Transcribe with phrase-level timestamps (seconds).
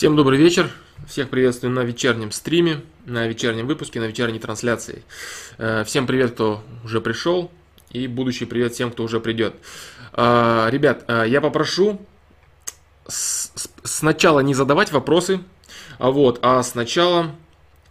[0.00, 0.70] Всем добрый вечер.
[1.06, 5.02] Всех приветствую на вечернем стриме, на вечернем выпуске, на вечерней трансляции.
[5.58, 7.50] Э, всем привет, кто уже пришел,
[7.90, 9.56] и будущий привет всем, кто уже придет.
[10.14, 12.00] Э, ребят, э, я попрошу
[13.06, 15.40] сначала не задавать вопросы,
[15.98, 17.34] а вот, а сначала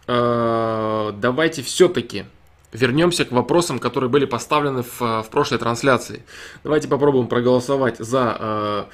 [0.08, 2.24] давайте все-таки
[2.72, 6.24] вернемся к вопросам, которые были поставлены в, в прошлой трансляции.
[6.64, 8.88] Давайте попробуем проголосовать за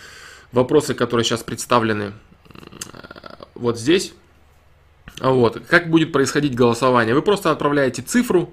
[0.52, 2.12] вопросы, которые сейчас представлены
[3.54, 4.12] вот здесь.
[5.20, 5.62] Вот.
[5.68, 7.14] Как будет происходить голосование?
[7.14, 8.50] Вы просто отправляете цифру,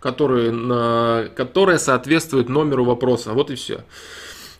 [0.00, 3.32] которая, которая соответствует номеру вопроса.
[3.32, 3.84] Вот и все.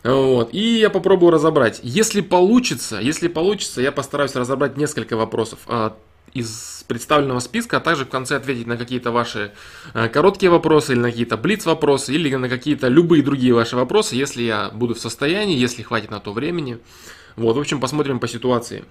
[0.05, 0.53] Вот.
[0.53, 1.81] И я попробую разобрать.
[1.83, 5.97] Если получится, если получится, я постараюсь разобрать несколько вопросов а,
[6.35, 9.53] из представленного списка, а также в конце ответить на какие-то ваши
[9.95, 14.17] а, короткие вопросы или на какие-то блиц вопросы или на какие-то любые другие ваши вопросы,
[14.17, 16.79] если я буду в состоянии, если хватит на то времени.
[17.37, 18.85] Вот, в общем, посмотрим по ситуации.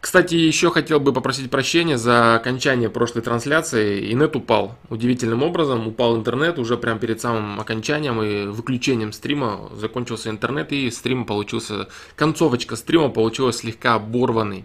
[0.00, 4.10] Кстати, еще хотел бы попросить прощения за окончание прошлой трансляции.
[4.10, 5.86] Инет упал удивительным образом.
[5.86, 9.68] Упал интернет уже прямо перед самым окончанием и выключением стрима.
[9.74, 11.88] Закончился интернет и стрим получился...
[12.16, 14.64] Концовочка стрима получилась слегка оборванной.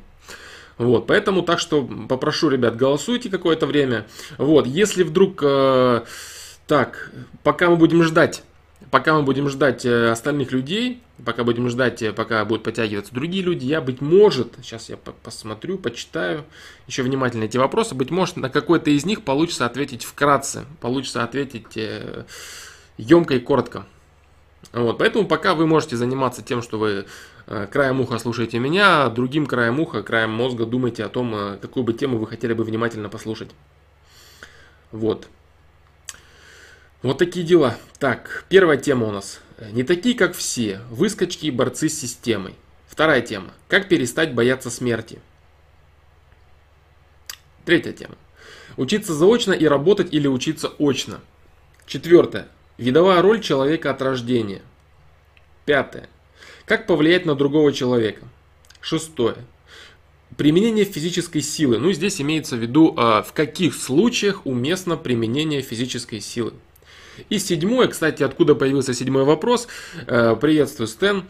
[0.77, 4.05] Вот, поэтому так что попрошу, ребят, голосуйте какое-то время.
[4.37, 5.41] Вот, если вдруг...
[5.43, 6.03] Э,
[6.65, 7.11] так,
[7.43, 8.41] пока мы будем ждать
[8.91, 13.43] пока мы будем ждать э, остальных людей, пока будем ждать, э, пока будут подтягиваться другие
[13.43, 16.43] люди, я, быть может, сейчас я посмотрю, почитаю
[16.87, 21.77] еще внимательно эти вопросы, быть может, на какой-то из них получится ответить вкратце, получится ответить
[21.77, 22.25] э,
[22.97, 23.85] емко и коротко.
[24.73, 27.05] Вот, поэтому пока вы можете заниматься тем, что вы
[27.45, 31.93] краем уха слушаете меня, а другим краем уха, краем мозга думайте о том, какую бы
[31.93, 33.51] тему вы хотели бы внимательно послушать.
[34.91, 35.27] Вот.
[37.03, 37.77] Вот такие дела.
[37.99, 39.39] Так, первая тема у нас.
[39.59, 40.81] Не такие, как все.
[40.89, 42.55] Выскочки и борцы с системой.
[42.87, 43.53] Вторая тема.
[43.67, 45.19] Как перестать бояться смерти.
[47.63, 48.15] Третья тема.
[48.77, 51.21] Учиться заочно и работать или учиться очно.
[51.87, 52.47] Четвертое.
[52.77, 54.61] Видовая роль человека от рождения.
[55.65, 56.09] Пятое.
[56.65, 58.27] Как повлиять на другого человека.
[58.81, 59.37] Шестое.
[60.37, 61.79] Применение физической силы.
[61.79, 66.53] Ну, здесь имеется в виду, а, в каких случаях уместно применение физической силы.
[67.29, 69.67] И седьмое, кстати, откуда появился седьмой вопрос.
[70.07, 71.25] Э, приветствую, Стэн.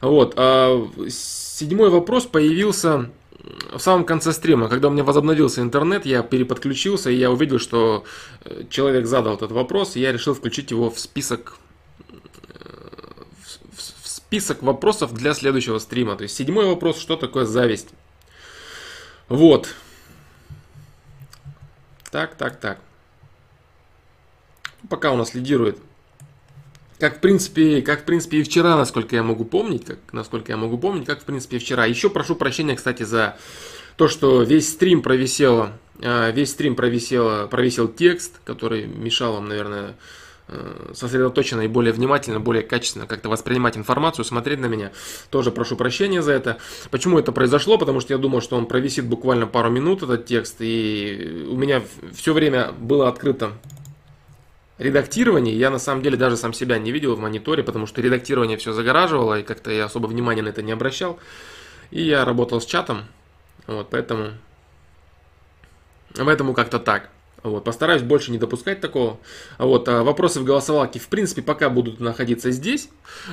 [0.00, 3.10] Вот, а, седьмой вопрос появился
[3.72, 8.04] в самом конце стрима, когда у меня возобновился интернет, я переподключился, и я увидел, что
[8.44, 11.56] э, человек задал этот вопрос, и я решил включить его в список
[12.48, 12.54] э,
[13.74, 16.16] в список вопросов для следующего стрима.
[16.16, 17.88] То есть седьмой вопрос, что такое зависть.
[19.28, 19.74] Вот.
[22.10, 22.80] Так, так, так
[24.88, 25.78] пока у нас лидирует.
[27.00, 30.58] Как в принципе, как в принципе и вчера, насколько я могу помнить, как, насколько я
[30.58, 31.86] могу помнить, как в принципе и вчера.
[31.86, 33.38] Еще прошу прощения, кстати, за
[33.96, 39.96] то, что весь стрим провисело, а, весь стрим провисело, провисел текст, который мешал вам, наверное,
[40.48, 44.92] э, сосредоточенно и более внимательно, более качественно как-то воспринимать информацию, смотреть на меня.
[45.30, 46.58] Тоже прошу прощения за это.
[46.90, 47.78] Почему это произошло?
[47.78, 51.82] Потому что я думал, что он провисит буквально пару минут, этот текст, и у меня
[52.12, 53.52] все время было открыто
[54.80, 58.56] редактирование я на самом деле даже сам себя не видел в мониторе, потому что редактирование
[58.56, 61.18] все загораживало, и как-то я особо внимания на это не обращал.
[61.90, 63.04] И я работал с чатом,
[63.66, 64.30] вот, поэтому,
[66.16, 67.10] поэтому как-то так.
[67.42, 69.18] Вот, постараюсь больше не допускать такого.
[69.58, 72.90] Вот, а вопросы в голосовалке, в принципе, пока будут находиться здесь.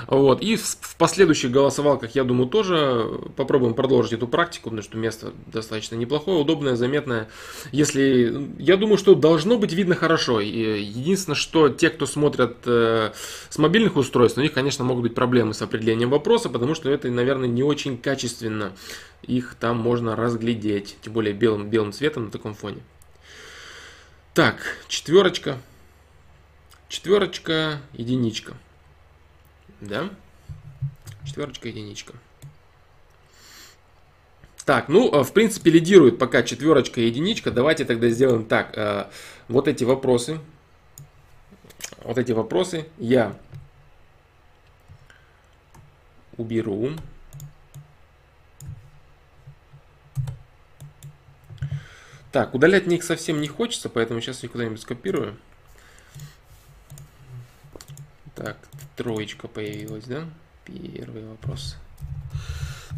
[0.07, 4.97] Вот, и в, в последующих голосовалках, я думаю, тоже попробуем продолжить эту практику, потому что
[4.97, 7.27] место достаточно неплохое, удобное, заметное.
[7.71, 10.39] Если, я думаю, что должно быть видно хорошо.
[10.39, 13.11] Единственное, что те, кто смотрят э,
[13.49, 17.09] с мобильных устройств, у них, конечно, могут быть проблемы с определением вопроса, потому что это,
[17.09, 18.71] наверное, не очень качественно.
[19.23, 22.81] Их там можно разглядеть, тем более белым, белым цветом на таком фоне.
[24.37, 25.57] Так, четверочка.
[26.89, 28.53] Четверочка, единичка.
[29.81, 30.11] Да?
[31.25, 32.13] Четверочка, единичка.
[34.63, 37.49] Так, ну, э, в принципе, лидирует пока четверочка и единичка.
[37.49, 38.77] Давайте тогда сделаем так.
[38.77, 39.07] Э,
[39.47, 40.39] вот эти вопросы.
[42.03, 43.35] Вот эти вопросы я
[46.37, 46.91] уберу.
[52.31, 55.37] Так, удалять ник совсем не хочется, поэтому сейчас я куда-нибудь скопирую.
[58.35, 58.57] Так,
[58.95, 60.25] троечка появилась, да?
[60.65, 61.77] Первый вопрос.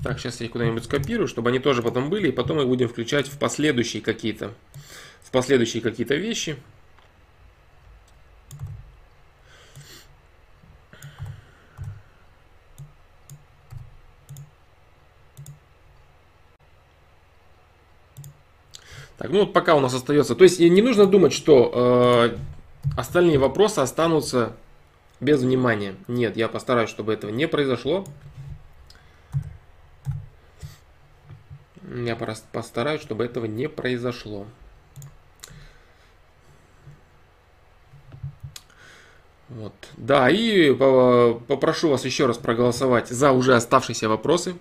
[0.03, 2.89] Так, сейчас я их куда-нибудь скопирую, чтобы они тоже потом были, и потом мы будем
[2.89, 4.53] включать в последующие какие-то
[5.21, 6.57] в последующие какие-то вещи.
[19.19, 20.33] Так, ну вот пока у нас остается.
[20.33, 22.37] То есть не нужно думать, что э,
[22.97, 24.53] остальные вопросы останутся
[25.19, 25.95] без внимания.
[26.07, 28.05] Нет, я постараюсь, чтобы этого не произошло.
[31.83, 34.45] Я постараюсь, чтобы этого не произошло.
[39.49, 39.73] Вот.
[39.97, 44.55] Да, и попрошу вас еще раз проголосовать за уже оставшиеся вопросы.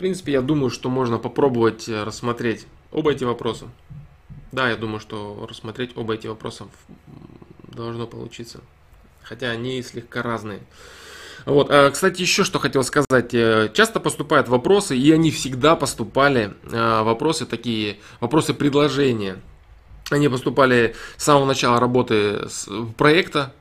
[0.00, 3.68] Принципе, я думаю, что можно попробовать э, рассмотреть оба эти вопроса.
[4.50, 6.66] Да, я думаю, что рассмотреть оба эти вопроса
[7.62, 8.60] должно получиться.
[9.22, 10.60] Хотя они слегка разные.
[11.44, 13.34] Вот, а, кстати, еще что хотел сказать.
[13.34, 19.36] Э, часто поступают вопросы, и они всегда поступали, э, вопросы такие, вопросы предложения.
[20.10, 22.48] Они поступали с самого начала работы
[22.96, 23.54] проекта.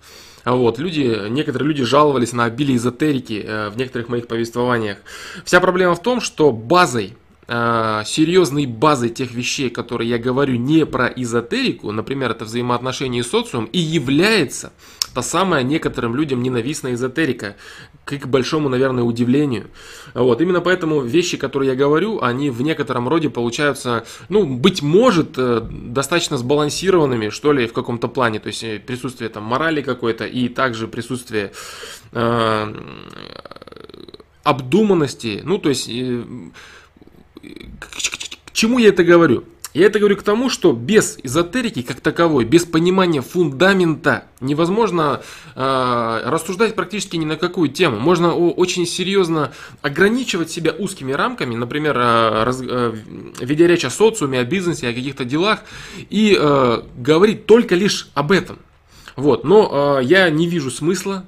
[0.46, 4.98] Вот, люди, некоторые люди жаловались на обилие эзотерики э, в некоторых моих повествованиях.
[5.46, 7.16] Вся проблема в том, что базой
[7.50, 13.68] серьезной базой тех вещей, которые я говорю не про эзотерику, например, это взаимоотношения с социумом,
[13.74, 14.72] и является
[15.16, 17.56] та самая некоторым людям ненавистная эзотерика,
[18.10, 19.68] к их большому, наверное, удивлению.
[20.16, 25.38] Вот, именно поэтому вещи, которые я говорю, они в некотором роде получаются, ну, быть может,
[25.38, 30.26] э, достаточно сбалансированными, что ли, в каком-то плане, то есть э, присутствие там морали какой-то
[30.26, 31.52] и также присутствие
[32.14, 32.74] э,
[34.44, 36.24] обдуманности, ну, то есть э,
[37.80, 39.44] к, к, к чему я это говорю?
[39.74, 45.22] Я это говорю к тому, что без эзотерики как таковой, без понимания фундамента невозможно
[45.56, 48.00] э, рассуждать практически ни на какую тему.
[48.00, 49.52] Можно очень серьезно
[49.84, 52.96] ограничивать себя узкими рамками, например, э, раз, э,
[53.42, 55.60] ведя речь о социуме, о бизнесе, о каких-то делах,
[56.10, 58.58] и э, говорить только лишь об этом.
[59.16, 59.44] Вот.
[59.44, 61.26] Но э, я не вижу смысла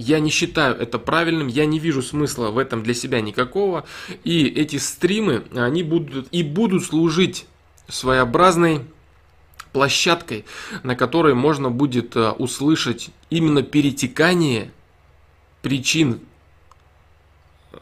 [0.00, 3.84] я не считаю это правильным, я не вижу смысла в этом для себя никакого.
[4.22, 7.46] И эти стримы, они будут и будут служить
[7.88, 8.82] своеобразной
[9.72, 10.44] площадкой,
[10.82, 14.70] на которой можно будет э, услышать именно перетекание
[15.62, 16.20] причин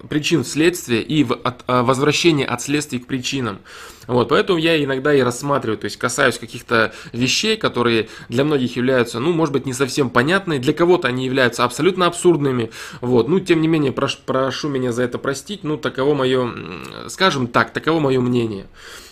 [0.09, 3.59] причин следствия и в, от, а, возвращение от следствий к причинам.
[4.07, 9.19] Вот, поэтому я иногда и рассматриваю, то есть касаюсь каких-то вещей, которые для многих являются,
[9.19, 12.71] ну, может быть, не совсем понятные, для кого-то они являются абсолютно абсурдными,
[13.01, 16.53] вот, ну, тем не менее, прош, прошу меня за это простить, ну, таково мое,
[17.09, 18.67] скажем так, таково мое мнение.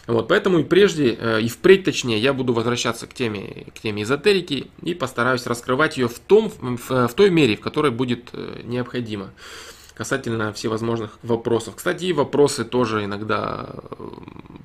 [0.06, 4.02] Вот, поэтому и прежде, э, и впредь точнее, я буду возвращаться к теме, к теме
[4.02, 8.60] эзотерики и постараюсь раскрывать ее в, том, в, в той мере, в которой будет э,
[8.64, 9.30] необходимо
[9.94, 11.76] касательно всевозможных вопросов.
[11.76, 14.08] Кстати, и вопросы тоже иногда э,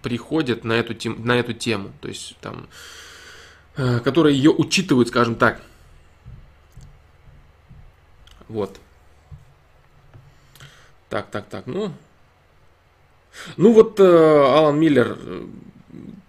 [0.02, 2.68] приходят на эту, тем, на эту тему, то есть там,
[4.04, 5.62] которые ее учитывают, скажем так.
[8.48, 8.80] Вот.
[11.10, 11.94] Так, так, так, ну,
[13.58, 15.46] ну вот э, Алан Миллер, э,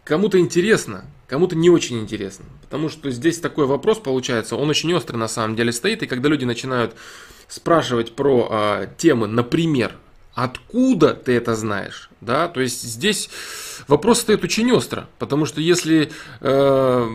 [0.05, 2.45] кому-то интересно, кому-то не очень интересно.
[2.63, 6.03] Потому что здесь такой вопрос получается, он очень острый на самом деле стоит.
[6.03, 6.95] И когда люди начинают
[7.51, 9.97] спрашивать про э, темы, например,
[10.35, 13.29] откуда ты это знаешь, да, то есть здесь
[13.89, 15.09] вопрос стоит очень остро.
[15.19, 16.11] Потому что если...
[16.41, 17.07] Э,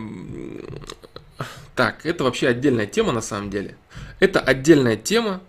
[1.74, 3.76] так, это вообще отдельная тема на самом деле.
[4.20, 5.40] Это отдельная тема,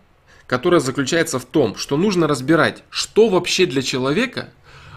[0.45, 4.49] которая заключается в том, что нужно разбирать, что вообще для человека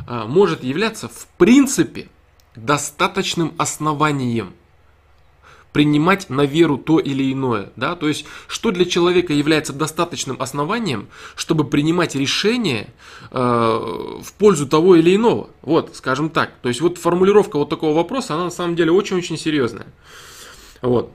[0.09, 2.09] а, может являться в принципе
[2.57, 4.55] достаточным основанием
[5.73, 7.71] принимать на веру то или иное.
[7.77, 7.97] Да?
[7.97, 12.93] То есть, что для человека является достаточным основанием, чтобы принимать решение
[13.31, 15.51] э, в пользу того или иного.
[15.63, 16.53] Вот, скажем так.
[16.63, 19.87] То есть, вот формулировка вот такого вопроса, она на самом деле очень-очень серьезная.
[20.83, 21.13] Вот.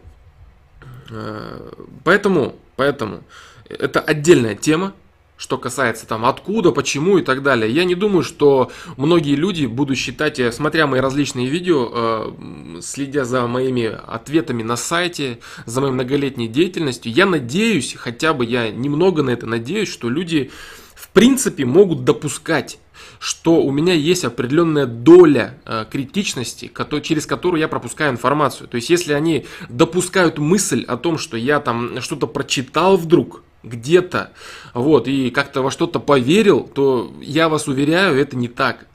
[1.10, 1.72] Э,
[2.04, 3.24] поэтому, поэтому
[3.68, 4.94] это отдельная тема,
[5.38, 7.72] что касается там откуда, почему и так далее.
[7.72, 13.26] Я не думаю, что многие люди будут считать, э, смотря мои различные видео, э, следя
[13.26, 19.24] за моими ответами на сайте, за моей многолетней деятельностью, я надеюсь, хотя бы я немного
[19.24, 20.52] на это надеюсь, что люди
[20.94, 22.80] в принципе могут допускать
[23.20, 28.68] что у меня есть определенная доля э, критичности, который, через которую я пропускаю информацию.
[28.68, 34.32] То есть, если они допускают мысль о том, что я там что-то прочитал вдруг, где-то,
[34.74, 38.86] вот, и как-то во что-то поверил, то я вас уверяю, это не так.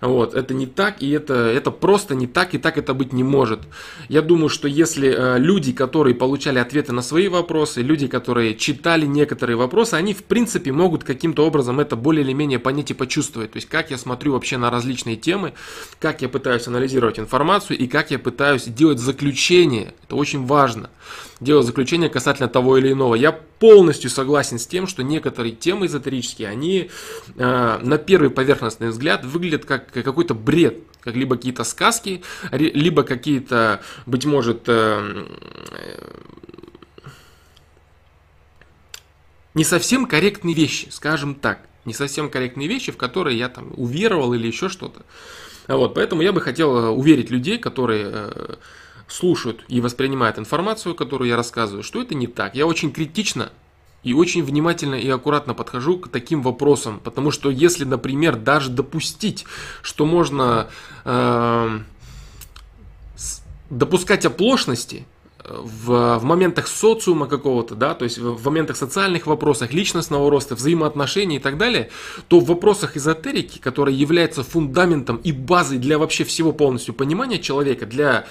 [0.00, 3.24] Вот, это не так, и это, это просто не так, и так это быть не
[3.24, 3.60] может.
[4.08, 9.06] Я думаю, что если э, люди, которые получали ответы на свои вопросы, люди, которые читали
[9.06, 13.52] некоторые вопросы, они в принципе могут каким-то образом это более или менее понять и почувствовать.
[13.52, 15.54] То есть, как я смотрю вообще на различные темы,
[15.98, 19.94] как я пытаюсь анализировать информацию и как я пытаюсь делать заключение.
[20.04, 20.90] Это очень важно.
[21.40, 23.14] Делать заключение касательно того или иного.
[23.14, 26.90] Я полностью согласен с тем, что некоторые темы эзотерические, они
[27.36, 33.80] э, на первый поверхностный взгляд выглядят как какой-то бред, как либо какие-то сказки, либо какие-то,
[34.06, 35.26] быть может, э,
[39.54, 41.60] не совсем корректные вещи, скажем так.
[41.84, 45.02] Не совсем корректные вещи, в которые я там уверовал или еще что-то.
[45.68, 48.54] Вот, поэтому я бы хотел э, уверить людей, которые э,
[49.08, 52.54] слушают и воспринимают информацию, которую я рассказываю, что это не так.
[52.54, 53.50] Я очень критично
[54.06, 59.44] и очень внимательно и аккуратно подхожу к таким вопросам, потому что если, например, даже допустить,
[59.82, 60.68] что можно
[61.04, 61.80] э,
[63.68, 65.06] допускать оплошности,
[65.48, 70.54] в, в моментах социума какого-то, да, то есть в, в моментах социальных вопросах, личностного роста,
[70.54, 71.90] взаимоотношений и так далее,
[72.28, 77.86] то в вопросах эзотерики, которая является фундаментом и базой для вообще всего полностью понимания человека,
[77.86, 78.26] для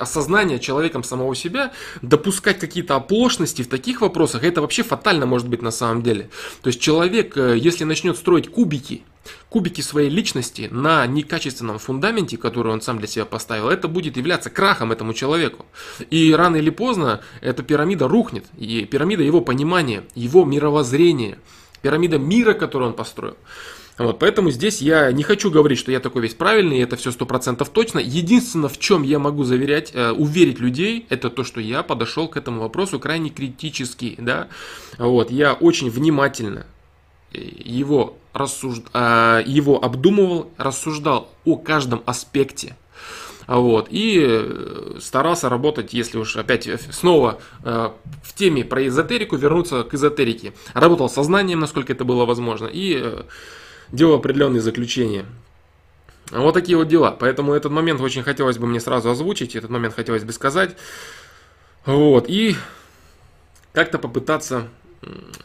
[0.00, 5.62] осознания человеком самого себя, допускать какие-то оплошности в таких вопросах, это вообще фатально может быть
[5.62, 6.30] на самом деле.
[6.62, 9.04] То есть человек, э, если начнет строить кубики,
[9.48, 14.50] кубики своей личности на некачественном фундаменте, который он сам для себя поставил, это будет являться
[14.50, 15.66] крахом этому человеку.
[16.10, 21.38] И рано или поздно эта пирамида рухнет, и пирамида его понимания, его мировоззрения,
[21.82, 23.36] пирамида мира, который он построил.
[23.98, 27.10] Вот, поэтому здесь я не хочу говорить, что я такой весь правильный, и это все
[27.10, 27.98] сто процентов точно.
[27.98, 32.38] Единственное, в чем я могу заверять, э, уверить людей, это то, что я подошел к
[32.38, 34.48] этому вопросу крайне критически, да.
[34.96, 36.64] Вот, я очень внимательно
[37.32, 38.84] его, рассужд...
[38.92, 42.76] А, его обдумывал, рассуждал о каждом аспекте.
[43.46, 47.90] Вот, и э, старался работать, если уж опять снова э,
[48.22, 50.52] в теме про эзотерику, вернуться к эзотерике.
[50.72, 53.22] Работал сознанием, насколько это было возможно, и э,
[53.90, 55.26] делал определенные заключения.
[56.30, 57.10] Вот такие вот дела.
[57.10, 60.76] Поэтому этот момент очень хотелось бы мне сразу озвучить, этот момент хотелось бы сказать.
[61.84, 62.54] Вот, и
[63.72, 64.68] как-то попытаться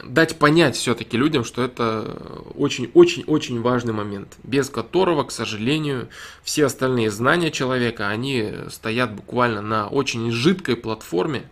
[0.04, 6.08] дать понять все-таки людям, что это очень-очень-очень важный момент, без которого, к сожалению,
[6.42, 11.48] все остальные знания человека, они стоят буквально на очень жидкой платформе,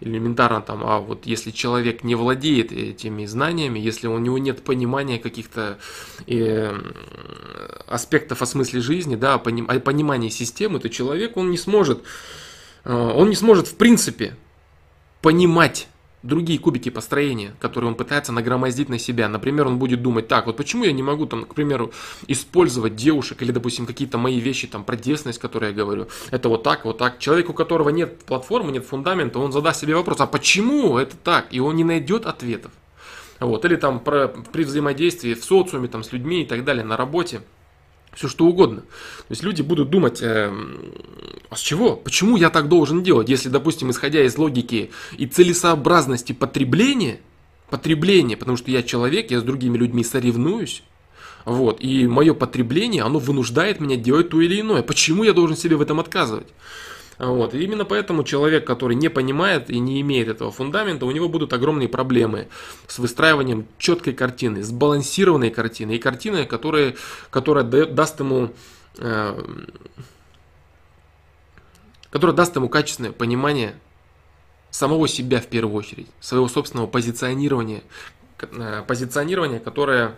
[0.00, 5.18] элементарно там, а вот если человек не владеет этими знаниями, если у него нет понимания
[5.18, 5.78] каких-то
[6.26, 6.74] э,
[7.86, 12.02] аспектов о смысле жизни, да, о, поним, о понимании системы, то человек, он не сможет,
[12.84, 14.36] э, он не сможет в принципе
[15.20, 15.88] понимать
[16.22, 19.28] другие кубики построения, которые он пытается нагромоздить на себя.
[19.28, 21.92] Например, он будет думать, так, вот почему я не могу, там, к примеру,
[22.26, 26.08] использовать девушек или, допустим, какие-то мои вещи, там, про девственность, которые я говорю.
[26.30, 27.18] Это вот так, вот так.
[27.18, 31.46] Человек, у которого нет платформы, нет фундамента, он задаст себе вопрос, а почему это так?
[31.50, 32.72] И он не найдет ответов.
[33.38, 33.64] Вот.
[33.64, 37.40] Или там про, при взаимодействии в социуме, там, с людьми и так далее, на работе
[38.14, 38.80] все что угодно.
[38.80, 40.52] То есть люди будут думать, э,
[41.48, 41.96] а с чего?
[41.96, 43.28] Почему я так должен делать?
[43.28, 47.20] Если, допустим, исходя из логики и целесообразности потребления,
[47.68, 50.82] потребления, потому что я человек, я с другими людьми соревнуюсь,
[51.44, 54.82] вот, и мое потребление, оно вынуждает меня делать то или иное.
[54.82, 56.46] Почему я должен себе в этом отказывать?
[57.20, 57.54] Вот.
[57.54, 61.52] И именно поэтому человек, который не понимает и не имеет этого фундамента, у него будут
[61.52, 62.48] огромные проблемы
[62.86, 66.94] с выстраиванием четкой картины, сбалансированной картины и картины, которая,
[67.30, 68.54] которая даст ему
[68.96, 69.38] э,
[72.10, 73.74] которая даст ему качественное понимание
[74.70, 77.82] самого себя в первую очередь, своего собственного позиционирования,
[78.40, 80.14] э, позиционирования, которое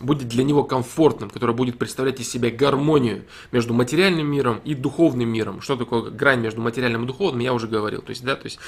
[0.00, 5.28] будет для него комфортным, который будет представлять из себя гармонию между материальным миром и духовным
[5.28, 5.60] миром.
[5.60, 8.02] Что такое грань между материальным и духовным, я уже говорил.
[8.02, 8.58] То есть, да, то есть,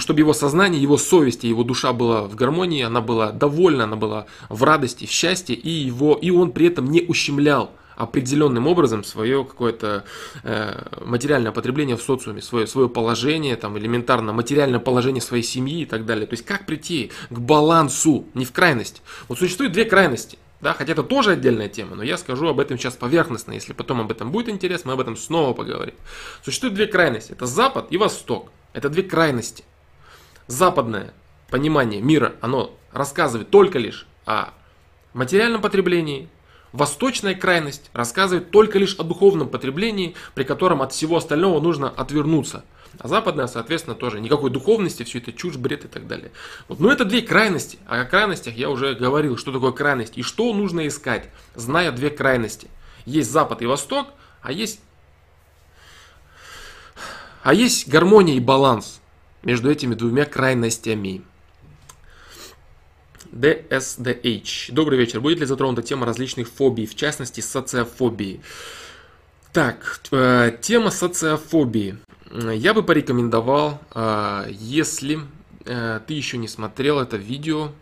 [0.00, 3.96] чтобы его сознание, его совесть и его душа была в гармонии, она была довольна, она
[3.96, 9.02] была в радости, в счастье, и, его, и он при этом не ущемлял определенным образом
[9.02, 10.04] свое какое-то
[10.44, 15.84] э, материальное потребление в социуме, свое, свое положение, там, элементарно материальное положение своей семьи и
[15.84, 16.26] так далее.
[16.26, 19.02] То есть как прийти к балансу, не в крайность.
[19.26, 20.38] Вот существует две крайности.
[20.60, 23.52] Да, хотя это тоже отдельная тема, но я скажу об этом сейчас поверхностно.
[23.52, 25.94] Если потом об этом будет интерес, мы об этом снова поговорим.
[26.44, 27.32] Существует две крайности.
[27.32, 28.50] Это Запад и Восток.
[28.72, 29.64] Это две крайности.
[30.46, 31.12] Западное
[31.50, 34.50] понимание мира, оно рассказывает только лишь о
[35.14, 36.28] материальном потреблении,
[36.72, 42.64] Восточная крайность рассказывает только лишь о духовном потреблении, при котором от всего остального нужно отвернуться.
[42.98, 46.32] А западная, соответственно, тоже никакой духовности, все это чушь, бред и так далее.
[46.68, 46.80] Вот.
[46.80, 47.78] Но это две крайности.
[47.86, 52.10] А о крайностях я уже говорил, что такое крайность и что нужно искать, зная две
[52.10, 52.68] крайности.
[53.04, 54.08] Есть Запад и Восток,
[54.42, 54.80] а есть,
[57.42, 59.00] а есть гармония и баланс
[59.42, 61.22] между этими двумя крайностями.
[63.32, 64.72] DSDH.
[64.72, 65.20] Добрый вечер.
[65.20, 68.40] Будет ли затронута тема различных фобий, в частности социофобии?
[69.52, 71.98] Так, э, тема социофобии.
[72.30, 75.20] Я бы порекомендовал, э, если
[75.64, 77.72] э, ты еще не смотрел это видео,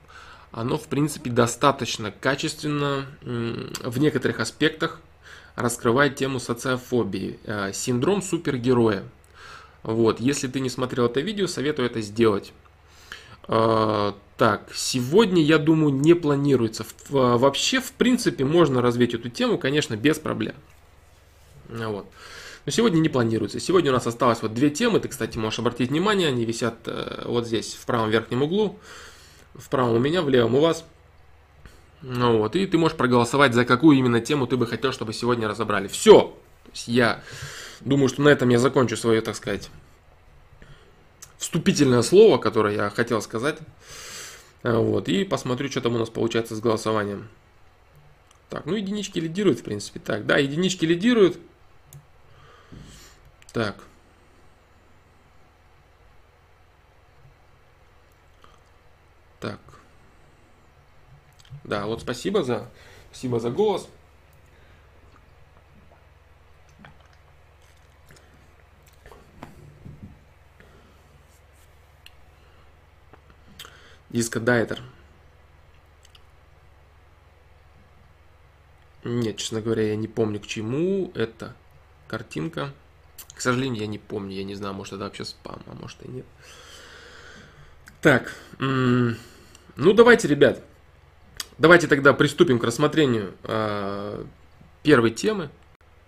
[0.52, 5.00] оно, в принципе, достаточно качественно в некоторых аспектах
[5.54, 7.38] раскрывает тему социофобии.
[7.74, 9.02] Синдром супергероя.
[9.82, 12.52] Вот, если ты не смотрел это видео, советую это сделать.
[13.46, 16.84] Так, сегодня, я думаю, не планируется.
[17.08, 20.54] Вообще, в принципе, можно развить эту тему, конечно, без проблем.
[21.68, 22.06] Вот.
[22.66, 23.60] Но сегодня не планируется.
[23.60, 24.98] Сегодня у нас осталось вот две темы.
[24.98, 28.78] Ты, кстати, можешь обратить внимание, они висят э, вот здесь, в правом верхнем углу.
[29.54, 30.84] В правом у меня, в левом у вас.
[32.02, 35.48] Ну вот, и ты можешь проголосовать, за какую именно тему ты бы хотел, чтобы сегодня
[35.48, 35.88] разобрали.
[35.88, 36.36] Все!
[36.86, 37.22] Я
[37.80, 39.70] думаю, что на этом я закончу свое, так сказать,
[41.38, 43.58] вступительное слово, которое я хотел сказать.
[44.62, 47.28] Э, вот, и посмотрю, что там у нас получается с голосованием.
[48.48, 50.00] Так, ну единички лидируют, в принципе.
[50.00, 51.38] Так, да, единички лидируют.
[53.52, 53.76] Так.
[59.40, 59.58] Так.
[61.64, 62.68] Да, вот спасибо за,
[63.10, 63.88] спасибо за голос.
[74.10, 74.82] Диско Дайтер.
[79.04, 81.54] Нет, честно говоря, я не помню, к чему эта
[82.08, 82.72] картинка.
[83.34, 86.08] К сожалению, я не помню, я не знаю, может это вообще спам, а может и
[86.08, 86.26] нет.
[88.00, 89.16] Так, ну
[89.76, 90.62] давайте, ребят,
[91.58, 94.24] давайте тогда приступим к рассмотрению э,
[94.82, 95.50] первой темы.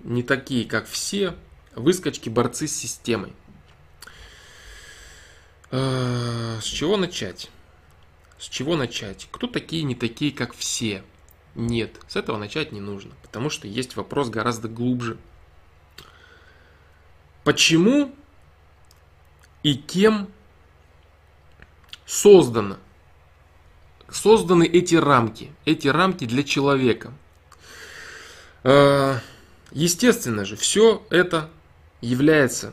[0.00, 1.34] Не такие, как все,
[1.74, 3.32] выскочки, борцы с системой.
[5.70, 7.50] Э, с чего начать?
[8.38, 9.28] С чего начать?
[9.30, 11.02] Кто такие, не такие, как все?
[11.54, 15.18] Нет, с этого начать не нужно, потому что есть вопрос гораздо глубже.
[17.42, 18.14] Почему
[19.64, 20.28] и кем
[22.06, 22.76] создано,
[24.08, 27.12] созданы эти рамки, эти рамки для человека?
[28.62, 29.18] Э,
[29.72, 31.50] естественно же, все это
[32.00, 32.72] является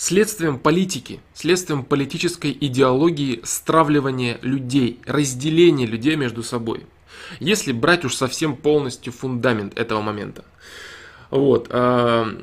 [0.00, 6.86] следствием политики, следствием политической идеологии стравливания людей, разделения людей между собой.
[7.38, 10.46] Если брать уж совсем полностью фундамент этого момента.
[11.30, 12.34] Вот, э,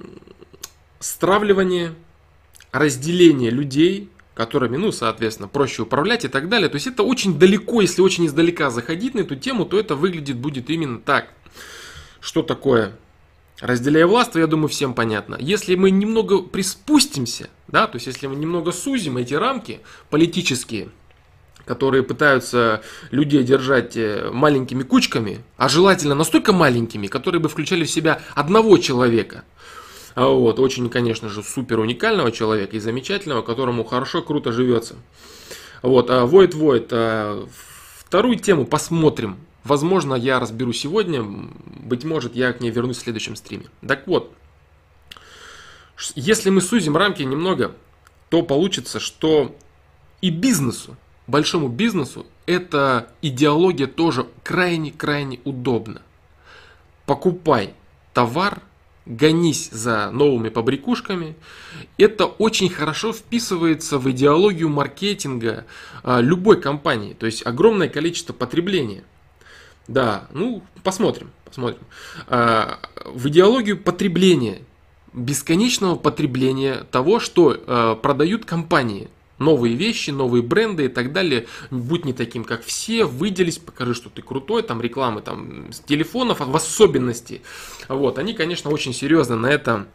[1.00, 1.96] стравливание,
[2.72, 6.70] разделение людей, которыми, ну, соответственно, проще управлять и так далее.
[6.70, 10.38] То есть это очень далеко, если очень издалека заходить на эту тему, то это выглядит
[10.38, 11.30] будет именно так.
[12.20, 12.94] Что такое
[13.60, 15.36] Разделяя власть, я думаю, всем понятно.
[15.40, 19.80] Если мы немного приспустимся, да, то есть если мы немного сузим эти рамки
[20.12, 20.90] политические,
[21.66, 27.92] которые пытаются людей держать э, маленькими кучками, а желательно настолько маленькими, которые бы включали в
[27.92, 29.44] себя одного человека.
[30.16, 34.96] А вот, очень, конечно же, супер уникального человека и замечательного, которому хорошо, круто живется.
[35.82, 37.48] Вот, а Void Void, а,
[38.00, 39.38] вторую тему посмотрим
[39.68, 43.66] Возможно, я разберу сегодня, быть может, я к ней вернусь в следующем стриме.
[43.86, 44.34] Так вот,
[46.16, 47.74] если мы сузим рамки немного,
[48.30, 49.54] то получится, что
[50.22, 50.96] и бизнесу,
[51.28, 56.02] большому бизнесу, эта идеология тоже крайне-крайне удобна.
[57.06, 57.74] Покупай
[58.14, 58.62] товар,
[59.06, 61.36] гонись за новыми побрякушками.
[61.98, 65.66] Это очень хорошо вписывается в идеологию маркетинга
[66.04, 69.04] а, любой компании, то есть огромное количество потребления–
[69.88, 71.80] да, ну, посмотрим, посмотрим.
[72.28, 74.62] А, в идеологию потребления,
[75.14, 79.10] бесконечного потребления того, что а, продают компании.
[79.40, 81.46] Новые вещи, новые бренды и так далее.
[81.70, 86.56] Будь не таким, как все, выделись, покажи, что ты крутой, там рекламы там, телефонов в
[86.56, 87.44] особенности.
[87.88, 89.86] Вот, они, конечно, очень серьезно на это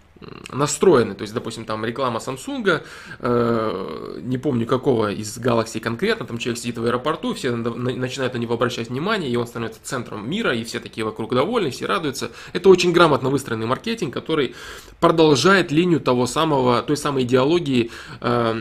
[0.51, 1.15] настроены.
[1.15, 2.83] То есть, допустим, там реклама Samsung,
[3.19, 8.39] э, не помню какого из Galaxy конкретно, там человек сидит в аэропорту, все начинают на
[8.39, 12.31] него обращать внимание, и он становится центром мира, и все такие вокруг довольны, все радуются.
[12.53, 14.55] Это очень грамотно выстроенный маркетинг, который
[15.01, 18.55] продолжает линию того самого, той самой идеологии э,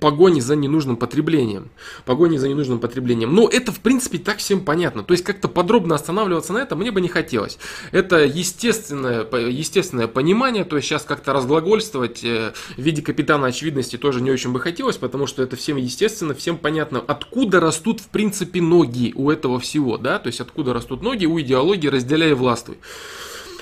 [0.00, 1.70] погони за ненужным потреблением.
[2.04, 3.34] Погони за ненужным потреблением.
[3.34, 5.02] Но это, в принципе, так всем понятно.
[5.02, 7.58] То есть, как-то подробно останавливаться на этом мне бы не хотелось.
[7.92, 14.20] Это естественное, естественное понимание то есть сейчас как-то разглагольствовать э, в виде капитана очевидности тоже
[14.22, 18.62] не очень бы хотелось, потому что это всем естественно, всем понятно, откуда растут в принципе
[18.62, 22.78] ноги у этого всего, да, то есть откуда растут ноги у идеологии «разделяй и властвуй».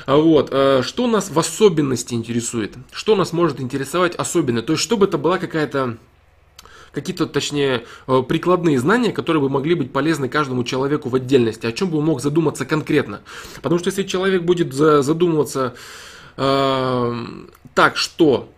[0.05, 2.75] А вот, э, что нас в особенности интересует?
[2.93, 4.63] Что нас может интересовать особенно?
[4.63, 5.97] То есть, чтобы это была какая-то
[6.93, 11.73] какие-то, точнее, э, прикладные знания, которые бы могли быть полезны каждому человеку в отдельности, о
[11.73, 13.21] чем бы он мог задуматься конкретно.
[13.63, 15.75] Потому что если человек будет задумываться
[16.39, 18.49] так, что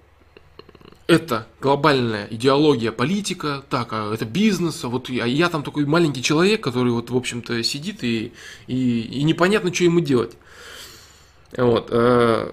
[1.10, 6.22] это глобальная идеология, политика, так, а это бизнес, а вот а я там такой маленький
[6.22, 8.32] человек, который вот, в общем-то, сидит и,
[8.68, 10.36] и, и непонятно, что ему делать.
[11.56, 11.88] Вот.
[11.90, 12.52] Э,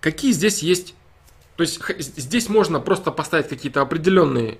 [0.00, 0.94] какие здесь есть...
[1.56, 1.80] То есть
[2.16, 4.58] здесь можно просто поставить какие-то определенные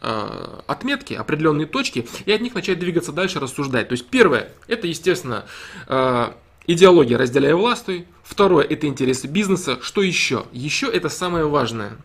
[0.00, 3.88] э, отметки, определенные точки, и от них начать двигаться дальше, рассуждать.
[3.88, 5.44] То есть первое, это, естественно,
[5.86, 6.32] э,
[6.66, 8.06] идеология разделяя властвуй.
[8.28, 9.78] Второе, это интересы бизнеса.
[9.80, 10.46] Что еще?
[10.52, 11.98] Еще это самое важное.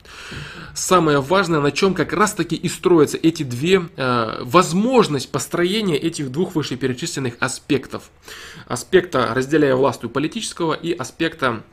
[0.73, 6.31] Самое важное, на чем как раз таки и строятся эти две, э, возможность построения этих
[6.31, 8.09] двух вышеперечисленных аспектов.
[8.67, 11.63] Аспекта разделяя властвуй политического и аспекта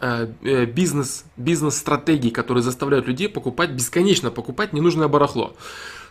[0.00, 5.54] Э, э, бизнес, бизнес-стратегий, которые заставляют людей покупать, бесконечно покупать ненужное барахло.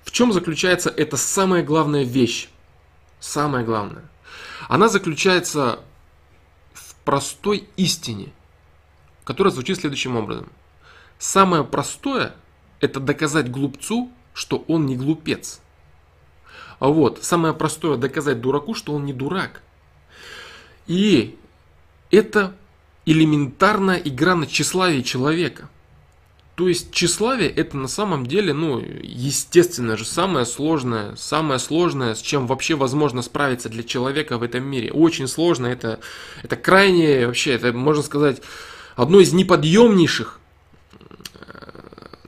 [0.04, 2.50] В чем заключается эта самая главная вещь?
[3.20, 4.04] Самое главное.
[4.70, 5.80] Она заключается
[7.06, 8.32] простой истине,
[9.24, 10.50] которая звучит следующим образом.
[11.18, 12.36] Самое простое–
[12.80, 15.62] это доказать глупцу, что он не глупец.
[16.80, 19.62] А вот, самое простое– доказать дураку, что он не дурак.
[20.88, 21.38] И
[22.12, 22.56] это
[23.06, 25.70] элементарная игра на тщеславии человека.
[26.56, 32.22] То есть тщеславие это на самом деле, ну, естественно же, самое сложное, самое сложное, с
[32.22, 34.92] чем вообще возможно справиться для человека в этом мире.
[34.92, 36.00] Очень сложно, это,
[36.44, 38.44] это крайне, вообще, это, можно сказать,
[38.96, 40.40] одно из неподъемнейших,
[41.40, 41.70] э,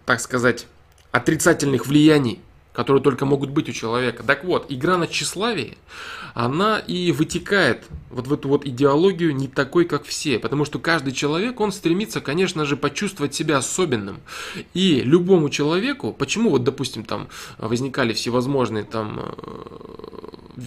[0.05, 0.65] так сказать,
[1.11, 2.41] отрицательных влияний
[2.75, 4.23] которые только могут быть у человека.
[4.23, 5.77] Так вот, игра на тщеславии,
[6.33, 10.37] она и вытекает вот в эту вот идеологию не такой, как все.
[10.39, 14.19] Потому что каждый человек, он стремится, конечно же, почувствовать себя особенным.
[14.73, 20.65] И любому человеку, почему вот, допустим, там возникали всевозможные там э,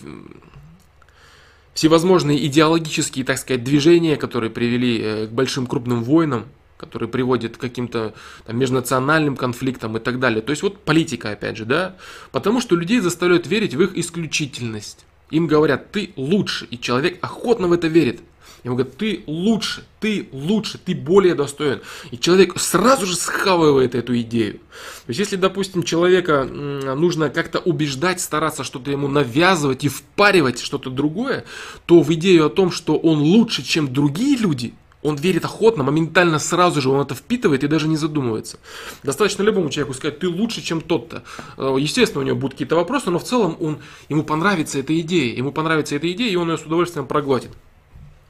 [1.74, 6.46] всевозможные идеологические, так сказать, движения, которые привели э, к большим крупным войнам,
[6.78, 8.14] который приводит к каким-то
[8.46, 10.40] там, межнациональным конфликтам и так далее.
[10.40, 11.96] То есть вот политика, опять же, да,
[12.32, 15.04] потому что людей заставляют верить в их исключительность.
[15.30, 18.20] Им говорят, ты лучше, и человек охотно в это верит.
[18.64, 21.80] Ему говорят, ты лучше, ты лучше, ты более достоин.
[22.10, 24.54] И человек сразу же схавывает эту идею.
[24.54, 30.90] То есть, если, допустим, человека нужно как-то убеждать, стараться что-то ему навязывать и впаривать что-то
[30.90, 31.44] другое,
[31.86, 36.38] то в идею о том, что он лучше, чем другие люди– он верит охотно, моментально
[36.38, 38.58] сразу же он это впитывает и даже не задумывается.
[39.02, 41.22] Достаточно любому человеку сказать, ты лучше, чем тот-то.
[41.56, 45.36] Э, естественно, у него будут какие-то вопросы, но в целом он, ему понравится эта идея.
[45.36, 47.50] Ему понравится эта идея, и он ее с удовольствием проглотит.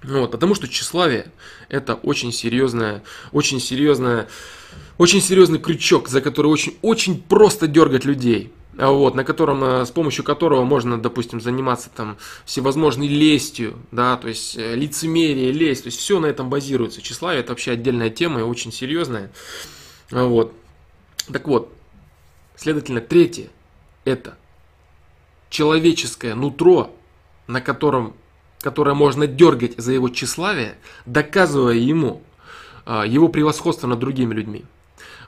[0.02, 1.32] Вот, потому что тщеславие
[1.68, 3.02] это очень серьезная,
[3.32, 4.28] очень серьезная,
[4.96, 8.52] очень серьезный крючок, за который очень, очень просто дергать людей
[8.86, 14.28] вот, на котором, э, с помощью которого можно, допустим, заниматься там всевозможной лестью, да, то
[14.28, 17.02] есть э, лицемерие, лесть, то есть все на этом базируется.
[17.02, 19.32] Тщеславие это вообще отдельная тема и очень серьезная.
[20.10, 20.52] Вот.
[21.32, 21.74] Так вот,
[22.56, 23.48] следовательно, третье–
[24.04, 24.38] это
[25.50, 26.94] человеческое нутро,
[27.48, 28.14] на котором,
[28.60, 32.22] которое можно дергать за его тщеславие, доказывая ему
[32.86, 34.64] а, его превосходство над другими людьми.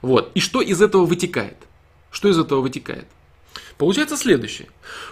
[0.01, 0.31] Вот.
[0.35, 1.57] И что из этого вытекает?
[2.09, 3.05] Что из этого вытекает?
[3.81, 4.67] Получается следующее.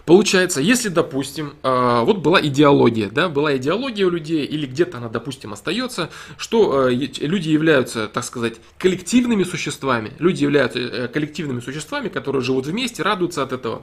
[0.05, 5.09] Получается, если, допустим, э, вот была идеология, да, была идеология у людей, или где-то она,
[5.09, 12.09] допустим, остается, что э, люди являются, так сказать, коллективными существами, люди являются э, коллективными существами,
[12.09, 13.81] которые живут вместе, радуются от этого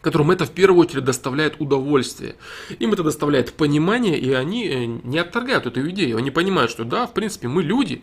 [0.00, 2.34] которым это в первую очередь доставляет удовольствие.
[2.80, 6.16] Им это доставляет понимание, и они не отторгают эту идею.
[6.16, 8.02] Они понимают, что да, в принципе, мы люди,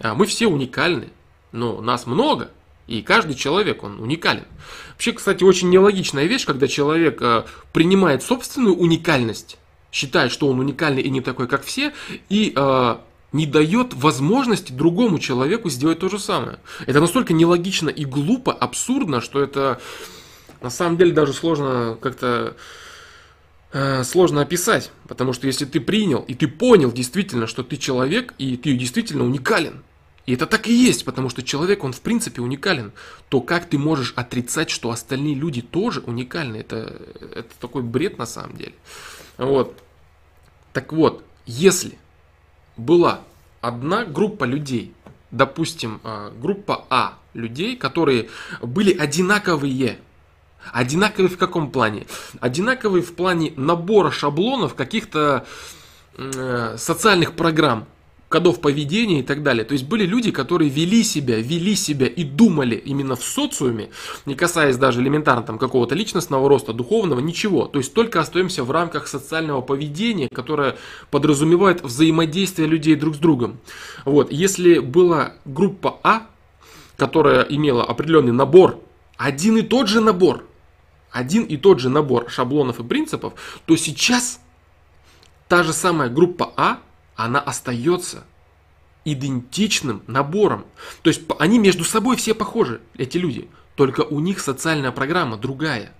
[0.00, 1.08] а мы все уникальны,
[1.52, 2.50] но нас много,
[2.86, 4.44] и каждый человек, он уникален.
[4.92, 9.58] Вообще, кстати, очень нелогичная вещь, когда человек э, принимает собственную уникальность,
[9.90, 11.94] считает, что он уникальный и не такой, как все,
[12.28, 12.96] и э,
[13.32, 16.58] не дает возможности другому человеку сделать то же самое.
[16.86, 19.80] Это настолько нелогично и глупо, абсурдно, что это
[20.60, 22.56] на самом деле даже сложно как-то
[23.72, 28.34] э, сложно описать, потому что если ты принял и ты понял действительно, что ты человек
[28.38, 29.82] и ты действительно уникален,
[30.26, 32.92] и это так и есть, потому что человек, он в принципе уникален.
[33.28, 36.56] То как ты можешь отрицать, что остальные люди тоже уникальны?
[36.56, 37.00] Это,
[37.34, 38.74] это такой бред на самом деле.
[39.36, 39.78] Вот.
[40.72, 41.98] Так вот, если
[42.76, 43.20] была
[43.60, 44.94] одна группа людей,
[45.30, 48.30] допустим, э, группа А людей, которые
[48.62, 49.98] были одинаковые.
[50.72, 52.06] Одинаковые в каком плане?
[52.40, 55.44] Одинаковые в плане набора шаблонов каких-то
[56.16, 57.86] э, социальных программ
[58.34, 59.64] кодов поведения и так далее.
[59.64, 63.90] То есть были люди, которые вели себя, вели себя и думали именно в социуме,
[64.26, 67.66] не касаясь даже элементарно там какого-то личностного роста, духовного, ничего.
[67.66, 70.76] То есть только остаемся в рамках социального поведения, которое
[71.12, 73.60] подразумевает взаимодействие людей друг с другом.
[74.04, 76.26] Вот, если была группа А,
[76.96, 78.80] которая имела определенный набор,
[79.16, 80.44] один и тот же набор,
[81.12, 84.40] один и тот же набор шаблонов и принципов, то сейчас
[85.46, 86.80] та же самая группа А
[87.16, 88.24] она остается
[89.04, 90.64] идентичным набором.
[91.02, 93.48] То есть они между собой все похожи, эти люди.
[93.76, 95.92] Только у них социальная программа другая.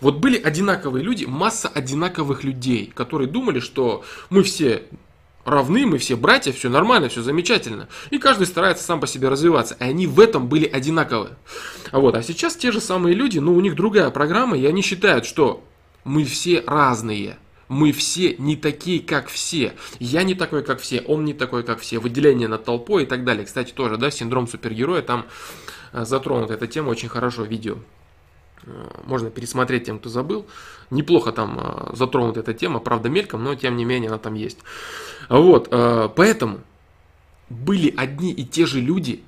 [0.00, 4.84] Вот были одинаковые люди, масса одинаковых людей, которые думали, что мы все
[5.44, 7.88] равны, мы все братья, все нормально, все замечательно.
[8.10, 9.76] И каждый старается сам по себе развиваться.
[9.78, 11.30] И они в этом были одинаковы.
[11.92, 12.14] Вот.
[12.14, 15.64] А сейчас те же самые люди, но у них другая программа, и они считают, что
[16.04, 17.38] мы все разные
[17.70, 19.74] мы все не такие, как все.
[20.00, 22.00] Я не такой, как все, он не такой, как все.
[22.00, 23.46] Выделение над толпой и так далее.
[23.46, 25.26] Кстати, тоже, да, синдром супергероя, там
[25.92, 27.76] э, затронута эта тема очень хорошо видео.
[28.64, 28.70] Э,
[29.04, 30.46] можно пересмотреть тем, кто забыл.
[30.90, 34.58] Неплохо там э, затронута эта тема, правда мельком, но тем не менее она там есть.
[35.28, 36.58] Вот, поэтому
[37.50, 39.22] были одни и те же люди,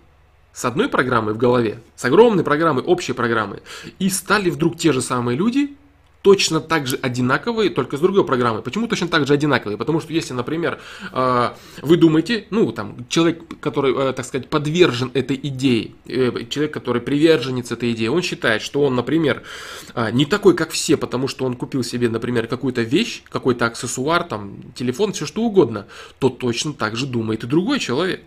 [0.53, 3.63] с одной программой в голове, с огромной программой, общей программой,
[4.01, 5.77] и стали вдруг те же самые люди,
[6.23, 8.63] точно так же одинаковые, только с другой программой.
[8.63, 9.77] Почему точно так же одинаковые?
[9.77, 10.81] Потому что если, например,
[11.13, 11.51] э,
[11.83, 17.03] вы думаете, ну, там, человек, который, э, так сказать, подвержен этой идее, э, человек, который
[17.03, 19.43] приверженец этой идеи, он считает, что он, например,
[20.13, 24.55] не такой, как все, потому что он купил себе, например, какую-то вещь, какой-то аксессуар, там,
[24.75, 25.87] телефон, все что угодно,
[26.19, 28.23] то точно так же думает и другой человек.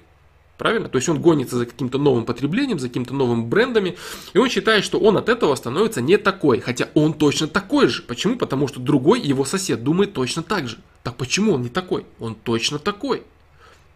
[0.57, 0.87] Правильно?
[0.87, 3.97] То есть он гонится за каким-то новым потреблением, за какими-то новыми брендами,
[4.33, 8.03] и он считает, что он от этого становится не такой, хотя он точно такой же.
[8.03, 8.37] Почему?
[8.37, 10.77] Потому что другой, его сосед, думает точно так же.
[11.03, 12.05] Так почему он не такой?
[12.19, 13.23] Он точно такой.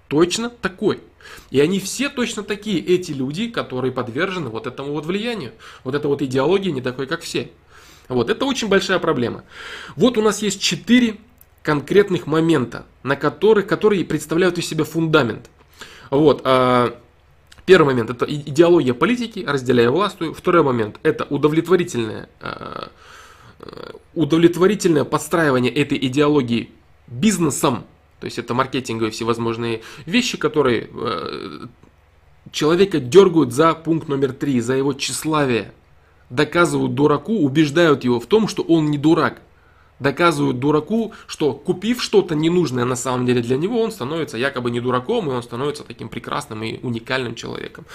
[0.09, 0.99] Точно такой.
[1.49, 5.53] И они все точно такие, эти люди, которые подвержены вот этому вот влиянию.
[5.85, 7.51] Вот эта вот идеология не такой, как все.
[8.09, 9.43] Вот, это очень большая проблема.
[9.95, 11.17] Вот у нас есть четыре
[11.61, 15.49] конкретных момента, на которых, которые представляют из себя фундамент–
[16.09, 16.41] вот.
[16.43, 16.95] А,
[17.65, 20.33] первый момент– это идеология политики, разделяя властью.
[20.33, 22.89] Второй момент– это удовлетворительное, а,
[24.13, 26.71] удовлетворительное подстраивание этой идеологии
[27.07, 27.85] бизнесом.
[28.19, 31.67] То есть это маркетинговые всевозможные вещи, которые а,
[32.51, 35.73] человека дергают за пункт номер три, за его тщеславие.
[36.29, 39.41] Доказывают дураку, убеждают его в том, что он не дурак
[39.99, 44.79] доказывают дураку, что купив что-то ненужное на самом деле для него, он становится якобы не
[44.79, 47.85] дураком, и он становится таким прекрасным и уникальным человеком.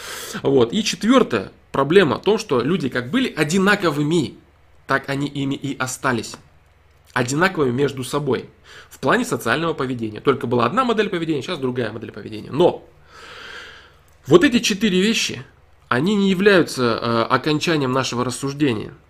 [0.42, 0.72] Вот.
[0.72, 4.34] И четвертая проблема в том, что люди как были одинаковыми,
[4.86, 6.36] так они ими и остались.
[7.14, 8.48] Одинаковыми между собой
[8.90, 10.20] в плане социального поведения.
[10.20, 12.50] Только была одна модель поведения, сейчас другая модель поведения.
[12.50, 12.86] Но
[14.26, 15.44] вот эти четыре вещи,
[15.88, 18.92] они не являются э, окончанием нашего рассуждения–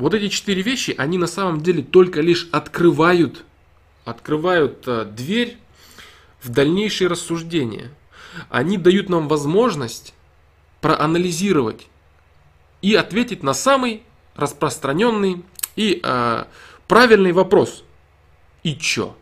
[0.00, 3.44] вот эти четыре вещи, они на самом деле только лишь открывают,
[4.06, 5.58] открывают э, дверь
[6.42, 7.90] в дальнейшие рассуждения.
[8.48, 10.14] Они дают нам возможность
[10.80, 11.86] проанализировать
[12.80, 14.02] и ответить на самый
[14.36, 15.44] распространенный
[15.76, 16.44] и э,
[16.88, 17.84] правильный вопрос.
[18.62, 19.14] И чё?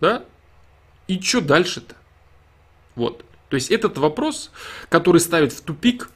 [0.00, 0.24] Да?
[1.08, 1.96] И чё дальше-то?
[2.94, 3.24] Вот.
[3.48, 4.52] То есть этот вопрос,
[4.90, 6.10] который ставит в тупик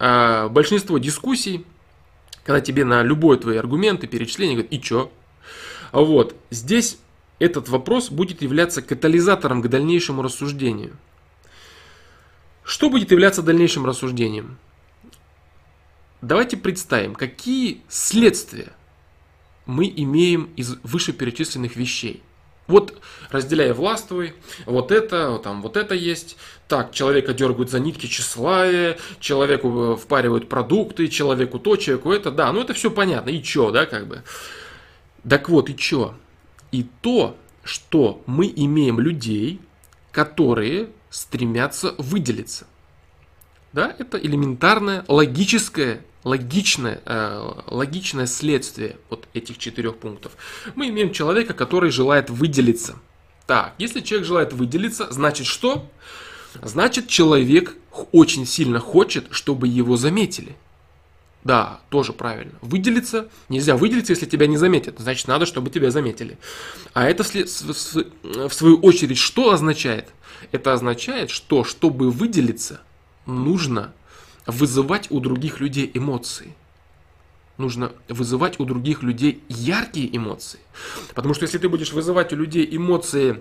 [0.00, 1.64] э, большинство дискуссий,
[2.44, 5.10] когда тебе на любой твои аргументы, перечисления говорят, и чё?
[5.92, 6.98] Вот, здесь
[7.38, 10.96] этот вопрос будет являться катализатором к дальнейшему рассуждению.
[12.64, 14.58] Что будет являться дальнейшим рассуждением?
[16.20, 18.72] Давайте представим, какие следствия
[19.66, 22.22] мы имеем из вышеперечисленных вещей–
[22.66, 24.34] вот разделяя властвуй,
[24.66, 26.36] вот это, там вот это есть.
[26.68, 32.52] Так, человека дергают за нитки тщеславия, человеку э, впаривают продукты, человеку то, человеку это, да,
[32.52, 34.22] ну это все понятно, и чё, да, как бы.
[35.28, 36.14] Так вот, и чё?
[36.70, 39.60] И то, что мы имеем людей,
[40.10, 42.66] которые стремятся выделиться.
[43.72, 50.32] Да, это элементарное логическое логичное, э, логичное следствие вот этих четырех пунктов.
[50.74, 52.96] Мы имеем человека, который желает выделиться.
[53.46, 55.90] Так, если человек желает выделиться, значит что?
[56.60, 57.76] Значит человек
[58.12, 60.54] очень сильно хочет, чтобы его заметили.
[61.44, 62.52] Да, тоже правильно.
[62.60, 65.00] Выделиться нельзя выделиться, если тебя не заметят.
[65.00, 66.38] Значит, надо, чтобы тебя заметили.
[66.92, 70.08] А это в свою очередь что означает?
[70.52, 72.80] Это означает, что чтобы выделиться,
[73.26, 73.92] нужно
[74.46, 76.54] вызывать у других людей эмоции.
[77.58, 80.60] Нужно вызывать у других людей яркие эмоции.
[81.14, 83.40] Потому что если ты будешь вызывать у людей эмоции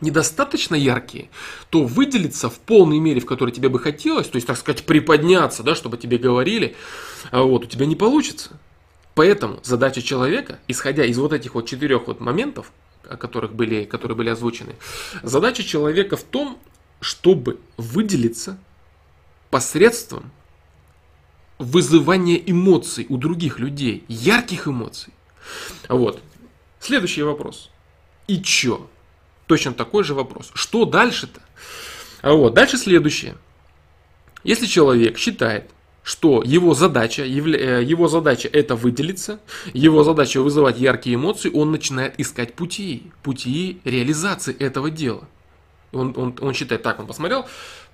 [0.00, 1.28] недостаточно яркие,
[1.70, 5.62] то выделиться в полной мере, в которой тебе бы хотелось, то есть, так сказать, приподняться,
[5.62, 6.76] да, чтобы тебе говорили,
[7.30, 8.58] а вот, у тебя не получится.
[9.14, 12.70] Поэтому задача человека, исходя из вот этих вот четырех вот моментов,
[13.08, 14.76] о которых были, которые были озвучены,
[15.22, 16.58] задача человека в том,
[17.00, 18.58] чтобы выделиться
[19.50, 20.30] посредством
[21.58, 25.12] вызывания эмоций у других людей, ярких эмоций.
[25.88, 26.22] Вот.
[26.80, 27.70] Следующий вопрос.
[28.26, 28.88] И чё?
[29.46, 30.50] Точно такой же вопрос.
[30.54, 31.40] Что дальше-то?
[32.20, 33.36] А вот, дальше следующее.
[34.44, 35.70] Если человек считает,
[36.02, 39.40] что его задача, э, его задача это выделиться,
[39.74, 45.28] его задача вызывать яркие эмоции, он начинает искать пути, пути реализации этого дела.
[45.92, 47.46] Он, он, он считает, так, он посмотрел,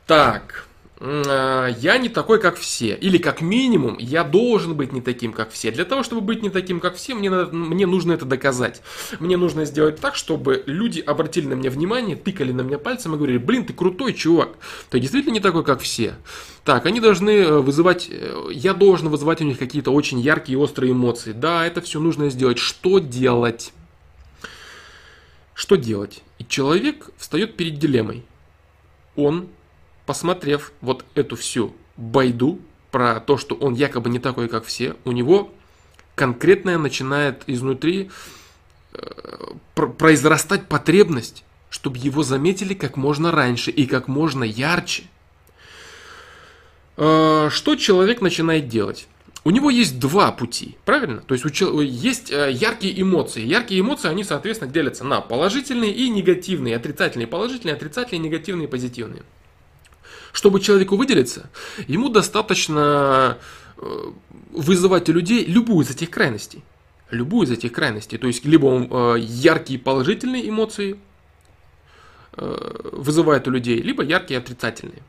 [0.07, 0.69] так,
[1.01, 2.95] я не такой, как все.
[2.95, 5.71] Или как минимум, я должен быть не таким, как все.
[5.71, 8.81] Для того, чтобы быть не таким, как все, мне, надо, мне нужно это доказать.
[9.19, 13.17] Мне нужно сделать так, чтобы люди обратили на меня внимание, тыкали на меня пальцем и
[13.17, 14.57] говорили, блин, ты крутой чувак.
[14.91, 16.15] Ты действительно не такой, как все.
[16.65, 20.93] Так, они должны э, вызывать, э, я должен вызывать у них какие-то очень яркие, острые
[20.93, 21.33] эмоции.
[21.33, 22.59] Да, это все нужно сделать.
[22.59, 23.73] Что делать?
[25.55, 26.23] Что делать?
[26.39, 28.25] И человек встает перед дилеммой.
[29.17, 29.49] Он
[30.07, 32.59] посмотрев вот эту всю байду
[32.91, 35.53] про то, что он якобы не такой, как все, у него
[36.15, 38.11] конкретная начинает изнутри
[38.93, 38.99] э,
[39.75, 45.05] произрастать потребность, чтобы его заметили как можно раньше и как можно ярче.
[46.97, 49.09] Э, что человек начинает делать?
[49.47, 51.21] У него есть два пути, правильно?
[51.21, 53.45] То есть у есть э, яркие эмоции.
[53.45, 59.23] Яркие эмоции, они, соответственно, делятся на положительные и негативные, отрицательные, положительные, отрицательные, негативные, позитивные.
[60.35, 61.49] Чтобы человеку выделиться,
[61.87, 63.39] ему достаточно
[63.77, 64.13] э,
[64.51, 66.65] вызывать у людей любую из этих крайностей.
[67.11, 68.19] Любую из этих крайностей.
[68.19, 70.99] То есть, либо он э, яркие положительные эмоции
[72.33, 75.03] э, вызывает у людей, либо яркие отрицательные.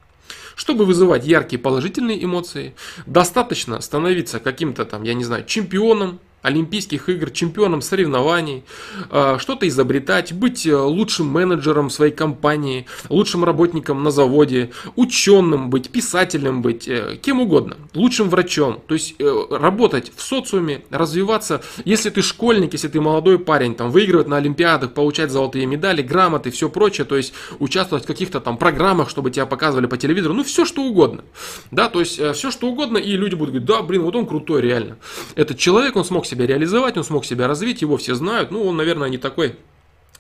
[0.56, 2.76] Чтобы вызывать яркие положительные эмоции,
[3.08, 8.64] достаточно становиться каким-то там, я не знаю, чемпионом, Олимпийских игр, чемпионом соревнований,
[9.10, 15.90] а, что-то изобретать, быть э, лучшим менеджером своей компании, лучшим работником на заводе, ученым быть,
[15.90, 18.80] писателем быть, э, кем угодно, лучшим врачом.
[18.88, 21.64] То есть э, работать в социуме, развиваться.
[21.84, 26.52] Если ты школьник, если ты молодой парень, там, выигрывать на Олимпиадах, получать золотые медали, грамоты,
[26.52, 30.44] все прочее, то есть участвовать в каких-то там программах, чтобы тебя показывали по телевизору, ну
[30.44, 31.24] все что угодно.
[31.72, 34.62] Да, то есть все что угодно, и люди будут говорить, да, блин, вот он крутой
[34.62, 34.98] реально.
[35.36, 38.66] Этот человек, он смог себя себя реализовать, он смог себя развить, его все знают, ну,
[38.66, 39.56] он, наверное, не такой,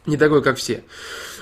[0.05, 0.83] не такой, как все.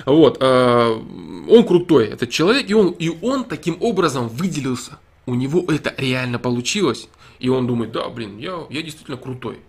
[0.06, 1.02] Вот, э,
[1.50, 4.98] он крутой, этот человек, и он, и он таким образом выделился.
[5.26, 7.08] У него это реально получилось,
[7.40, 9.60] и он думает, да, блин, я, я действительно крутой.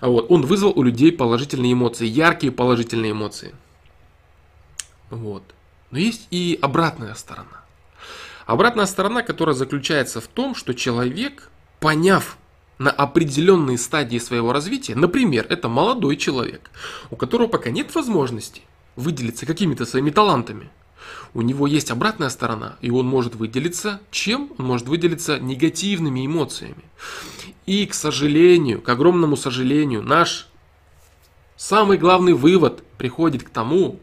[0.00, 3.54] Вот, он вызвал у людей положительные эмоции, яркие положительные эмоции.
[5.10, 5.42] Вот.
[5.90, 7.64] Но есть и обратная сторона.
[8.46, 12.38] Обратная сторона, которая заключается в том, что человек, поняв
[12.78, 16.70] на определенные стадии своего развития, например, это молодой человек,
[17.10, 18.62] у которого пока нет возможности
[18.96, 20.70] выделиться какими-то своими талантами,
[21.34, 24.50] у него есть обратная сторона, и он может выделиться чем?
[24.58, 26.84] Он может выделиться негативными эмоциями.
[27.66, 30.48] И, к сожалению, к огромному сожалению, наш
[31.56, 34.00] самый главный вывод приходит к тому,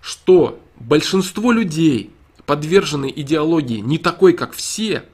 [0.00, 2.10] что большинство людей,
[2.44, 5.04] подверженные идеологии не такой, как все,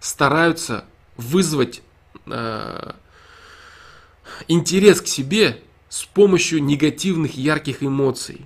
[0.00, 0.84] стараются
[1.16, 1.82] вызвать
[4.48, 8.42] интерес к себе с помощью негативных ярких эмоций.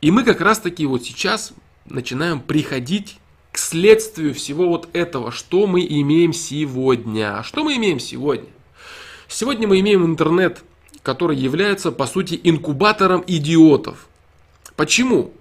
[0.00, 1.52] И мы как раз таки вот сейчас
[1.86, 3.18] начинаем приходить
[3.52, 7.42] к следствию всего вот этого, что мы имеем сегодня.
[7.42, 8.48] Что мы имеем сегодня?
[9.28, 10.64] Сегодня мы имеем интернет,
[11.02, 14.08] который является по сути инкубатором идиотов.
[14.74, 15.32] Почему?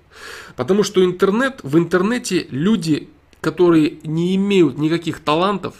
[0.55, 5.75] Потому что интернет, в интернете люди, которые не имеют никаких талантов,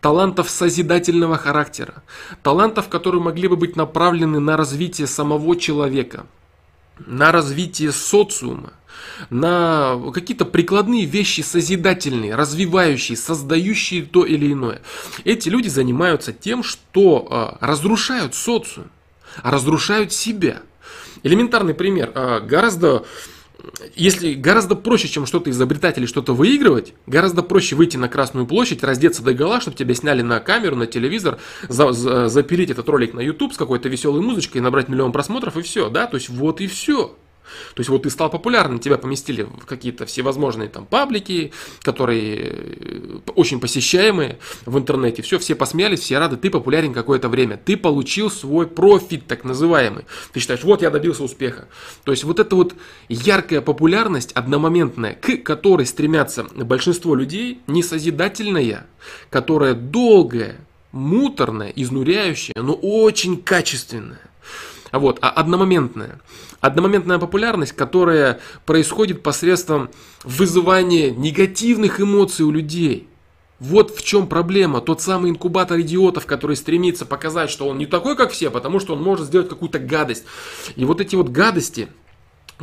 [0.00, 2.02] талантов созидательного характера,
[2.42, 6.26] талантов, которые могли бы быть направлены на развитие самого человека,
[6.98, 8.72] на развитие социума,
[9.30, 14.82] на какие-то прикладные вещи созидательные, развивающие, создающие то или иное.
[15.24, 18.90] Эти люди занимаются тем, что а, разрушают социум,
[19.42, 20.62] разрушают себя.
[21.22, 22.12] Элементарный пример.
[22.14, 23.04] А, гораздо
[23.94, 28.82] если гораздо проще, чем что-то изобретать или что-то выигрывать, гораздо проще выйти на Красную площадь,
[28.82, 31.38] раздеться до гола, чтобы тебя сняли на камеру, на телевизор,
[31.68, 35.62] за, за, запилить этот ролик на YouTube с какой-то веселой музычкой, набрать миллион просмотров и
[35.62, 37.14] все, да, то есть вот и все.
[37.74, 43.18] То есть вот ты стал популярным, тебя поместили в какие-то всевозможные там паблики, которые э,
[43.34, 45.22] очень посещаемые в интернете.
[45.22, 47.56] Все, все посмеялись, все рады, ты популярен какое-то время.
[47.56, 50.04] Ты получил свой профит, так называемый.
[50.32, 51.68] Ты считаешь, вот я добился успеха.
[52.04, 52.74] То есть вот эта вот
[53.08, 58.86] яркая популярность, одномоментная, к которой стремятся большинство людей, не созидательная,
[59.30, 60.56] которая долгая,
[60.92, 64.20] муторная, изнуряющая, но очень качественная.
[64.92, 66.20] Вот, а одномоментная.
[66.64, 69.90] Одномоментная популярность, которая происходит посредством
[70.22, 73.06] вызывания негативных эмоций у людей.
[73.60, 74.80] Вот в чем проблема.
[74.80, 78.94] Тот самый инкубатор идиотов, который стремится показать, что он не такой, как все, потому что
[78.94, 80.24] он может сделать какую-то гадость.
[80.74, 81.88] И вот эти вот гадости,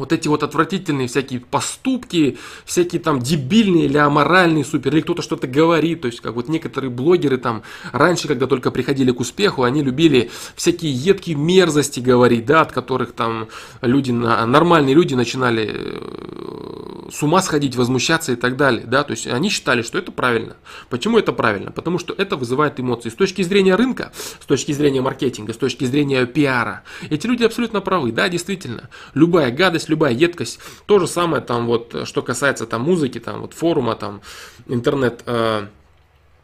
[0.02, 5.46] вот эти вот отвратительные всякие поступки, всякие там дебильные или аморальные супер, или кто-то что-то
[5.46, 9.84] говорит, то есть как вот некоторые блогеры там раньше, когда только приходили к успеху, они
[9.84, 13.48] любили всякие едкие мерзости говорить, да, от которых там
[13.82, 19.28] люди, нормальные люди начинали э, с ума сходить, возмущаться и так далее, да, то есть
[19.28, 20.56] они считали, что это правильно.
[20.90, 21.72] Почему это правильно?
[21.72, 23.10] Потому что это вызывает эмоции.
[23.10, 27.82] С точки зрения рынка, с точки зрения маркетинга, с точки зрения пиара, эти люди абсолютно
[27.82, 30.60] правы, да, действительно, любая гадость любая едкость.
[30.88, 34.22] То же самое там вот, что касается там музыки, там вот форума, там
[34.68, 35.68] интернет, э,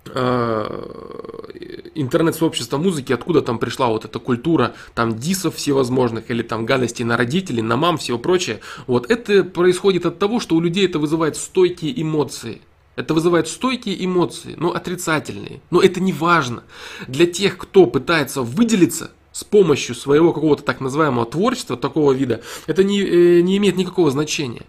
[0.05, 7.05] э, интернет-сообщества музыки, откуда там пришла вот эта культура там дисов всевозможных или там гадостей
[7.05, 8.59] на родителей, на мам, всего прочее.
[8.85, 12.61] Вот это происходит от того, что у людей это вызывает стойкие эмоции.
[12.95, 15.61] Это вызывает стойкие эмоции, но отрицательные.
[15.69, 16.63] Но это не важно.
[17.07, 22.83] Для тех, кто пытается выделиться, с помощью своего какого-то так называемого творчества такого вида, это
[22.83, 24.63] не, э, не имеет никакого значения.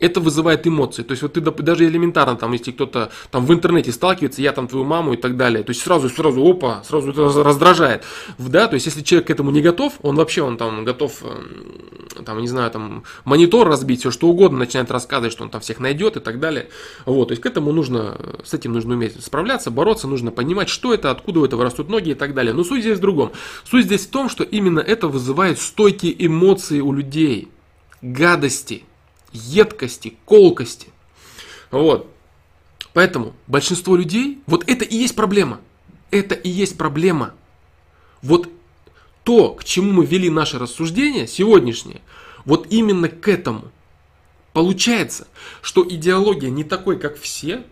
[0.00, 1.02] Это вызывает эмоции.
[1.02, 4.66] То есть вот ты даже элементарно, там, если кто-то там в интернете сталкивается, я там
[4.66, 8.04] твою маму и так далее, то есть сразу, сразу, опа, сразу это раздражает.
[8.38, 12.24] Да, то есть если человек к этому не готов, он вообще, он там готов, эм,
[12.24, 15.80] там, не знаю, там, монитор разбить, все что угодно, начинает рассказывать, что он там всех
[15.80, 16.68] найдет и так далее.
[17.04, 20.94] Вот, то есть к этому нужно, с этим нужно уметь справляться, бороться, нужно понимать, что
[20.94, 22.54] это, откуда у этого растут ноги и так далее.
[22.54, 23.32] Но суть здесь в другом.
[23.64, 27.48] Суть здесь в том, что именно это вызывает стойкие эмоции у людей.
[28.02, 28.84] Гадости,
[29.32, 30.88] едкости, колкости.
[31.70, 32.10] Вот.
[32.92, 35.60] Поэтому большинство людей, вот это и есть проблема.
[36.10, 37.34] Это и есть проблема.
[38.22, 38.48] Вот
[39.24, 42.00] то, к чему мы вели наше рассуждение сегодняшнее,
[42.44, 43.70] вот именно к этому.
[44.52, 45.28] Получается,
[45.62, 47.62] что идеология не такой, как все,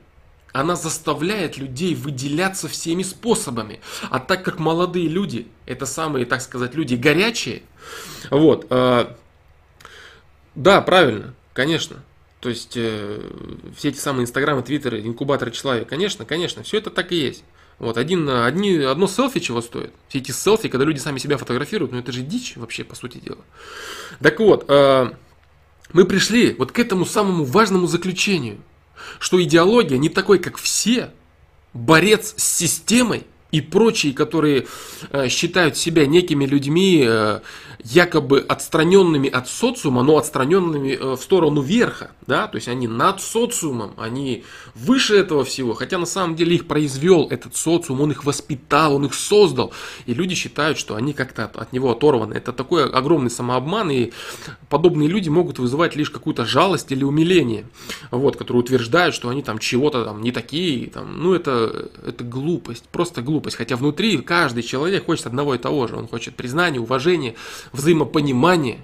[0.53, 3.81] она заставляет людей выделяться всеми способами.
[4.11, 7.63] А так как молодые люди, это самые, так сказать, люди горячие,
[8.31, 9.15] вот, э,
[10.55, 12.05] да, правильно, конечно.
[12.41, 13.21] То есть э,
[13.77, 17.43] все эти самые инстаграмы, твиттеры, инкубаторы человека, конечно, конечно, все это так и есть.
[17.81, 19.93] Вот, один, одни, одно селфи чего стоит?
[20.09, 23.19] Все эти селфи, когда люди сами себя фотографируют, ну это же дичь вообще, по сути
[23.19, 23.39] дела.
[24.23, 25.11] Так вот, э,
[25.93, 28.59] мы пришли вот к этому самому важному заключению–
[29.19, 31.11] что идеология не такой, как все,
[31.73, 34.67] борец с системой и прочие, которые
[35.11, 37.41] э, считают себя некими людьми, э,
[37.85, 43.21] якобы отстраненными от социума, но отстраненными э, в сторону верха, да, то есть они над
[43.21, 44.45] социумом, они
[44.75, 49.07] выше этого всего, хотя на самом деле их произвел этот социум, он их воспитал, он
[49.07, 49.73] их создал,
[50.07, 52.35] и люди считают, что они как-то от, него оторваны.
[52.35, 54.13] Это такой огромный самообман, и
[54.69, 57.67] подобные люди могут вызывать лишь какую-то жалость или умиление,
[58.11, 62.85] вот, которые утверждают, что они там чего-то там не такие, там, ну это, это глупость,
[62.91, 67.35] просто глупость, хотя внутри каждый человек хочет одного и того же, он хочет признания, уважения,
[67.73, 68.81] взаимопонимание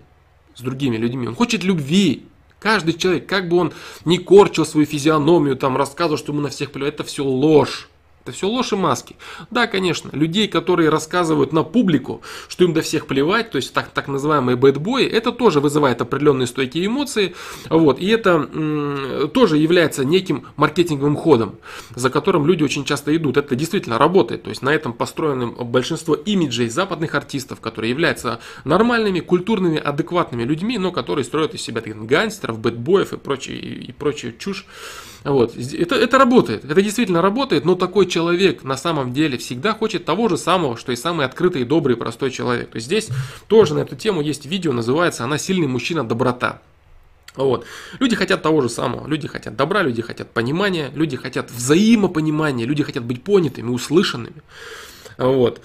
[0.55, 1.27] с другими людьми.
[1.29, 2.27] Он хочет любви.
[2.59, 3.73] Каждый человек, как бы он
[4.05, 7.89] ни корчил свою физиономию, там рассказывал, что ему на всех плевать, это все ложь.
[8.25, 9.17] Это все ложь и маски.
[9.51, 13.91] Да, конечно, людей, которые рассказывают на публику, что им до всех плевать, то есть так,
[13.91, 17.35] так называемые бэтбои, это тоже вызывает определенные стойкие эмоции.
[17.69, 21.57] Вот, и это м, тоже является неким маркетинговым ходом,
[21.95, 23.37] за которым люди очень часто идут.
[23.37, 24.45] Это действительно работает.
[24.45, 30.79] То есть на этом построено большинство имиджей западных артистов, которые являются нормальными, культурными, адекватными людьми,
[30.79, 34.65] но которые строят из себя таких гангстеров, бэтбоев и прочее, и, и прочую чушь.
[35.25, 35.57] Вот.
[35.57, 40.29] Это, это работает, это действительно работает, но такой человек на самом деле всегда хочет того
[40.29, 42.71] же самого, что и самый открытый, добрый, простой человек.
[42.71, 43.09] То есть здесь
[43.49, 46.61] тоже на эту тему есть видео, называется «Она сильный мужчина, доброта».
[47.37, 47.65] Вот.
[47.99, 49.09] Люди хотят того же самого.
[49.09, 54.43] Люди хотят добра, люди хотят понимания, люди хотят взаимопонимания, люди хотят быть понятыми, услышанными.
[55.19, 55.61] Вот.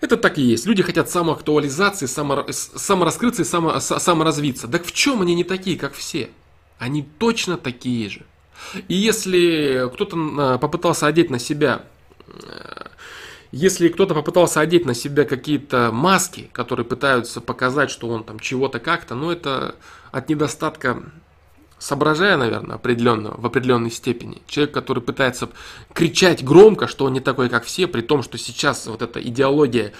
[0.00, 0.66] Это так и есть.
[0.66, 4.66] Люди хотят самоактуализации, само, самораскрыться и само, саморазвиться.
[4.66, 6.30] Так в чем они не такие, как все?
[6.78, 8.22] они точно такие же.
[8.88, 11.82] И если кто-то э, попытался одеть на себя
[12.26, 12.84] э,
[13.56, 18.80] если кто-то попытался одеть на себя какие-то маски, которые пытаются показать, что он там чего-то
[18.80, 19.76] как-то, ну это
[20.10, 21.04] от недостатка
[21.78, 24.42] соображая, наверное, определенного, в определенной степени.
[24.48, 25.50] Человек, который пытается
[25.92, 29.92] кричать громко, что он не такой, как все, при том, что сейчас вот эта идеология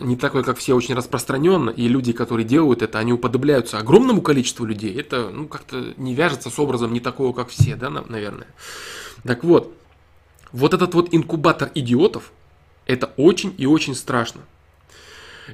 [0.00, 4.64] не такой, как все, очень распространенно, и люди, которые делают это, они уподобляются огромному количеству
[4.64, 8.46] людей, это, ну, как-то не вяжется с образом не такого, как все, да, наверное.
[9.24, 9.72] Так вот,
[10.52, 12.32] вот этот вот инкубатор идиотов,
[12.86, 14.42] это очень и очень страшно.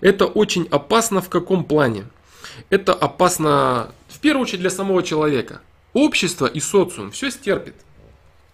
[0.01, 2.07] Это очень опасно в каком плане?
[2.71, 5.61] Это опасно в первую очередь для самого человека.
[5.93, 7.75] Общество и социум все стерпит.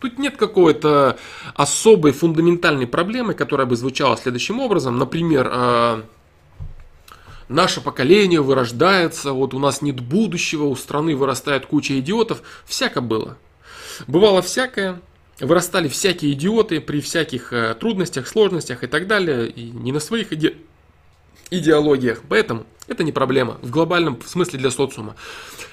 [0.05, 1.19] Тут нет какой-то
[1.55, 4.99] особой фундаментальной проблемы, которая бы звучала следующим образом.
[4.99, 6.03] Например, э,
[7.49, 12.43] наше поколение вырождается, вот у нас нет будущего, у страны вырастает куча идиотов.
[12.67, 13.39] Всяко было.
[14.07, 15.01] Бывало всякое.
[15.41, 19.49] Вырастали всякие идиоты при всяких э, трудностях, сложностях и так далее.
[19.49, 20.59] И не на своих иде...
[21.49, 22.21] идеологиях.
[22.29, 25.17] Поэтому это не проблема в глобальном смысле для социума.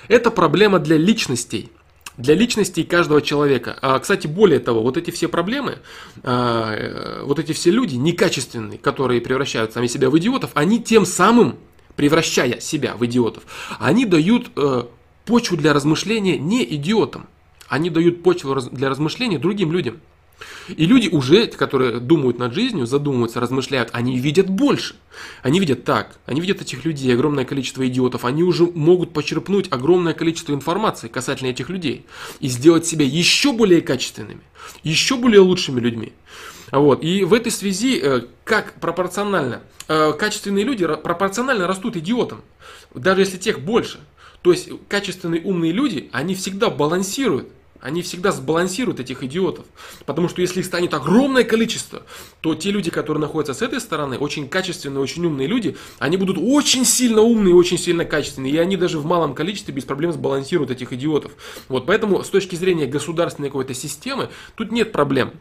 [0.08, 1.70] Это проблема для личностей–
[2.18, 3.78] для личности каждого человека.
[3.82, 5.80] А, кстати, более того, вот эти все проблемы,
[6.24, 11.06] а, э, вот эти все люди некачественные, которые превращают сами себя в идиотов, они тем
[11.06, 11.58] самым,
[11.96, 13.44] превращая себя в идиотов,
[13.80, 14.84] они дают э,
[15.26, 17.28] почву для размышления не идиотам,
[17.68, 20.02] они дают почву для размышления другим людям.
[20.68, 24.96] И люди уже, которые думают над жизнью, задумываются, размышляют, они видят больше.
[25.44, 30.14] Они видят так, они видят этих людей, огромное количество идиотов, они уже могут почерпнуть огромное
[30.14, 32.06] количество информации касательно этих людей
[32.40, 34.42] и сделать себя еще более качественными,
[34.84, 36.14] еще более лучшими людьми.
[36.72, 37.04] Вот.
[37.04, 42.42] И в этой связи, э, как пропорционально, э, качественные люди пропорционально растут идиотам,
[42.96, 44.00] даже если тех больше.
[44.42, 47.50] То есть качественные умные люди, они всегда балансируют
[47.82, 49.66] они всегда сбалансируют этих идиотов.
[50.06, 52.04] Потому что если их станет огромное количество,
[52.42, 56.38] то те люди, которые находятся с этой стороны, очень качественные, очень умные люди, они будут
[56.40, 58.54] очень сильно умные, очень сильно качественные.
[58.54, 61.32] И они даже в малом количестве без проблем сбалансируют этих идиотов.
[61.68, 65.34] Вот поэтому с точки зрения государственной какой-то системы, тут нет проблем.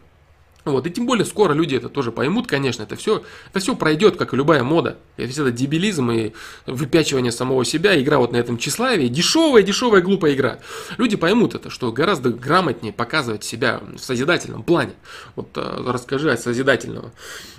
[0.64, 4.16] Вот, и тем более скоро люди это тоже поймут, конечно, это все, это все пройдет,
[4.16, 4.98] как и любая мода.
[5.16, 6.32] И весь этот дебилизм и
[6.66, 10.58] выпячивание самого себя, игра вот на этом тщеславии, дешевая, дешевая, глупая игра.
[10.98, 14.92] Люди поймут это, что гораздо грамотнее показывать себя в созидательном плане.
[15.34, 17.12] Вот э, расскажи о созидательном,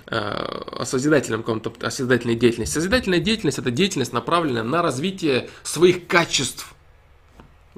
[0.06, 2.74] э, о созидательном каком-то, о созидательной деятельности.
[2.74, 6.71] Созидательная деятельность это деятельность, направленная на развитие своих качеств,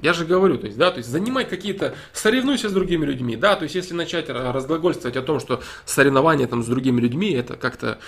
[0.01, 3.55] я же говорю, то есть, да, то есть занимай какие-то, соревнуйся с другими людьми, да,
[3.55, 7.99] то есть если начать разглагольствовать о том, что соревнование там с другими людьми, это как-то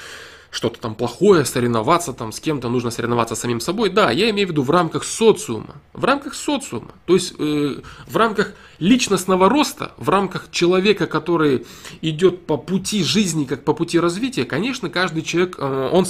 [0.49, 3.89] что-то там плохое, соревноваться там с кем-то, нужно соревноваться с самим собой.
[3.89, 5.75] Да, я имею в виду в рамках социума.
[5.93, 6.91] В рамках социума.
[7.05, 11.65] То есть э, в рамках личностного роста, в рамках человека, который
[12.01, 16.05] идет по пути жизни, как по пути развития, конечно, каждый человек, э, он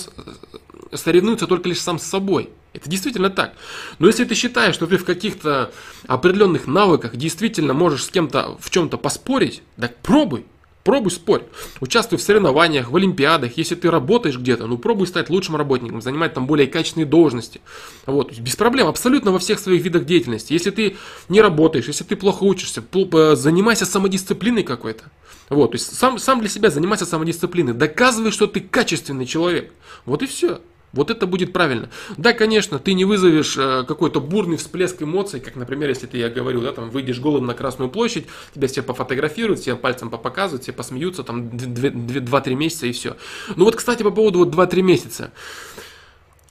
[0.94, 2.50] соревнуется только лишь сам с собой.
[2.74, 3.54] Это действительно так.
[3.98, 5.72] Но если ты считаешь, что ты в каких-то
[6.06, 10.46] определенных навыках действительно можешь с кем-то в чем-то поспорить, так пробуй.
[10.88, 11.44] Пробуй спорь.
[11.82, 13.58] Участвуй в соревнованиях, в олимпиадах.
[13.58, 17.60] Если ты работаешь где-то, ну пробуй стать лучшим работником, занимать там более качественные должности.
[18.06, 20.54] Вот, без проблем, абсолютно во всех своих видах деятельности.
[20.54, 20.96] Если ты
[21.28, 25.04] не работаешь, если ты плохо учишься, э, занимайся самодисциплиной какой-то.
[25.50, 27.74] Вот, то есть сам, сам для себя занимайся самодисциплиной.
[27.74, 29.74] Доказывай, что ты качественный человек.
[30.06, 30.62] Вот и все.
[30.94, 31.90] Вот это будет правильно.
[32.16, 36.30] Да, конечно, ты не вызовешь э, какой-то бурный всплеск эмоций, как, например, если ты, я
[36.30, 40.72] говорю, да, там выйдешь голым на Красную площадь, тебя все пофотографируют, все пальцем попоказывают, все
[40.72, 43.18] посмеются, там 2-3 месяца и все.
[43.58, 45.32] Ну вот, кстати, по поводу вот 2-3 месяца.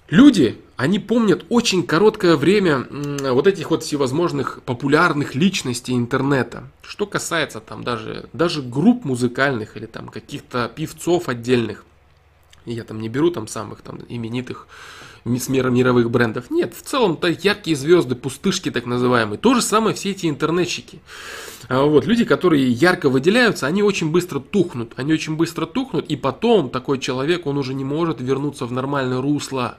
[0.09, 2.87] Люди, они помнят очень короткое время
[3.33, 6.65] вот этих вот всевозможных популярных личностей интернета.
[6.83, 11.85] Что касается там даже, даже групп музыкальных или там каких-то певцов отдельных–
[12.73, 14.67] я там не беру там самых там именитых
[15.25, 16.51] мировых брендов.
[16.51, 19.39] Нет, в целом-то яркие звезды, пустышки так называемые.
[19.39, 21.01] То же самое все эти интернетчики.
[21.69, 24.93] А вот, люди, которые ярко выделяются, они очень быстро тухнут.
[24.97, 29.21] Они очень быстро тухнут, и потом такой человек, он уже не может вернуться в нормальное
[29.21, 29.79] русло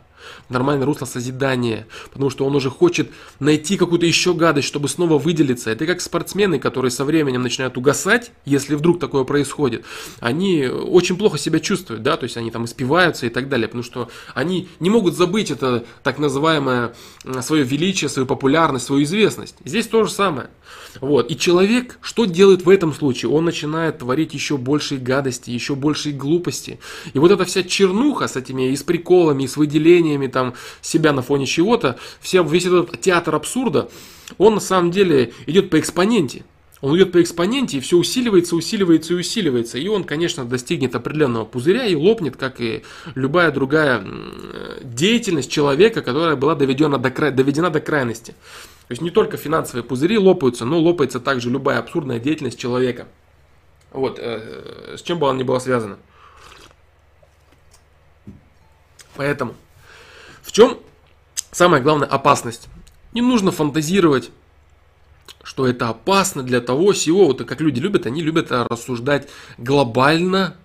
[0.50, 5.70] нормальное русло созидания, потому что он уже хочет найти какую-то еще гадость, чтобы снова выделиться.
[5.70, 9.86] Это как спортсмены, которые со временем начинают угасать, если вдруг такое происходит.
[10.20, 13.84] Они очень плохо себя чувствуют, да, то есть они там испиваются и так далее, потому
[13.84, 16.94] что они не могут забыть это так называемое
[17.42, 19.56] свое величие, свою популярность, свою известность.
[19.66, 20.50] Здесь то же самое.
[21.02, 21.32] Вот.
[21.32, 23.32] И человек что делает в этом случае?
[23.32, 26.80] Он начинает творить еще большие гадости, еще большие глупости.
[27.14, 31.14] И вот эта вся чернуха с этими и с приколами, и с выделениями там себя
[31.14, 33.90] на фоне чего-то, вся, весь этот театр абсурда,
[34.38, 36.44] он на самом деле идет по экспоненте.
[36.82, 39.78] Он идет по экспоненте, и все усиливается, усиливается и усиливается.
[39.80, 42.84] И он, конечно, достигнет определенного пузыря и лопнет, как и
[43.16, 44.06] любая другая
[44.84, 47.32] деятельность человека, которая была доведена до, кра...
[47.32, 48.36] доведена до крайности.
[48.88, 53.08] То есть не только финансовые пузыри лопаются, но лопается также любая абсурдная деятельность человека.
[53.92, 55.98] Вот, э, с чем бы она ни была связана.
[59.16, 59.56] Поэтому,
[60.42, 60.78] в чем
[61.52, 62.70] самая главная опасность?
[63.14, 64.32] Не нужно фантазировать
[65.44, 70.58] что это опасно для того всего, вот как люди любят, они любят рассуждать глобально,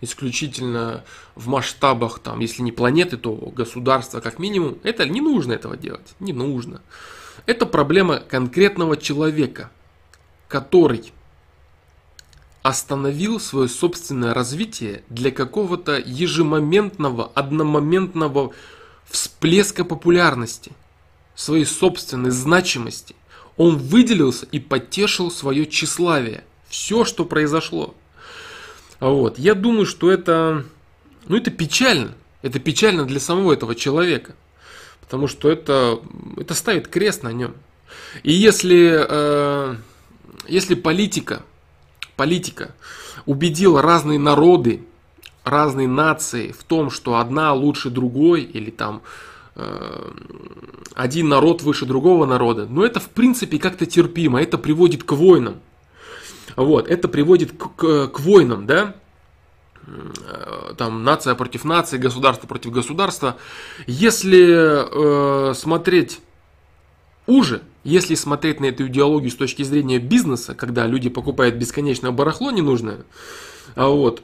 [0.00, 1.04] исключительно
[1.34, 4.78] в масштабах, там, если не планеты, то государства как минимум.
[4.82, 6.80] Это не нужно этого делать, не нужно.
[7.46, 9.70] Это проблема конкретного человека,
[10.48, 11.12] который
[12.62, 18.52] остановил свое собственное развитие для какого-то ежемоментного, одномоментного
[19.06, 20.72] всплеска популярности,
[21.34, 23.16] своей собственной значимости.
[23.56, 26.44] Он выделился и потешил свое тщеславие.
[26.68, 27.94] Все, что произошло.
[29.00, 29.38] Вот.
[29.38, 30.64] Я думаю, что это,
[31.26, 32.12] ну, это печально.
[32.42, 34.34] Это печально для самого этого человека.
[35.10, 36.00] Потому что это,
[36.36, 37.54] это ставит крест на нем.
[38.22, 39.76] И если, э,
[40.46, 41.42] если политика,
[42.14, 42.74] политика
[43.26, 44.84] убедила разные народы,
[45.42, 49.02] разные нации в том, что одна лучше другой, или там
[49.56, 50.10] Э,
[50.94, 55.56] один народ выше другого народа, но это в принципе как-то терпимо, это приводит к войнам.
[56.56, 58.94] Вот, это приводит к, к, к войнам, да,
[60.76, 63.36] там нация против нации, государство против государства.
[63.86, 66.20] Если э, смотреть
[67.26, 72.50] уже, если смотреть на эту идеологию с точки зрения бизнеса, когда люди покупают бесконечное барахло
[72.50, 73.04] ненужное,
[73.74, 74.22] а вот,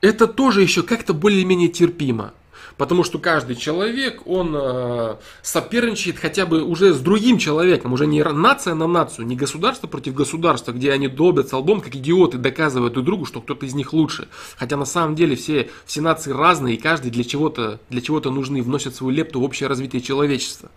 [0.00, 2.34] это тоже еще как-то более-менее терпимо.
[2.76, 8.22] Потому что каждый человек, он э, соперничает хотя бы уже с другим человеком, уже не
[8.22, 13.06] нация на нацию, не государство против государства, где они долбятся лбом, как идиоты, доказывают друг
[13.06, 14.28] другу, что кто-то из них лучше.
[14.56, 18.62] Хотя на самом деле все, все нации разные, и каждый для чего-то для чего-то нужны,
[18.62, 20.70] вносят свою лепту в общее развитие человечества.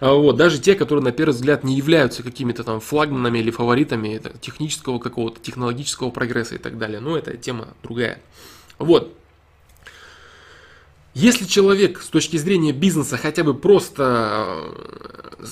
[0.00, 4.20] А вот, даже те, которые на первый взгляд не являются какими-то там флагманами или фаворитами
[4.40, 7.00] технического какого-то, технологического прогресса и так далее.
[7.00, 8.20] Но это тема другая.
[8.78, 9.16] Вот.
[11.16, 14.60] Если человек с точки зрения бизнеса хотя бы просто
[15.38, 15.46] э,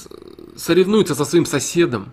[0.57, 2.13] соревнуется со своим соседом,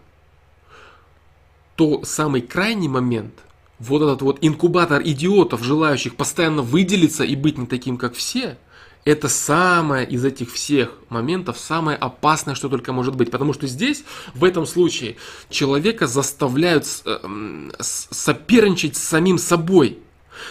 [1.76, 3.34] то самый крайний момент,
[3.78, 8.58] вот этот вот инкубатор идиотов, желающих постоянно выделиться и быть не таким, как все,
[9.04, 13.32] это самое из этих всех моментов, самое опасное, что только может быть.
[13.32, 15.18] Потому что здесь, в этом случае,
[15.50, 20.00] человека заставляют э, соперничать с самим собой–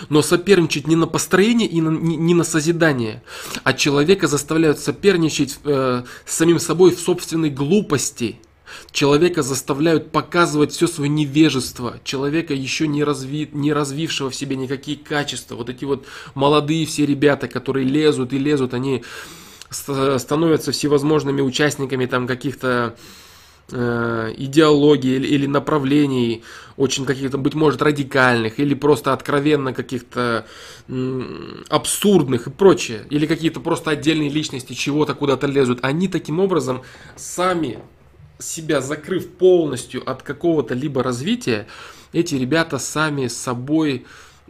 [0.09, 3.23] но соперничать не на построение и на, не, не на созидание,
[3.65, 8.41] а человека заставляют соперничать э, с самим собой в собственной глупости.
[8.93, 14.97] Человека заставляют показывать все свое невежество, человека еще не, разви, не развившего в себе никакие
[14.97, 15.57] качества.
[15.57, 19.03] Вот эти вот молодые все ребята, которые лезут и лезут, они
[19.71, 22.97] становятся всевозможными участниками там каких-то Э,
[23.73, 26.43] идеологий или, или направлений,
[26.77, 30.47] очень каких-то, быть может, радикальных, или просто откровенно каких-то
[31.69, 36.83] абсурдных и прочее, или какие-то просто отдельные личности чего-то куда-то лезут, они таким образом
[37.17, 37.79] сами
[38.39, 41.67] себя закрыв полностью от какого-то либо развития,
[42.13, 44.07] эти ребята сами с собой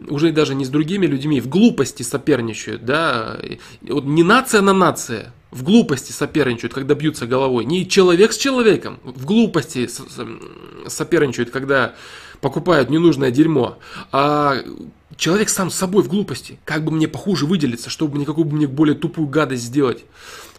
[0.07, 3.37] уже даже не с другими людьми, в глупости соперничают, да,
[3.81, 8.99] вот не нация на нация, в глупости соперничают, когда бьются головой, не человек с человеком,
[9.03, 9.89] в глупости
[10.87, 11.93] соперничают, когда
[12.39, 13.77] покупают ненужное дерьмо,
[14.11, 14.57] а
[15.17, 18.55] человек сам с собой в глупости, как бы мне похуже выделиться, чтобы мне какую бы
[18.55, 20.05] мне более тупую гадость сделать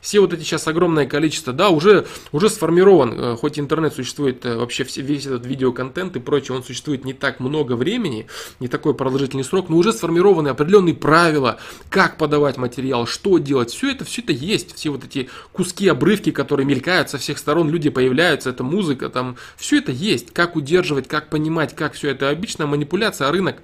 [0.03, 4.57] все вот эти сейчас огромное количество, да, уже, уже сформирован, э, хоть интернет существует, э,
[4.57, 8.27] вообще весь этот видеоконтент и прочее, он существует не так много времени,
[8.59, 13.93] не такой продолжительный срок, но уже сформированы определенные правила, как подавать материал, что делать, все
[13.93, 17.89] это, все это есть, все вот эти куски, обрывки, которые мелькают со всех сторон, люди
[17.89, 22.67] появляются, это музыка, там, все это есть, как удерживать, как понимать, как все это, обычная
[22.67, 23.63] манипуляция, рынок,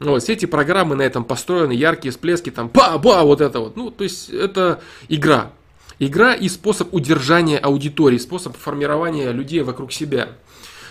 [0.00, 3.76] вот, все эти программы на этом построены, яркие всплески, там, ба-ба, вот это вот.
[3.76, 5.52] Ну, то есть, это игра.
[5.98, 10.28] Игра и способ удержания аудитории, способ формирования людей вокруг себя.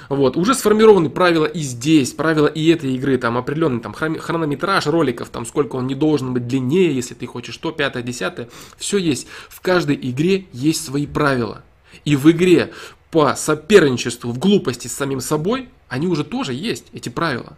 [0.10, 0.36] Вот.
[0.36, 5.45] Уже сформированы правила и здесь, правила и этой игры, там определенный там, хронометраж роликов, там
[5.45, 8.49] сколько он не должен быть длиннее, если ты хочешь то, пятое, десятое.
[8.78, 9.28] Все есть.
[9.47, 11.64] В каждой игре есть свои правила.
[12.04, 12.74] И в игре
[13.10, 17.58] по соперничеству в глупости с самим собой, они уже тоже есть, эти правила.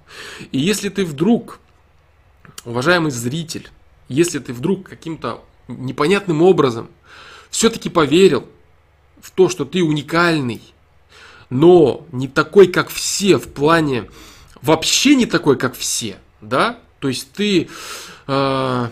[0.52, 1.60] И если ты вдруг,
[2.66, 3.70] уважаемый зритель,
[4.10, 6.90] если ты вдруг каким-то непонятным образом
[7.54, 8.48] все-таки поверил
[9.22, 10.62] в то, что ты уникальный,
[11.52, 14.10] но не такой, как все, в плане
[14.64, 17.70] вообще не такой, как все, да, то есть ты
[18.28, 18.90] э,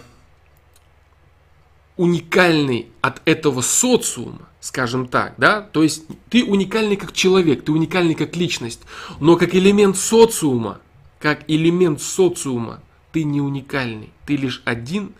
[1.97, 8.14] уникальный от этого социума, скажем так, да, то есть ты уникальный как человек, ты уникальный
[8.14, 8.82] как личность,
[9.20, 10.80] но как элемент социума,
[11.20, 15.14] как элемент социума, ты не уникальный, ты лишь один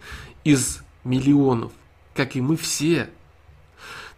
[0.44, 1.72] из миллионов,
[2.14, 3.10] как и мы все.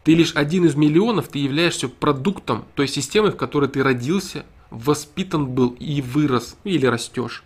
[0.03, 5.47] Ты лишь один из миллионов, ты являешься продуктом той системы, в которой ты родился, воспитан
[5.47, 7.43] был и вырос, или растешь.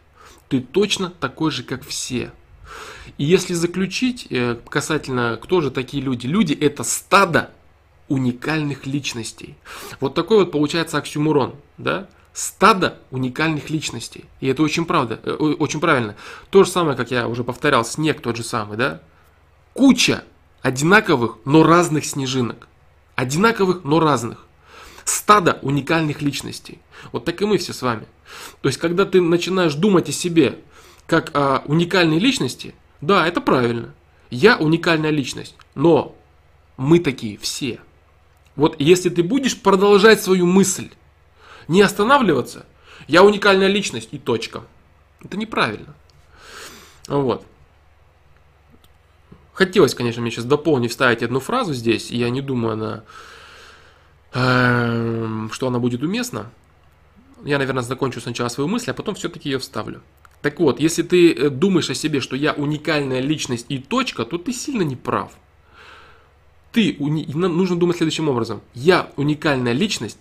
[0.49, 2.31] Ты точно такой же, как все.
[3.17, 6.25] И если заключить э, касательно, кто же такие люди?
[6.25, 7.51] Люди это стадо
[8.07, 9.55] уникальных личностей.
[9.99, 12.07] Вот такой вот получается оксюмурон, да?
[12.33, 14.25] Стадо уникальных личностей.
[14.39, 16.15] И это очень правда, э, очень правильно.
[16.49, 19.01] То же самое, как я уже повторял, снег тот же самый, да?
[19.73, 20.23] Куча
[20.61, 22.67] одинаковых, но разных снежинок.
[23.15, 24.45] Одинаковых, но разных.
[25.05, 26.79] Стадо уникальных личностей.
[27.11, 28.07] Вот так и мы все с вами.
[28.61, 30.59] То есть, когда ты начинаешь думать о себе
[31.05, 33.93] как о уникальной личности, да, это правильно.
[34.29, 36.15] Я уникальная личность, но
[36.75, 37.79] мы такие все.
[38.55, 40.89] Вот если ты будешь продолжать свою мысль,
[41.67, 42.65] не останавливаться,
[43.07, 44.63] я уникальная личность и точка.
[45.23, 45.95] Это неправильно.
[47.07, 47.45] Вот.
[49.57, 53.03] Хотелось, конечно, мне сейчас дополнить, вставить одну фразу здесь, и я не думаю, она,
[54.31, 56.51] э, что она будет уместна.
[57.43, 60.03] Я, наверное, закончу сначала свою мысль, а потом все-таки ее вставлю.
[60.43, 64.37] Так вот, если ты э, думаешь о себе, что я уникальная личность и точка, то
[64.37, 65.31] ты сильно не прав.
[66.71, 67.25] Ты уни...
[67.33, 68.61] нужно думать следующим образом.
[68.75, 70.19] Я уникальная личность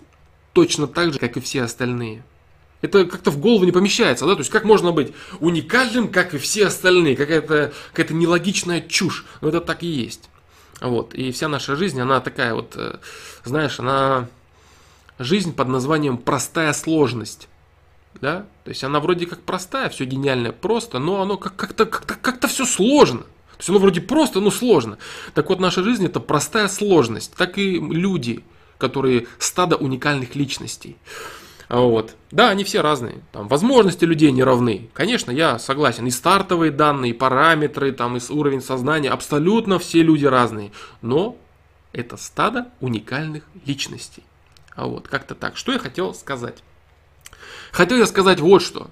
[0.55, 2.23] точно так же, как и все остальные.
[2.87, 4.35] Это как-то в голову не помещается, да?
[4.35, 7.17] То есть как можно быть уникальным, как и все остальные?
[7.17, 9.25] Какая-то какая нелогичная чушь.
[9.41, 10.29] Но это так и есть.
[10.81, 11.15] Вот.
[11.15, 12.97] И вся наша жизнь, она такая вот, э,
[13.45, 14.29] знаешь, она
[15.19, 17.49] жизнь под названием простая сложность
[18.21, 22.49] да, то есть она вроде как простая, все гениальное, просто, но оно как-то как-то как-то
[22.49, 23.21] все сложно.
[23.21, 24.99] То есть оно вроде просто, но сложно.
[25.35, 28.45] Так вот, наша жизнь это простая сложность, так и люди,
[28.79, 30.97] которые стадо уникальных личностей.
[31.69, 32.15] Вот.
[32.31, 33.23] Да, они все разные.
[33.33, 34.89] Там, возможности людей не равны.
[34.95, 36.07] Конечно, я согласен.
[36.07, 39.11] И стартовые данные, и параметры, там, и уровень сознания.
[39.11, 40.71] Абсолютно все люди разные.
[41.03, 41.37] Но
[41.93, 44.23] это стадо уникальных личностей.
[44.75, 45.57] А вот, как-то так.
[45.57, 46.63] Что я хотел сказать?
[47.73, 48.91] Хотел я сказать вот что.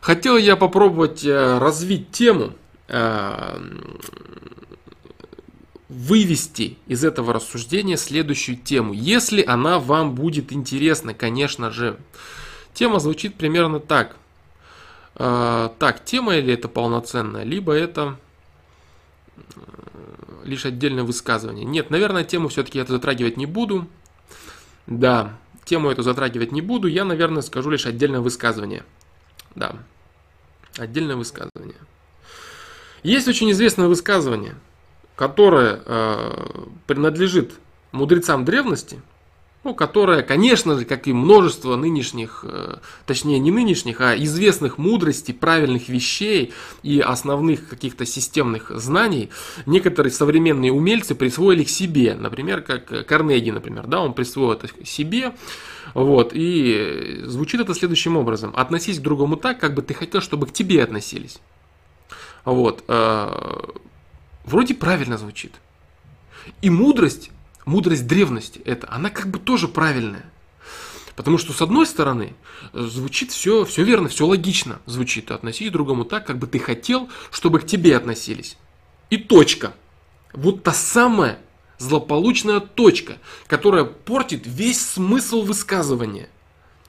[0.00, 2.52] Хотел я попробовать э, развить тему,
[2.88, 3.60] э,
[5.88, 11.98] вывести из этого рассуждения следующую тему, если она вам будет интересна, конечно же.
[12.74, 14.16] Тема звучит примерно так.
[15.14, 18.18] Э, так, тема или это полноценная, либо это
[20.44, 21.64] лишь отдельное высказывание.
[21.64, 23.86] Нет, наверное, тему все-таки я затрагивать не буду.
[24.86, 28.84] Да, Тему эту затрагивать не буду, я, наверное, скажу лишь отдельное высказывание.
[29.56, 29.74] Да,
[30.78, 31.74] отдельное высказывание.
[33.02, 34.54] Есть очень известное высказывание,
[35.16, 36.46] которое э,
[36.86, 37.54] принадлежит
[37.92, 39.00] мудрецам древности–
[39.66, 45.34] ну, которая, конечно же, как и множество нынешних, э, точнее не нынешних, а известных мудростей,
[45.34, 46.52] правильных вещей
[46.84, 49.28] и основных каких-то системных знаний,
[49.66, 52.14] некоторые современные умельцы присвоили к себе.
[52.14, 55.34] Например, как Карнеги, например, да, он присвоил это себе.
[55.94, 58.52] Вот, и звучит это следующим образом.
[58.54, 61.40] Относись к другому так, как бы ты хотел, чтобы к тебе относились.
[62.44, 62.84] Вот.
[62.86, 63.64] Э,
[64.46, 65.52] вроде правильно звучит.
[66.62, 67.30] И мудрость
[67.66, 70.24] мудрость древности это, она как бы тоже правильная.
[71.14, 72.34] Потому что, с одной стороны,
[72.72, 75.30] звучит все, все верно, все логично звучит.
[75.30, 78.56] Относись другому так, как бы ты хотел, чтобы к тебе относились.
[79.10, 79.74] И точка.
[80.32, 81.38] Вот та самая
[81.78, 83.16] злополучная точка,
[83.46, 86.28] которая портит весь смысл высказывания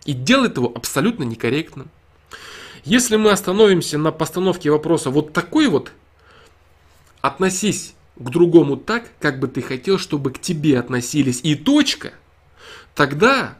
[0.05, 1.89] и делает его абсолютно некорректным.
[2.83, 5.93] Если мы остановимся на постановке вопроса вот такой вот,
[7.27, 12.13] относись к другому так, как бы ты хотел, чтобы к тебе относились, и точка,
[12.95, 13.57] тогда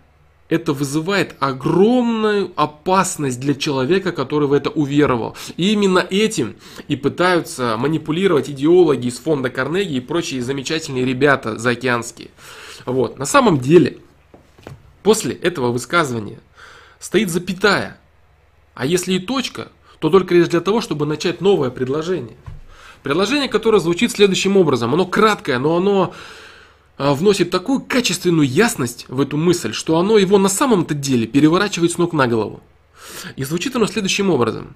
[0.50, 5.36] это вызывает огромную опасность для человека, который в это уверовал.
[5.58, 6.56] И именно этим
[6.88, 12.30] и пытаются манипулировать идеологи из фонда Карнеги и прочие замечательные ребята заокеанские.
[12.86, 13.20] Вот.
[13.20, 13.98] На самом деле,
[15.04, 16.40] после этого высказывания
[17.00, 18.00] стоит запятая.
[18.74, 22.38] А если и точка, то только лишь для того, чтобы начать новое предложение.
[23.04, 24.94] Предложение, которое звучит следующим образом.
[24.94, 26.14] Оно краткое, но оно
[26.98, 31.92] а, вносит такую качественную ясность в эту мысль, что оно его на самом-то деле переворачивает
[31.92, 32.62] с ног на голову.
[33.36, 34.76] И звучит оно следующим образом.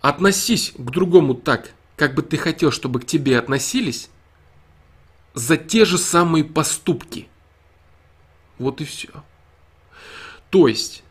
[0.00, 4.10] Относись к другому так, как бы ты хотел, чтобы к тебе относились,
[5.34, 7.28] за те же самые поступки.
[8.58, 9.08] Вот и все.
[10.50, 11.03] То есть,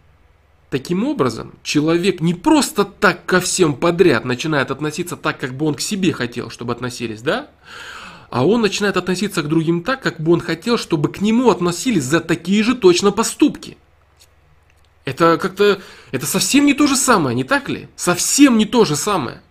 [0.74, 5.76] таким образом, человек не просто так ко всем подряд начинает относиться так, как бы он
[5.76, 7.52] к себе хотел, чтобы относились, да?
[8.32, 12.06] А он начинает относиться к другим так, как бы он хотел, чтобы к нему относились
[12.06, 13.78] за такие же точно поступки.
[15.06, 15.80] Это как-то,
[16.12, 17.88] это совсем не то же самое, не так ли?
[17.96, 19.44] Совсем не то же самое.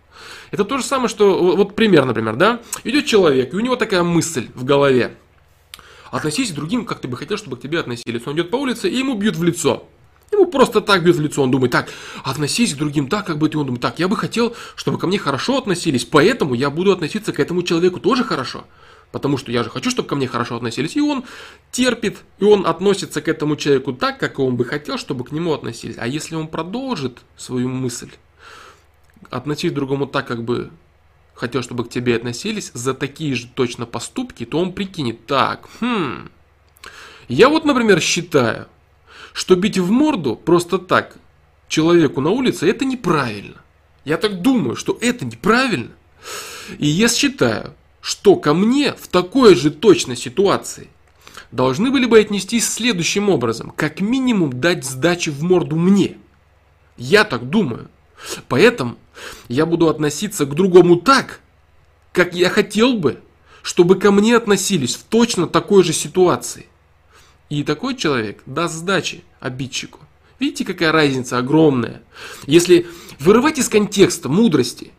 [0.51, 4.03] Это то же самое, что, вот пример, например, да, идет человек, и у него такая
[4.03, 5.15] мысль в голове.
[6.11, 8.27] Относись к другим, как ты бы хотел, чтобы к тебе относились.
[8.27, 9.87] Он идет по улице, и ему бьют в лицо.
[10.33, 11.43] Ему просто так бьют в лицо.
[11.43, 11.89] Он думает, так,
[12.23, 13.57] относись к другим так, как бы ты.
[13.57, 17.31] Он думает, так, я бы хотел, чтобы ко мне хорошо относились, поэтому я буду относиться
[17.31, 18.65] к этому человеку тоже хорошо.
[19.11, 20.95] Потому что я же хочу, чтобы ко мне хорошо относились.
[20.95, 21.23] И он
[21.71, 25.53] терпит, и он относится к этому человеку так, как он бы хотел, чтобы к нему
[25.53, 25.97] относились.
[25.99, 28.09] А если он продолжит свою мысль,
[29.29, 30.71] относись к другому так, как бы
[31.35, 36.29] хотел, чтобы к тебе относились за такие же точно поступки, то он прикинет, так, хм,
[37.27, 38.67] я вот, например, считаю,
[39.33, 41.17] что бить в морду просто так
[41.67, 43.55] человеку на улице, это неправильно.
[44.05, 45.91] Я так думаю, что это неправильно.
[46.77, 50.89] И я считаю, что ко мне в такой же точной ситуации
[51.51, 53.71] должны были бы отнестись следующим образом.
[53.75, 56.17] Как минимум дать сдачи в морду мне.
[56.97, 57.89] Я так думаю.
[58.47, 58.97] Поэтому
[59.47, 61.41] я буду относиться к другому так,
[62.11, 63.19] как я хотел бы,
[63.61, 66.67] чтобы ко мне относились в точно такой же ситуации.
[67.53, 69.99] И такой человек даст сдачи обидчику.
[70.39, 72.01] Видите, какая разница огромная.
[72.47, 72.87] Если
[73.19, 74.91] вырывать из контекста мудрости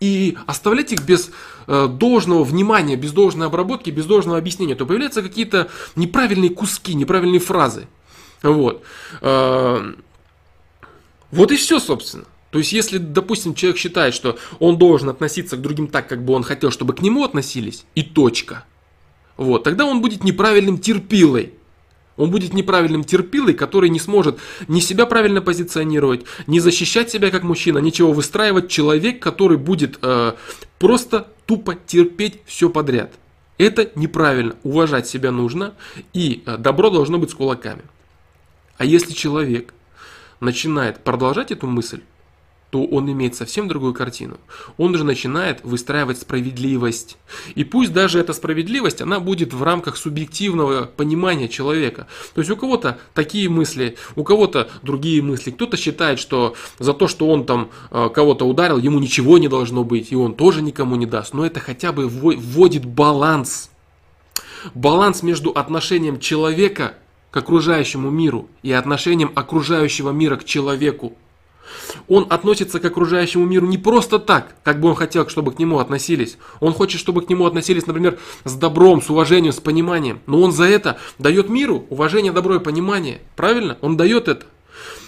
[0.00, 1.30] и оставлять их без
[1.66, 7.40] э, должного внимания, без должной обработки, без должного объяснения, то появляются какие-то неправильные куски, неправильные
[7.40, 7.88] фразы.
[8.42, 8.82] Вот.
[9.20, 9.92] Э,
[11.30, 12.24] вот и все, собственно.
[12.50, 16.32] То есть, если, допустим, человек считает, что он должен относиться к другим так, как бы
[16.32, 18.64] он хотел, чтобы к нему относились, и точка,
[19.36, 21.57] вот, тогда он будет неправильным терпилой.
[22.18, 27.44] Он будет неправильным терпилой, который не сможет ни себя правильно позиционировать, ни защищать себя как
[27.44, 28.68] мужчина, ничего выстраивать.
[28.68, 30.34] Человек, который будет э,
[30.78, 33.14] просто тупо терпеть все подряд.
[33.56, 34.56] Это неправильно.
[34.64, 35.74] Уважать себя нужно,
[36.12, 37.82] и э, добро должно быть с кулаками.
[38.76, 39.72] А если человек
[40.40, 42.02] начинает продолжать эту мысль,
[42.70, 44.36] то он имеет совсем другую картину.
[44.76, 47.16] Он же начинает выстраивать справедливость.
[47.54, 52.06] И пусть даже эта справедливость, она будет в рамках субъективного понимания человека.
[52.34, 55.50] То есть у кого-то такие мысли, у кого-то другие мысли.
[55.50, 59.82] Кто-то считает, что за то, что он там э, кого-то ударил, ему ничего не должно
[59.82, 61.32] быть, и он тоже никому не даст.
[61.32, 63.70] Но это хотя бы вводит баланс.
[64.74, 66.94] Баланс между отношением человека
[67.30, 71.16] к окружающему миру и отношением окружающего мира к человеку.
[72.08, 75.78] Он относится к окружающему миру не просто так, как бы он хотел, чтобы к нему
[75.78, 76.38] относились.
[76.60, 80.20] Он хочет, чтобы к нему относились, например, с добром, с уважением, с пониманием.
[80.26, 83.20] Но он за это дает миру уважение, добро и понимание.
[83.36, 83.78] Правильно?
[83.80, 84.46] Он дает это.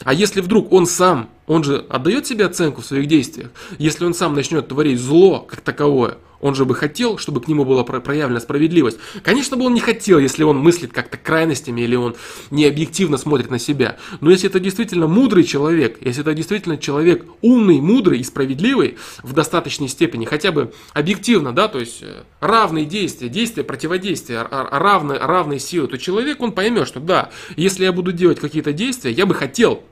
[0.04, 4.14] А если вдруг он сам, он же отдает себе оценку в своих действиях, если он
[4.14, 8.41] сам начнет творить зло как таковое, он же бы хотел, чтобы к нему была проявлена
[8.41, 8.99] справедливость.
[9.22, 12.16] Конечно бы он не хотел, если он мыслит как-то крайностями или он
[12.51, 13.97] не объективно смотрит на себя.
[14.20, 19.32] Но если это действительно мудрый человек, если это действительно человек умный, мудрый и справедливый в
[19.32, 25.61] достаточной степени, хотя бы объективно, да, то есть э, равные действия, действия, противодействия, равные, равные
[25.61, 29.34] силы, то человек, он поймет, что да, если я буду делать какие-то действия, я бы
[29.34, 29.82] хотел,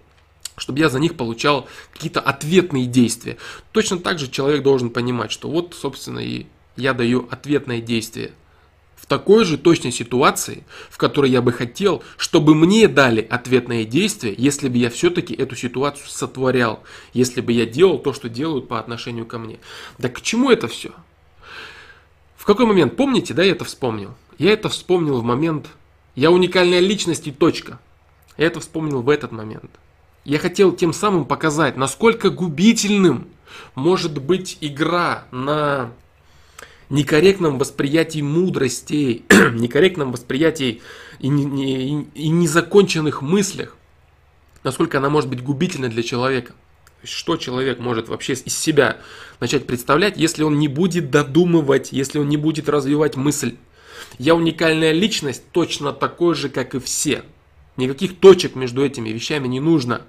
[0.58, 3.36] чтобы я за них получал какие-то ответные действия.
[3.72, 6.46] Точно так же человек должен понимать, что вот, собственно, и
[6.76, 8.32] я даю ответное действие
[8.96, 14.34] в такой же точной ситуации, в которой я бы хотел, чтобы мне дали ответное действие,
[14.36, 16.82] если бы я все-таки эту ситуацию сотворял,
[17.12, 19.58] если бы я делал то, что делают по отношению ко мне.
[19.98, 20.90] Да к чему это все?
[22.36, 22.96] В какой момент?
[22.96, 24.14] Помните, да, я это вспомнил?
[24.38, 25.68] Я это вспомнил в момент
[26.14, 27.78] «я уникальная личность и точка».
[28.36, 29.70] Я это вспомнил в этот момент–
[30.28, 33.28] я хотел тем самым показать, насколько губительным
[33.74, 35.90] может быть игра на
[36.90, 40.82] некорректном восприятии мудростей, некорректном восприятии
[41.18, 43.74] и, и, и незаконченных мыслях,
[44.64, 46.52] насколько она может быть губительной для человека.
[47.02, 48.98] Что человек может вообще из себя
[49.40, 53.56] начать представлять, если он не будет додумывать, если он не будет развивать мысль.
[54.18, 57.22] Я уникальная личность, точно такой же, как и все.
[57.78, 60.02] Никаких точек между этими вещами не нужно.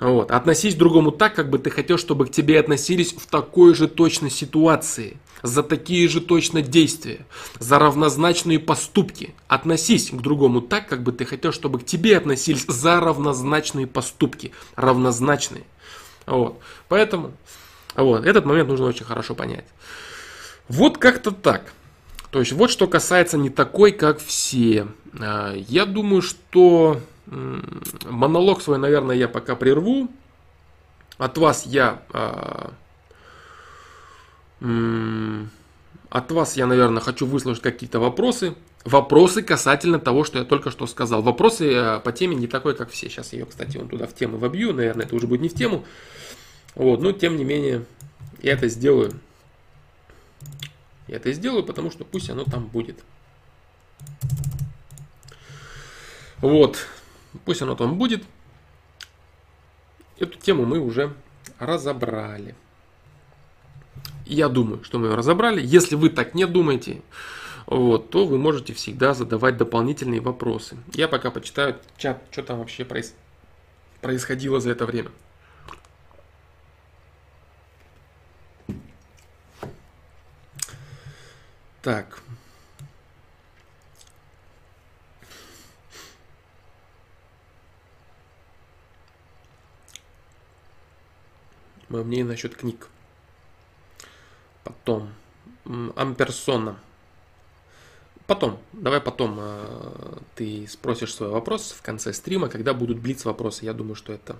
[0.00, 0.30] Вот.
[0.30, 3.86] Относись к другому так, как бы ты хотел, чтобы к тебе относились в такой же
[3.86, 7.26] точной ситуации, за такие же точно действия,
[7.58, 9.34] за равнозначные поступки.
[9.46, 14.52] Относись к другому так, как бы ты хотел, чтобы к тебе относились за равнозначные поступки,
[14.74, 15.64] равнозначные.
[16.26, 16.58] Вот.
[16.88, 17.32] Поэтому
[17.94, 19.66] вот, этот момент нужно очень хорошо понять.
[20.68, 21.72] Вот как-то так.
[22.30, 24.86] То есть вот что касается не такой, как все.
[25.18, 27.00] А, я думаю, что
[27.30, 30.08] монолог свой, наверное, я пока прерву.
[31.18, 32.02] От вас я...
[32.12, 32.72] А,
[36.10, 38.54] от вас я, наверное, хочу выслушать какие-то вопросы.
[38.84, 41.22] Вопросы касательно того, что я только что сказал.
[41.22, 43.08] Вопросы э, по теме не такой, как все.
[43.08, 44.72] Сейчас я ее, кстати, вон туда в тему вобью.
[44.72, 45.84] Наверное, это уже будет не в тему.
[46.74, 47.84] Вот, но тем не менее,
[48.42, 49.12] я это сделаю.
[51.08, 52.98] Я это сделаю, потому что пусть оно там будет.
[56.38, 56.86] Вот.
[57.44, 58.24] Пусть оно там будет.
[60.18, 61.14] Эту тему мы уже
[61.58, 62.54] разобрали.
[64.26, 65.60] Я думаю, что мы ее разобрали.
[65.64, 67.02] Если вы так не думаете,
[67.66, 70.76] вот, то вы можете всегда задавать дополнительные вопросы.
[70.92, 73.14] Я пока почитаю чат, что там вообще проис...
[74.00, 75.10] происходило за это время.
[81.82, 82.22] Так,
[91.90, 92.88] мое мнение насчет книг.
[94.64, 95.10] Потом,
[95.96, 96.78] Амперсона.
[98.26, 103.64] Потом, давай потом э, ты спросишь свой вопрос в конце стрима, когда будут блиц вопросы.
[103.64, 104.36] Я думаю, что это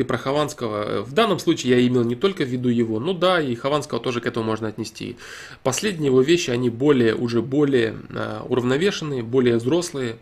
[0.00, 1.02] ты про Хованского.
[1.02, 4.22] В данном случае я имел не только в виду его, ну да, и Хованского тоже
[4.22, 5.18] к этому можно отнести.
[5.62, 10.16] Последние его вещи, они более, уже более э, уравновешенные, более взрослые,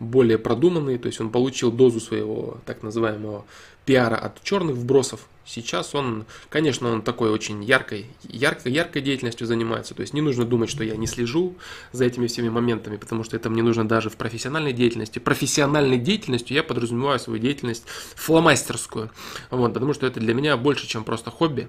[0.00, 0.98] более продуманные.
[0.98, 3.44] То есть он получил дозу своего так называемого
[3.84, 5.28] пиара от черных вбросов.
[5.44, 9.94] Сейчас он, конечно, он такой очень яркой, яркой, яркой деятельностью занимается.
[9.94, 11.56] То есть не нужно думать, что я не слежу
[11.92, 15.18] за этими всеми моментами, потому что это мне нужно даже в профессиональной деятельности.
[15.18, 17.84] Профессиональной деятельностью я подразумеваю свою деятельность
[18.14, 19.10] фломастерскую.
[19.50, 21.68] Вот, потому что это для меня больше, чем просто хобби.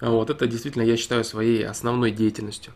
[0.00, 2.72] Вот, это действительно я считаю своей основной деятельностью.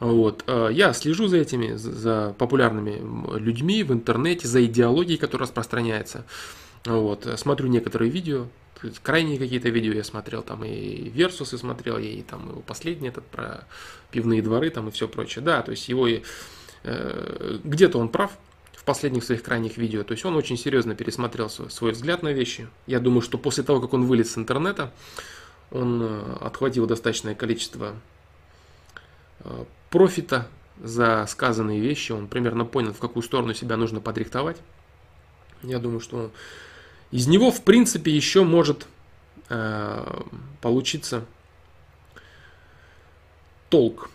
[0.00, 0.44] Вот.
[0.46, 6.24] Э, я слежу за этими, за популярными людьми в интернете, за идеологией, которая распространяется.
[6.86, 8.46] Вот, смотрю некоторые видео,
[9.02, 13.66] крайние какие-то видео я смотрел, там и Версусы смотрел, и там его последний этот про
[14.10, 15.44] пивные дворы там и все прочее.
[15.44, 18.32] Да, то есть его э, где-то он прав
[18.72, 22.32] в последних своих крайних видео, то есть он очень серьезно пересмотрел свой, свой взгляд на
[22.32, 22.68] вещи.
[22.86, 24.92] Я думаю, что после того, как он вылез с интернета,
[25.70, 27.94] он э, отхватил достаточное количество
[29.40, 30.48] э, профита
[30.82, 34.56] за сказанные вещи, он примерно понял, в какую сторону себя нужно подрихтовать.
[35.62, 36.30] Я думаю, что
[37.10, 38.86] из него, в принципе, еще может
[39.48, 40.22] э,
[40.60, 41.24] получиться
[43.68, 44.10] толк,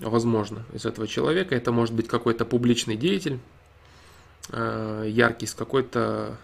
[0.00, 1.54] возможно, из этого человека.
[1.54, 3.38] Это может быть какой-то публичный деятель,
[4.50, 6.36] э, яркий, с какой-то,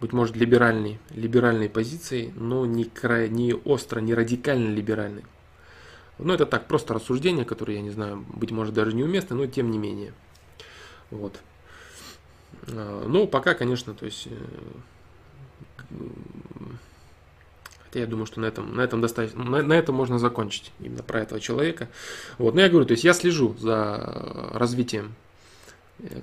[0.00, 5.24] быть может, либеральной, либеральной позицией, но не, край, не остро, не радикально либеральной.
[6.18, 9.70] Но это так, просто рассуждение, которое, я не знаю, быть может, даже неуместно, но тем
[9.70, 10.12] не менее.
[11.10, 11.40] Вот.
[12.66, 14.34] Э, ну, пока, конечно, то есть э,
[17.88, 21.02] Хотя я думаю, что на этом, на этом достаточно, на, на этом можно закончить именно
[21.02, 21.88] про этого человека.
[22.36, 25.14] Вот, но я говорю, то есть я слежу за развитием
[26.00, 26.20] э,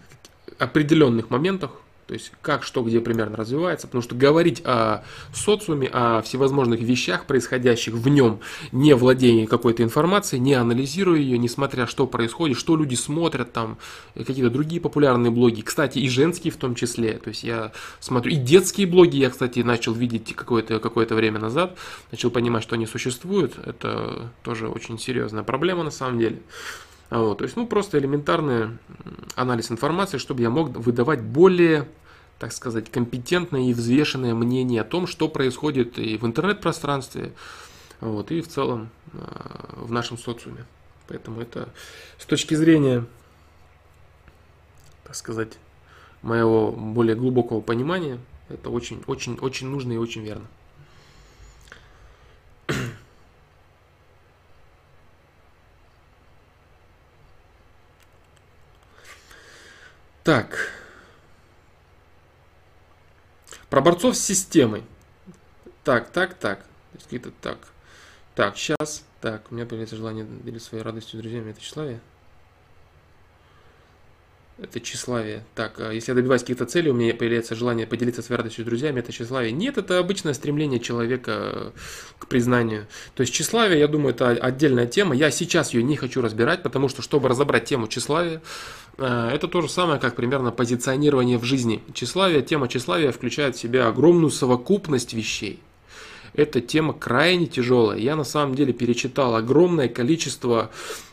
[0.59, 1.71] определенных моментов
[2.07, 3.87] то есть как, что, где примерно развивается.
[3.87, 5.03] Потому что говорить о
[5.33, 8.39] социуме, о всевозможных вещах, происходящих в нем,
[8.71, 13.77] не владея какой-то информацией, не анализируя ее, несмотря что происходит, что люди смотрят, там
[14.15, 15.61] какие-то другие популярные блоги.
[15.61, 17.13] Кстати, и женские в том числе.
[17.13, 21.77] То есть я смотрю, и детские блоги я, кстати, начал видеть какое-то какое время назад.
[22.11, 23.57] Начал понимать, что они существуют.
[23.65, 26.41] Это тоже очень серьезная проблема на самом деле.
[27.09, 28.77] Вот, то есть, ну, просто элементарный
[29.35, 31.87] анализ информации, чтобы я мог выдавать более,
[32.39, 37.33] так сказать, компетентное и взвешенное мнение о том, что происходит и в интернет-пространстве,
[38.01, 40.65] вот, и в целом а, в нашем социуме.
[41.07, 41.69] Поэтому это
[42.17, 43.05] с точки зрения,
[45.03, 45.53] так сказать,
[46.23, 48.17] моего более глубокого понимания,
[48.49, 50.47] это очень, очень, очень нужно и очень верно.
[60.25, 60.71] Так.
[63.69, 64.81] Про борцов с системой.
[65.83, 66.65] Так, так, так.
[66.93, 67.59] Какие-то так.
[68.33, 69.05] Так, сейчас.
[69.21, 71.51] Так, у меня появляется желание делиться своей радостью с друзьями.
[71.51, 71.99] Это тщеславие?
[74.57, 75.43] Это тщеславие.
[75.53, 78.65] Так, а если я добиваюсь каких-то целей, у меня появляется желание поделиться с радостью с
[78.65, 79.51] друзьями, это тщеславие.
[79.51, 81.73] Нет, это обычное стремление человека
[82.19, 82.87] к признанию.
[83.15, 85.13] То есть тщеславие, я думаю, это отдельная тема.
[85.13, 88.39] Я сейчас ее не хочу разбирать, потому что, чтобы разобрать тему тщеславия, э,
[88.97, 91.83] это то же самое, как примерно позиционирование в жизни.
[91.93, 95.59] Тщеславие, тема тщеславия включает в себя огромную совокупность вещей
[96.35, 97.97] эта тема крайне тяжелая.
[97.97, 100.69] Я на самом деле перечитал огромное количество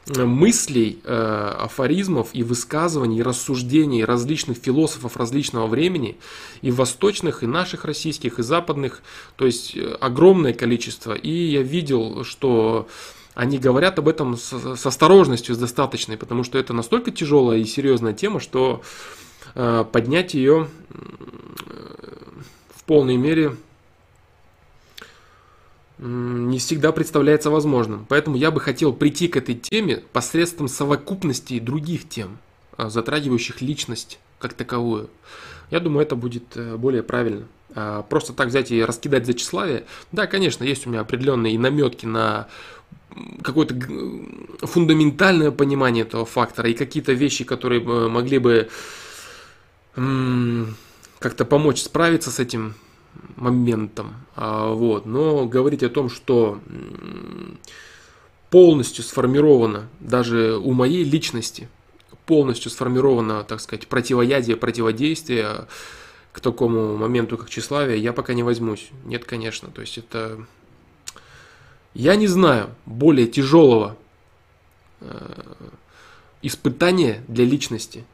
[0.07, 6.17] э, мыслей, э, афоризмов и высказываний, и рассуждений различных философов различного времени,
[6.61, 9.03] и восточных, и наших российских, и западных,
[9.37, 11.15] то есть э, огромное количество.
[11.15, 12.89] И я видел, что
[13.35, 17.65] они говорят об этом с, с осторожностью, с достаточной, потому что это настолько тяжелая и
[17.65, 18.83] серьезная тема, что
[19.55, 20.69] э, поднять ее
[22.75, 23.57] в полной мере
[26.03, 28.07] не всегда представляется возможным.
[28.09, 32.39] Поэтому я бы хотел прийти к этой теме посредством совокупности других тем,
[32.77, 35.11] а, затрагивающих личность как таковую.
[35.71, 37.47] Я думаю, это будет э, более правильно.
[37.75, 39.85] А, просто так взять и раскидать за тщеславие.
[40.11, 42.49] Да, конечно, есть у меня определенные наметки на
[43.43, 43.75] какое-то
[44.67, 48.69] фундаментальное понимание этого фактора и какие-то вещи, которые могли бы
[49.95, 52.75] как-то помочь справиться с этим
[53.37, 54.15] моментом.
[54.35, 55.07] А, вот.
[55.07, 56.61] Но говорить о том, что
[58.51, 61.69] полностью сформировано, даже у моей личности,
[62.27, 65.67] полностью сформировано, так сказать, противоядие, противодействие
[66.33, 68.91] к такому моменту, как тщеславие, я пока не возьмусь.
[69.05, 69.69] Нет, конечно.
[69.69, 70.47] То есть это...
[71.95, 73.97] Я не знаю более тяжелого
[75.01, 75.43] э,
[76.41, 78.05] испытания для личности,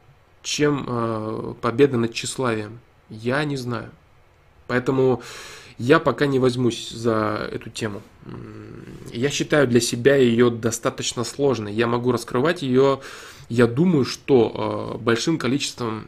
[0.42, 2.80] чем э, победа над тщеславием.
[3.08, 3.90] Я не знаю.
[4.66, 5.22] Поэтому
[5.78, 8.02] я пока не возьмусь за эту тему.
[9.12, 11.72] Я считаю для себя ее достаточно сложной.
[11.72, 13.00] Я могу раскрывать ее,
[13.48, 16.06] я думаю, что э, большим количеством,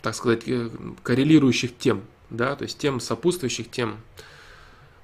[0.00, 0.44] так сказать,
[1.02, 3.96] коррелирующих тем, да, то есть тем сопутствующих тем,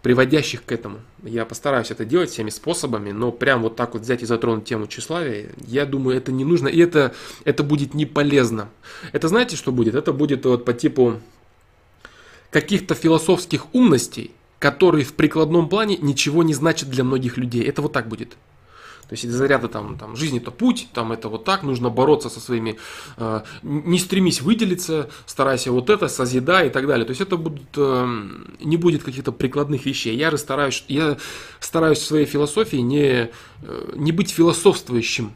[0.03, 1.01] приводящих к этому.
[1.23, 4.87] Я постараюсь это делать всеми способами, но прям вот так вот взять и затронуть тему
[4.87, 8.71] тщеславия, я думаю, это не нужно, и это, это будет не полезно.
[9.13, 9.95] Это знаете, что будет?
[9.95, 11.21] Это будет вот по типу
[12.51, 17.63] каких-то философских умностей, которые в прикладном плане ничего не значат для многих людей.
[17.63, 18.37] Это вот так будет.
[19.11, 22.31] То есть из заряда там, там жизнь это путь, там это вот так, нужно бороться
[22.31, 22.79] со своими,
[23.17, 27.05] э, не стремись выделиться, старайся вот это, созидай и так далее.
[27.05, 28.29] То есть это будут, э,
[28.61, 30.17] не будет каких-то прикладных вещей.
[30.17, 31.19] Я же стараюсь, я
[31.59, 33.31] стараюсь в своей философии не,
[33.63, 35.33] э, не быть философствующим,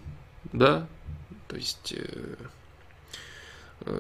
[0.52, 0.86] да,
[1.48, 1.94] то есть...
[1.96, 2.36] Э,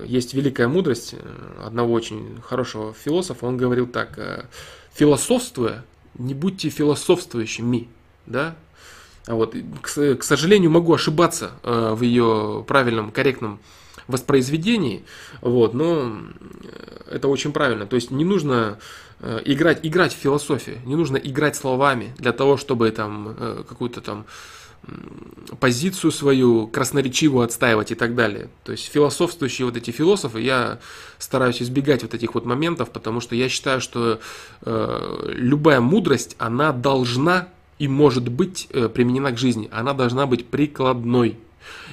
[0.06, 1.14] есть великая мудрость
[1.62, 4.48] одного очень хорошего философа, он говорил так,
[4.94, 7.88] философствуя, не будьте философствующими,
[8.24, 8.56] да,
[9.26, 13.60] вот, к, к сожалению, могу ошибаться э, в ее правильном, корректном
[14.06, 15.04] воспроизведении,
[15.40, 16.18] вот, но
[17.10, 17.86] это очень правильно.
[17.86, 18.78] То есть не нужно
[19.20, 24.00] э, играть, играть в философию, не нужно играть словами для того, чтобы там э, какую-то
[24.00, 24.26] там
[25.60, 28.48] позицию свою красноречивую отстаивать и так далее.
[28.64, 30.78] То есть философствующие вот эти философы, я
[31.18, 34.20] стараюсь избегать вот этих вот моментов, потому что я считаю, что
[34.62, 37.48] э, любая мудрость, она должна
[37.78, 39.68] и может быть э, применена к жизни.
[39.72, 41.38] Она должна быть прикладной.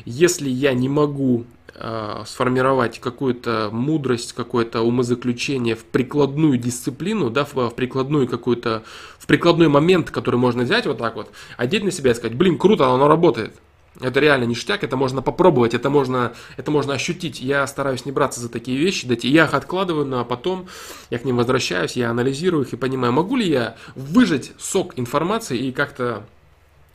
[0.06, 7.56] Если я не могу э, сформировать какую-то мудрость, какое-то умозаключение в прикладную дисциплину, да, в,
[7.56, 8.84] в прикладную какую-то,
[9.18, 12.58] в прикладной момент, который можно взять вот так вот, одеть на себя и сказать, блин,
[12.58, 13.54] круто, оно работает.
[14.00, 17.42] Это реально ништяк, это можно попробовать, это можно, это можно ощутить.
[17.42, 20.68] Я стараюсь не браться за такие вещи, я их откладываю, но потом
[21.10, 25.58] я к ним возвращаюсь, я анализирую их и понимаю, могу ли я выжать сок информации
[25.58, 26.26] и как-то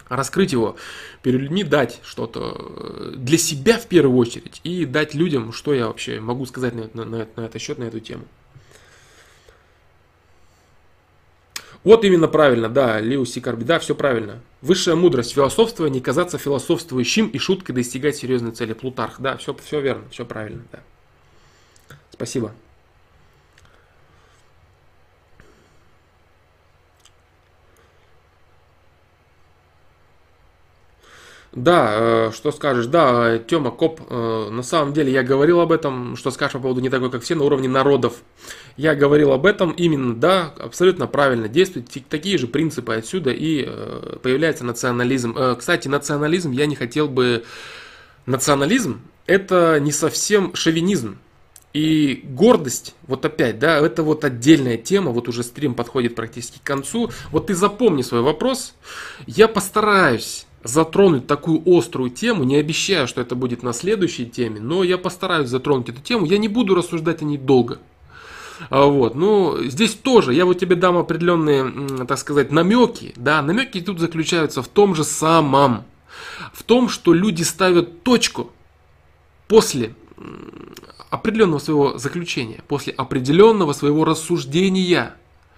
[0.08, 0.76] раскрыть его
[1.22, 5.88] перед людьми, дать что-то э, для себя в первую очередь и дать людям, что я
[5.88, 8.24] вообще могу сказать на, на, на, на этот счет, на эту тему.
[11.86, 14.40] Вот именно правильно, да, Леуси Карби, да, все правильно.
[14.60, 18.72] Высшая мудрость, философствование, не казаться философствующим и шуткой достигать серьезной цели.
[18.72, 20.80] Плутарх, да, все, все верно, все правильно, да.
[22.10, 22.52] Спасибо.
[31.56, 32.84] Да, э, что скажешь?
[32.84, 36.82] Да, Тёма Коп, э, на самом деле я говорил об этом, что скажешь по поводу
[36.82, 38.16] не такой, как все, на уровне народов.
[38.76, 44.16] Я говорил об этом именно, да, абсолютно правильно действуют такие же принципы отсюда и э,
[44.22, 45.34] появляется национализм.
[45.58, 47.42] Кстати, национализм я не хотел бы...
[48.26, 51.18] Национализм это не совсем шовинизм.
[51.72, 56.62] И гордость, вот опять, да, это вот отдельная тема, вот уже стрим подходит практически к
[56.62, 57.10] концу.
[57.30, 58.74] Вот ты запомни свой вопрос,
[59.26, 64.82] я постараюсь затронуть такую острую тему, не обещаю, что это будет на следующей теме, но
[64.82, 67.78] я постараюсь затронуть эту тему, я не буду рассуждать о ней долго.
[68.70, 73.80] А вот, ну, здесь тоже, я вот тебе дам определенные, так сказать, намеки, да, намеки
[73.80, 75.84] тут заключаются в том же самом,
[76.52, 78.50] в том, что люди ставят точку
[79.46, 79.94] после
[81.10, 85.14] определенного своего заключения, после определенного своего рассуждения,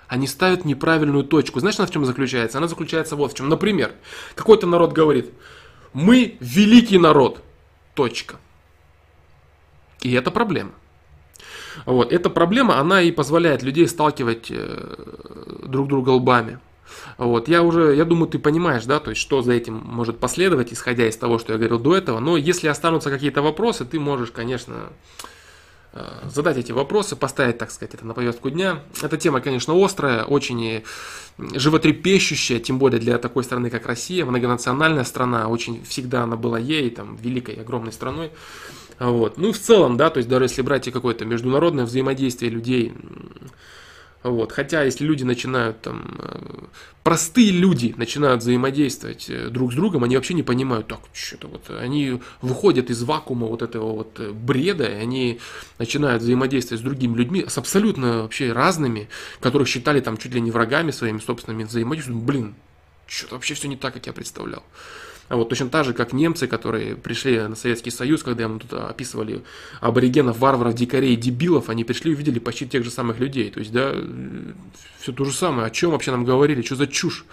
[0.08, 1.60] они ставят неправильную точку.
[1.60, 2.58] Знаешь, она в чем заключается?
[2.58, 3.48] Она заключается вот в чем.
[3.48, 3.92] Например,
[4.34, 5.30] какой-то народ говорит,
[5.92, 7.42] мы великий народ.
[7.94, 8.36] Точка.
[10.00, 10.72] И это проблема.
[11.84, 12.12] Вот.
[12.12, 14.96] Эта проблема, она и позволяет людей сталкивать э,
[15.64, 16.58] друг друга лбами.
[17.18, 20.72] Вот, я уже, я думаю, ты понимаешь, да, то есть, что за этим может последовать,
[20.72, 22.18] исходя из того, что я говорил до этого.
[22.18, 24.90] Но если останутся какие-то вопросы, ты можешь, конечно,
[26.24, 28.82] задать эти вопросы, поставить, так сказать, это на повестку дня.
[29.02, 30.82] Эта тема, конечно, острая, очень
[31.38, 36.90] животрепещущая, тем более для такой страны, как Россия, многонациональная страна, очень всегда она была ей,
[36.90, 38.30] там, великой, огромной страной.
[38.98, 39.38] Вот.
[39.38, 42.92] Ну и в целом, да, то есть даже если брать какое-то международное взаимодействие людей,
[44.22, 44.52] вот.
[44.52, 46.64] Хотя, если люди начинают там, э,
[47.04, 51.70] простые люди начинают взаимодействовать э, друг с другом, они вообще не понимают, так, что-то вот,
[51.70, 55.40] они выходят из вакуума вот этого вот э, бреда, и они
[55.78, 59.08] начинают взаимодействовать с другими людьми, с абсолютно вообще разными,
[59.40, 62.20] которых считали там чуть ли не врагами своими собственными взаимодействиями.
[62.20, 62.54] Блин,
[63.06, 64.64] что-то вообще все не так, как я представлял.
[65.28, 68.72] А вот точно так же, как немцы, которые пришли на Советский Союз, когда мы тут
[68.72, 69.42] описывали
[69.80, 73.50] аборигенов, варваров, дикарей, дебилов, они пришли и увидели почти тех же самых людей.
[73.50, 73.94] То есть, да,
[75.00, 75.66] все то же самое.
[75.66, 77.26] О чем вообще нам говорили, что за чушь?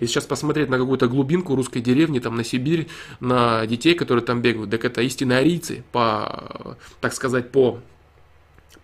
[0.00, 2.88] И сейчас посмотреть на какую-то глубинку русской деревни, там на Сибирь,
[3.20, 7.80] на детей, которые там бегают, так это истинные арийцы, по, так сказать, по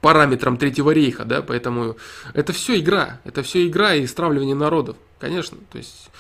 [0.01, 1.97] параметрам Третьего рейха, да, поэтому
[2.33, 6.11] это все игра, это все игра и стравливание народов, конечно, то есть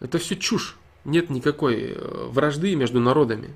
[0.00, 3.54] это все чушь нет никакой э, вражды между народами.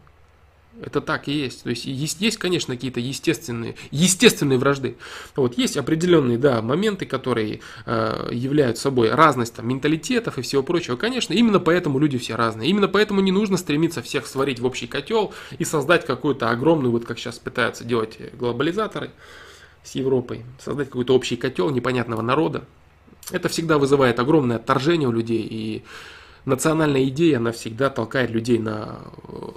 [0.80, 1.64] Это так и есть.
[1.64, 4.96] То есть есть, есть конечно, какие-то естественные, естественные вражды.
[5.36, 10.96] Вот есть определенные, да, моменты, которые э, являются собой разность там, менталитетов и всего прочего.
[10.96, 12.70] Конечно, именно поэтому люди все разные.
[12.70, 17.04] Именно поэтому не нужно стремиться всех сварить в общий котел и создать какую-то огромную, вот
[17.04, 19.10] как сейчас пытаются делать глобализаторы
[19.84, 22.64] с Европой, создать какой-то общий котел непонятного народа.
[23.30, 25.84] Это всегда вызывает огромное отторжение у людей и
[26.44, 28.98] национальная идея, она всегда толкает людей на
[29.28, 29.48] э,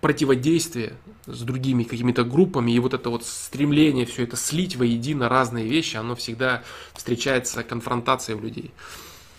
[0.00, 0.94] противодействие
[1.26, 5.96] с другими какими-то группами, и вот это вот стремление все это слить воедино разные вещи,
[5.96, 6.62] оно всегда
[6.94, 8.70] встречается конфронтацией у людей.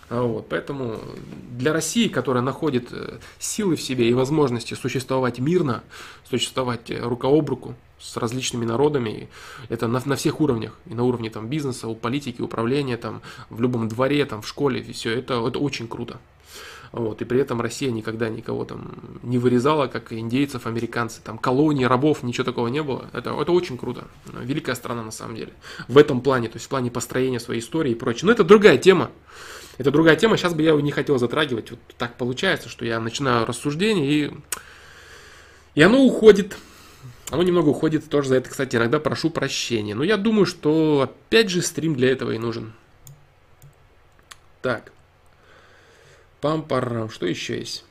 [0.10, 1.00] А вот, поэтому
[1.52, 5.84] для России, которая находит э, силы в себе и возможности существовать мирно,
[6.28, 9.30] существовать рука об руку с различными народами,
[9.70, 13.22] это на, на всех уровнях, и на уровне там, бизнеса, у политики, управления, там,
[13.52, 16.18] в любом дворе, там, в школе, все это, это очень круто.
[16.92, 21.84] Вот, и при этом Россия никогда никого там не вырезала, как индейцев, американцы, там колонии,
[21.84, 23.10] рабов, ничего такого не было.
[23.14, 24.08] Это, это очень круто.
[24.42, 25.54] Великая страна на самом деле.
[25.88, 28.26] В этом плане, то есть в плане построения своей истории и прочее.
[28.26, 29.12] Но это другая тема.
[29.80, 31.72] Это другая тема, сейчас бы я его не хотел затрагивать.
[31.72, 34.32] Вот так получается, что я начинаю рассуждение и,
[35.74, 36.58] и оно уходит.
[37.30, 39.96] Оно немного уходит тоже за это, кстати, иногда прошу прощения.
[39.96, 42.74] Но я думаю, что опять же стрим для этого и нужен.
[44.62, 44.92] Так.
[46.42, 47.10] Пам-парам.
[47.10, 47.86] Что еще есть?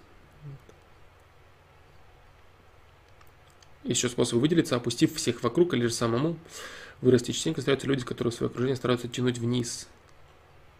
[3.84, 6.36] Еще способ выделиться, опустив всех вокруг или же самому
[7.00, 7.32] вырасти.
[7.32, 9.88] Частенько стараются люди, которые в свое окружение стараются тянуть вниз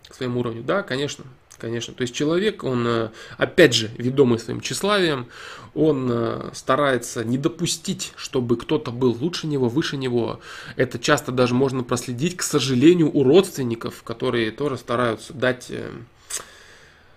[0.09, 0.63] к своему уровню.
[0.63, 1.25] Да, конечно,
[1.59, 1.95] конечно.
[1.95, 5.29] То есть человек, он, э, опять же, ведомый своим тщеславием,
[5.75, 10.41] он э, старается не допустить, чтобы кто-то был лучше него, выше него.
[10.77, 15.91] Это часто даже можно проследить, к сожалению, у родственников, которые тоже стараются дать э,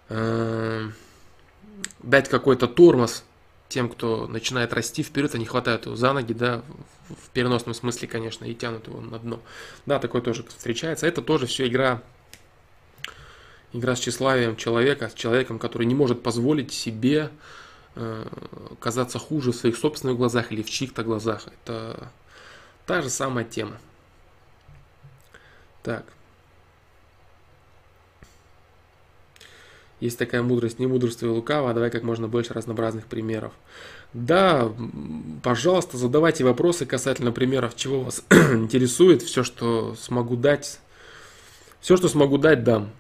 [0.10, 0.90] э,
[2.04, 3.24] дать какой-то тормоз
[3.70, 6.62] тем, кто начинает расти вперед, они хватают его за ноги, да,
[7.10, 9.40] в переносном смысле, конечно, и тянут его на дно.
[9.86, 11.08] Да, такое тоже встречается.
[11.08, 12.02] Это тоже все игра,
[13.74, 17.30] игра с тщеславием человека, с человеком, который не может позволить себе
[17.96, 18.26] э,
[18.80, 21.48] казаться хуже в своих собственных глазах или в чьих-то глазах.
[21.48, 22.12] Это
[22.86, 23.78] та же самая тема.
[25.84, 26.06] Так.
[30.00, 33.54] Есть такая мудрость, не мудрство и лукаво, а давай как можно больше разнообразных примеров.
[34.14, 34.74] Да,
[35.44, 40.80] пожалуйста, задавайте вопросы касательно примеров, чего вас интересует, все, что смогу дать.
[41.82, 42.92] Все, что смогу дать, дам.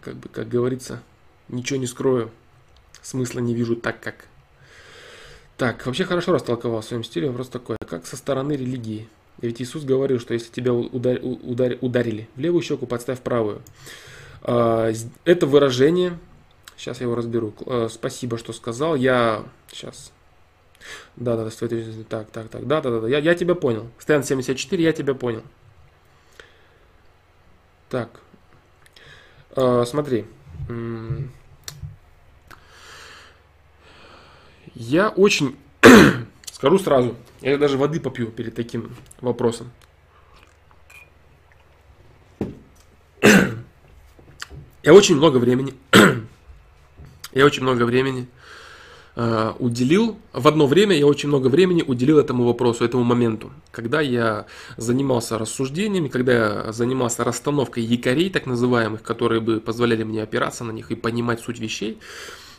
[0.00, 1.02] Как бы, как говорится,
[1.48, 2.30] ничего не скрою.
[3.02, 4.26] Смысла не вижу так, как.
[5.56, 7.28] Так, вообще хорошо растолковал в своем стиле.
[7.28, 9.08] Вопрос такой, как со стороны религии?
[9.38, 13.62] Ведь Иисус говорил, что если тебя удар, удар, ударили в левую щеку, подставь правую.
[14.42, 14.92] А,
[15.24, 16.18] это выражение,
[16.76, 17.54] Сейчас я его разберу.
[17.66, 18.96] Э, спасибо, что сказал.
[18.96, 20.12] Я сейчас.
[21.16, 21.50] Да, да, да,
[22.08, 23.08] так, так, так, да, да, да, да.
[23.08, 23.88] Я, я тебя понял.
[23.98, 25.42] Стэн 74, я тебя понял.
[27.88, 28.20] Так.
[29.56, 30.26] Э, смотри.
[34.74, 35.56] Я очень
[36.52, 37.16] скажу сразу.
[37.40, 39.70] Я даже воды попью перед таким вопросом.
[44.82, 45.74] Я очень много времени,
[47.32, 48.28] я очень много времени
[49.16, 54.00] э, уделил, в одно время я очень много времени уделил этому вопросу, этому моменту, когда
[54.00, 60.64] я занимался рассуждениями, когда я занимался расстановкой якорей, так называемых, которые бы позволяли мне опираться
[60.64, 61.98] на них и понимать суть вещей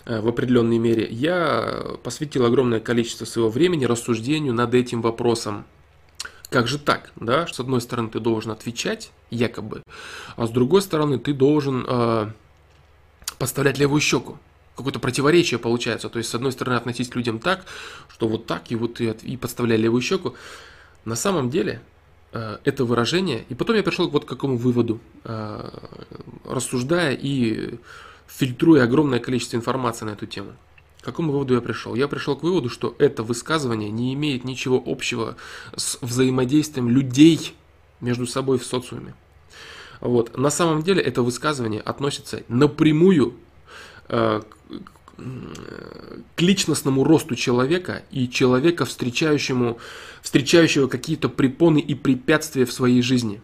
[0.05, 5.65] э, в определенной мере, я посвятил огромное количество своего времени рассуждению над этим вопросом.
[6.49, 7.45] Как же так, да?
[7.45, 9.83] С одной стороны, ты должен отвечать, якобы,
[10.37, 12.31] а с другой стороны, ты должен э,
[13.37, 14.37] подставлять левую щеку.
[14.77, 16.07] Какое-то противоречие получается.
[16.07, 17.65] То есть, с одной стороны, относись к людям так,
[18.09, 20.35] что вот так, и вот ты и подставляй левую щеку.
[21.03, 21.81] На самом деле,
[22.31, 25.69] э, это выражение, и потом я пришел вот к какому выводу, э,
[26.45, 27.79] рассуждая и
[28.27, 30.51] фильтруя огромное количество информации на эту тему.
[31.01, 31.95] К какому выводу я пришел?
[31.95, 35.37] Я пришел к выводу, что это высказывание не имеет ничего общего
[35.75, 37.55] с взаимодействием людей
[37.99, 39.15] между собой в социуме.
[40.01, 40.37] Вот.
[40.37, 43.33] На самом деле это высказывание относится напрямую
[46.35, 49.79] к личностному росту человека и человека, встречающему,
[50.21, 53.41] встречающего какие-то препоны и препятствия в своей жизни.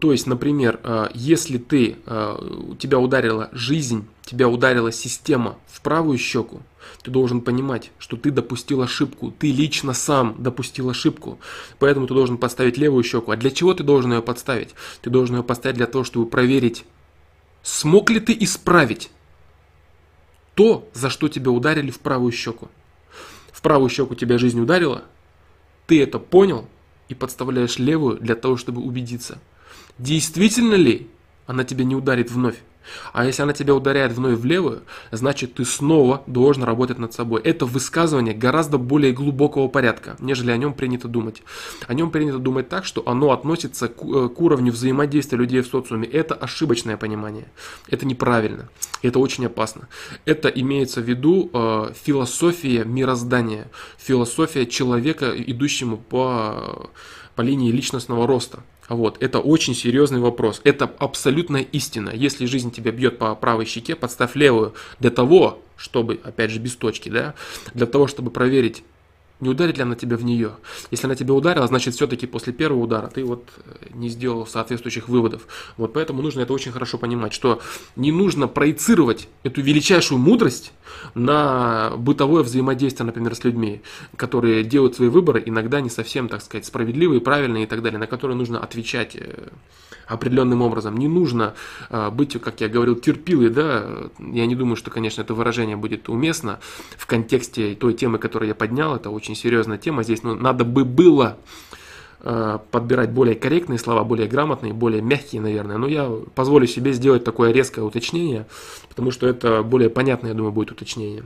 [0.00, 2.36] То есть, например, э, если ты, э,
[2.78, 6.62] тебя ударила жизнь, тебя ударила система в правую щеку,
[7.02, 11.38] ты должен понимать, что ты допустил ошибку, ты лично сам допустил ошибку,
[11.78, 13.32] поэтому ты должен подставить левую щеку.
[13.32, 14.70] А для чего ты должен ее подставить?
[15.00, 16.84] Ты должен ее подставить для того, чтобы проверить,
[17.62, 19.10] смог ли ты исправить
[20.58, 22.68] то, за что тебя ударили в правую щеку.
[23.52, 25.04] В правую щеку тебя жизнь ударила,
[25.86, 26.66] ты это понял
[27.08, 29.38] и подставляешь левую для того, чтобы убедиться,
[29.98, 31.06] действительно ли
[31.46, 32.56] она тебя не ударит вновь.
[33.12, 37.40] А если она тебя ударяет вновь в левую, значит ты снова должен работать над собой.
[37.42, 41.42] Это высказывание гораздо более глубокого порядка, нежели о нем принято думать.
[41.86, 45.66] О нем принято думать так, что оно относится к, э, к уровню взаимодействия людей в
[45.66, 46.06] социуме.
[46.06, 47.46] Это ошибочное понимание.
[47.88, 48.68] Это неправильно.
[49.02, 49.88] Это очень опасно.
[50.24, 56.90] Это имеется в виду э, философия мироздания, философия человека, идущему по,
[57.34, 58.60] по линии личностного роста.
[58.88, 60.60] Вот, это очень серьезный вопрос.
[60.64, 62.10] Это абсолютная истина.
[62.14, 66.74] Если жизнь тебя бьет по правой щеке, подставь левую для того, чтобы, опять же, без
[66.74, 67.34] точки, да,
[67.74, 68.82] для того, чтобы проверить,
[69.40, 70.52] не ударит ли она тебя в нее?
[70.90, 75.08] Если она тебя ударила, значит все-таки после первого удара ты вот э, не сделал соответствующих
[75.08, 75.46] выводов.
[75.76, 77.60] Вот поэтому нужно это очень хорошо понимать, что
[77.94, 80.72] не нужно проецировать эту величайшую мудрость
[81.14, 83.82] на бытовое взаимодействие, например, с людьми,
[84.16, 88.06] которые делают свои выборы, иногда не совсем, так сказать, справедливые, правильные и так далее, на
[88.06, 89.48] которые нужно отвечать э,
[90.08, 90.96] определенным образом.
[90.96, 91.54] Не нужно
[91.90, 96.08] э, быть, как я говорил, терпилой, да, я не думаю, что, конечно, это выражение будет
[96.08, 96.58] уместно
[96.96, 100.84] в контексте той темы, которую я поднял, это очень серьезная тема, здесь ну, надо бы
[100.84, 101.36] было
[102.20, 105.78] э, подбирать более корректные слова, более грамотные, более мягкие, наверное.
[105.78, 108.46] Но я позволю себе сделать такое резкое уточнение,
[108.88, 111.24] потому что это более понятное, я думаю, будет уточнение.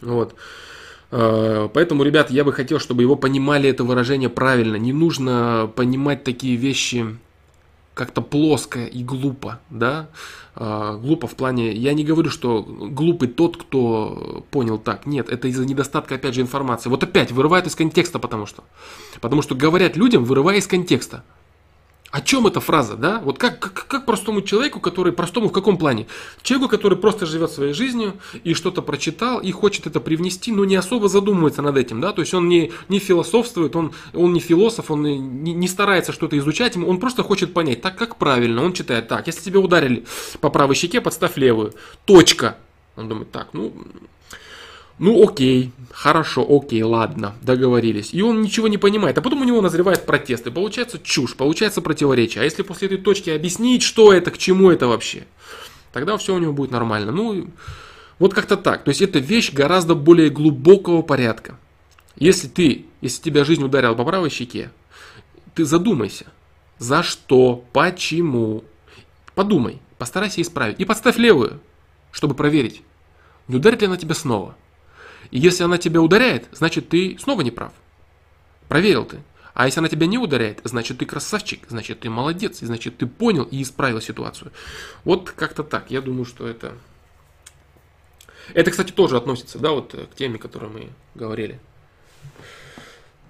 [0.00, 0.34] Вот.
[1.10, 4.76] Э, поэтому, ребят, я бы хотел, чтобы его понимали это выражение правильно.
[4.76, 7.18] Не нужно понимать такие вещи
[7.98, 10.08] как-то плоско и глупо, да,
[10.54, 15.48] а, глупо в плане, я не говорю, что глупый тот, кто понял так, нет, это
[15.48, 18.62] из-за недостатка, опять же, информации, вот опять вырывают из контекста, потому что,
[19.20, 21.24] потому что говорят людям, вырывая из контекста,
[22.10, 23.20] о чем эта фраза, да?
[23.22, 26.06] Вот как, как, как простому человеку, который, простому в каком плане?
[26.42, 28.14] Человеку, который просто живет своей жизнью
[28.44, 32.12] и что-то прочитал и хочет это привнести, но не особо задумывается над этим, да?
[32.12, 35.18] То есть он не, не философствует, он, он не философ, он не,
[35.52, 38.64] не старается что-то изучать, он просто хочет понять, так как правильно.
[38.64, 40.06] Он читает, так, если тебя ударили
[40.40, 41.74] по правой щеке, подставь левую.
[42.06, 42.56] Точка.
[42.96, 43.72] Он думает, так, ну,
[44.98, 48.12] ну окей, хорошо, окей, ладно, договорились.
[48.12, 51.80] И он ничего не понимает, а потом у него назревает протест, и получается чушь, получается
[51.80, 52.42] противоречие.
[52.42, 55.24] А если после этой точки объяснить, что это, к чему это вообще,
[55.92, 57.12] тогда все у него будет нормально.
[57.12, 57.48] Ну,
[58.18, 58.84] вот как-то так.
[58.84, 61.56] То есть это вещь гораздо более глубокого порядка.
[62.16, 64.72] Если ты, если тебя жизнь ударила по правой щеке,
[65.54, 66.26] ты задумайся,
[66.78, 68.64] за что, почему.
[69.36, 70.80] Подумай, постарайся исправить.
[70.80, 71.60] И подставь левую,
[72.10, 72.82] чтобы проверить,
[73.46, 74.56] не ударит ли она тебя снова.
[75.30, 77.72] И если она тебя ударяет, значит ты снова не прав.
[78.68, 79.18] Проверил ты.
[79.54, 83.42] А если она тебя не ударяет, значит ты красавчик, значит ты молодец, значит ты понял
[83.42, 84.52] и исправил ситуацию.
[85.04, 85.90] Вот как-то так.
[85.90, 86.74] Я думаю, что это
[88.54, 91.58] Это, кстати, тоже относится, да, вот к теме, о которой мы говорили.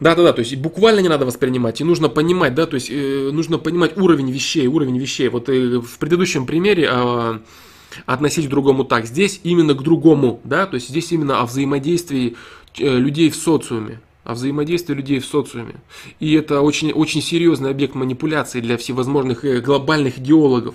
[0.00, 3.58] Да-да-да, то есть буквально не надо воспринимать, и нужно понимать, да, то есть э, нужно
[3.58, 5.28] понимать уровень вещей, уровень вещей.
[5.28, 7.38] Вот э, в предыдущем примере э,
[8.06, 12.36] относить к другому так, здесь именно к другому, да, то есть здесь именно о взаимодействии
[12.78, 15.76] э, людей в социуме, о взаимодействии людей в социуме.
[16.20, 20.74] И это очень, очень серьезный объект манипуляции для всевозможных э, глобальных идеологов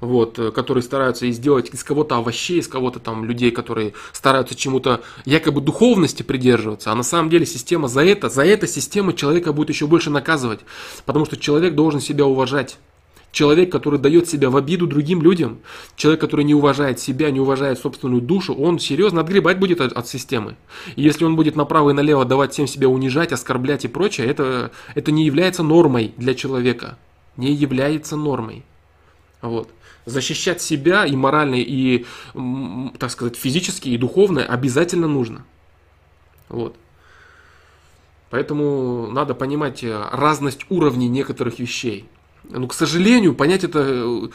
[0.00, 5.02] вот, э, которые стараются сделать из кого-то овощей, из кого-то там людей, которые стараются чему-то
[5.24, 9.70] якобы духовности придерживаться, а на самом деле система за это, за это система человека будет
[9.70, 10.60] еще больше наказывать,
[11.04, 12.78] потому что человек должен себя уважать.
[13.36, 15.58] Человек, который дает себя в обиду другим людям,
[15.94, 20.08] человек, который не уважает себя, не уважает собственную душу, он серьезно отгребать будет от, от
[20.08, 20.56] системы.
[20.94, 24.70] И если он будет направо и налево давать всем себя унижать, оскорблять и прочее, это,
[24.94, 26.96] это не является нормой для человека.
[27.36, 28.64] Не является нормой.
[29.42, 29.68] Вот
[30.06, 32.06] защищать себя и морально, и,
[32.98, 35.44] так сказать, физически, и духовно обязательно нужно.
[36.48, 36.74] Вот.
[38.30, 42.08] Поэтому надо понимать э, разность уровней некоторых вещей.
[42.48, 44.28] Ну, к сожалению, понять это э,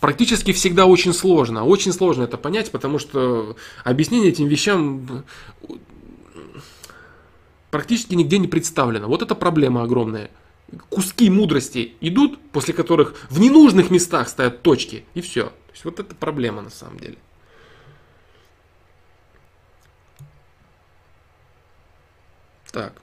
[0.00, 1.64] практически всегда очень сложно.
[1.64, 5.24] Очень сложно это понять, потому что объяснение этим вещам
[5.68, 5.74] э,
[7.70, 9.08] практически нигде не представлено.
[9.08, 10.30] Вот это проблема огромная
[10.90, 15.44] куски мудрости идут, после которых в ненужных местах стоят точки, и все.
[15.44, 17.16] То есть вот это проблема на самом деле.
[22.70, 23.00] Так.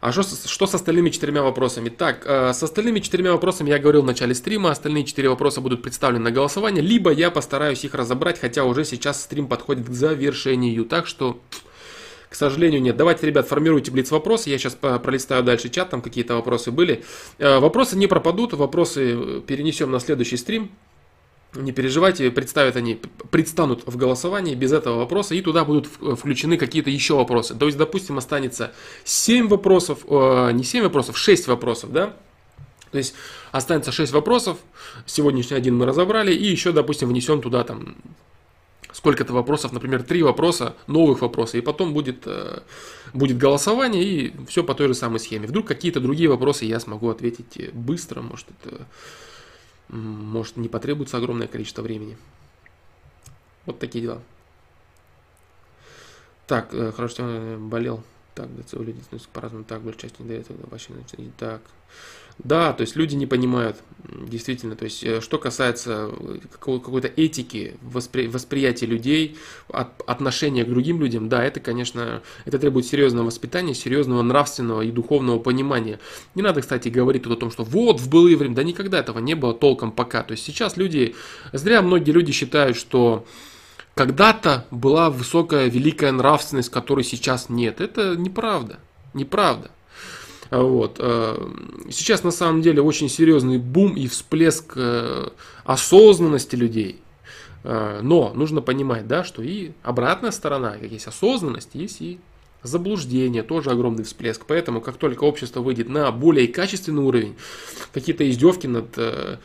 [0.00, 1.88] А что, что с остальными четырьмя вопросами?
[1.88, 5.82] Так, э, с остальными четырьмя вопросами я говорил в начале стрима, остальные четыре вопроса будут
[5.82, 10.84] представлены на голосование, либо я постараюсь их разобрать, хотя уже сейчас стрим подходит к завершению.
[10.84, 11.40] Так что
[12.28, 12.96] к сожалению, нет.
[12.96, 14.50] Давайте, ребят, формируйте блиц вопросы.
[14.50, 17.02] Я сейчас пролистаю дальше чат, там какие-то вопросы были.
[17.38, 20.70] Э, вопросы не пропадут, вопросы перенесем на следующий стрим.
[21.54, 23.00] Не переживайте, представят они,
[23.30, 27.54] предстанут в голосовании без этого вопроса, и туда будут включены какие-то еще вопросы.
[27.54, 28.72] То есть, допустим, останется
[29.04, 32.14] 7 вопросов, э, не 7 вопросов, 6 вопросов, да?
[32.90, 33.14] То есть
[33.50, 34.58] останется 6 вопросов,
[35.06, 37.96] сегодняшний один мы разобрали, и еще, допустим, внесем туда там
[38.92, 42.60] сколько-то вопросов, например, три вопроса, новых вопросов, и потом будет, э,
[43.14, 45.46] будет голосование, и все по той же самой схеме.
[45.46, 48.86] Вдруг какие-то другие вопросы я смогу ответить э, быстро, может, это
[49.88, 52.16] может не потребуется огромное количество времени.
[53.66, 54.22] Вот такие дела.
[56.46, 58.02] Так, э, хорошо, болел.
[58.34, 59.02] Так, у людей
[59.32, 59.64] по-разному.
[59.64, 60.92] Так, большая часть не дает, вообще
[61.36, 61.60] так.
[62.38, 63.76] Да, то есть люди не понимают,
[64.08, 64.76] действительно.
[64.76, 69.36] То есть, э, что касается э, какой-то этики, воспри, восприятия людей,
[69.68, 74.92] от, отношения к другим людям, да, это, конечно, это требует серьезного воспитания, серьезного нравственного и
[74.92, 75.98] духовного понимания.
[76.36, 79.18] Не надо, кстати, говорить тут о том, что вот в былые времена, да никогда этого
[79.18, 80.22] не было толком пока.
[80.22, 81.16] То есть сейчас люди,
[81.52, 83.26] зря многие люди считают, что
[83.94, 87.80] когда-то была высокая, великая нравственность, которой сейчас нет.
[87.80, 88.78] Это неправда.
[89.12, 89.72] Неправда.
[90.50, 90.96] Вот.
[90.98, 91.36] Э,
[91.90, 95.28] сейчас на самом деле очень серьезный бум и всплеск э,
[95.64, 97.00] осознанности людей.
[97.64, 102.18] Э, но нужно понимать, да, что и обратная сторона, как есть осознанность, есть и
[102.62, 104.44] заблуждение, тоже огромный всплеск.
[104.46, 107.36] Поэтому, как только общество выйдет на более качественный уровень,
[107.92, 108.96] какие-то издевки над,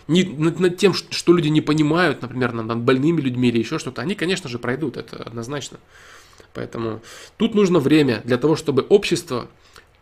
[0.08, 3.78] не, над, над тем, что люди не понимают, например, над, над больными людьми или еще
[3.78, 5.78] что-то, они, конечно же, пройдут, это однозначно.
[6.54, 7.02] Поэтому
[7.38, 9.48] тут нужно время для того, чтобы общество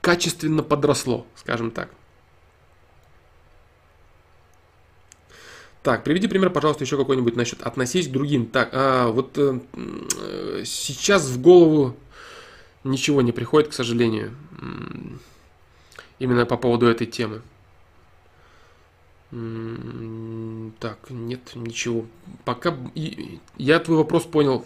[0.01, 1.89] качественно подросло, скажем так.
[5.83, 8.45] Так, приведи пример, пожалуйста, еще какой-нибудь насчет относись к другим.
[8.45, 9.59] Так, а, вот э,
[10.63, 11.95] сейчас в голову
[12.83, 14.35] ничего не приходит, к сожалению,
[16.19, 17.41] именно по поводу этой темы.
[20.79, 22.05] Так, нет, ничего.
[22.43, 22.77] Пока
[23.57, 24.65] я твой вопрос понял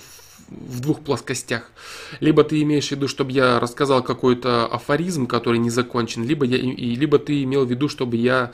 [0.49, 1.71] в двух плоскостях.
[2.19, 6.57] Либо ты имеешь в виду, чтобы я рассказал какой-то афоризм, который не закончен, либо, я,
[6.57, 8.51] и, либо ты имел в виду, чтобы я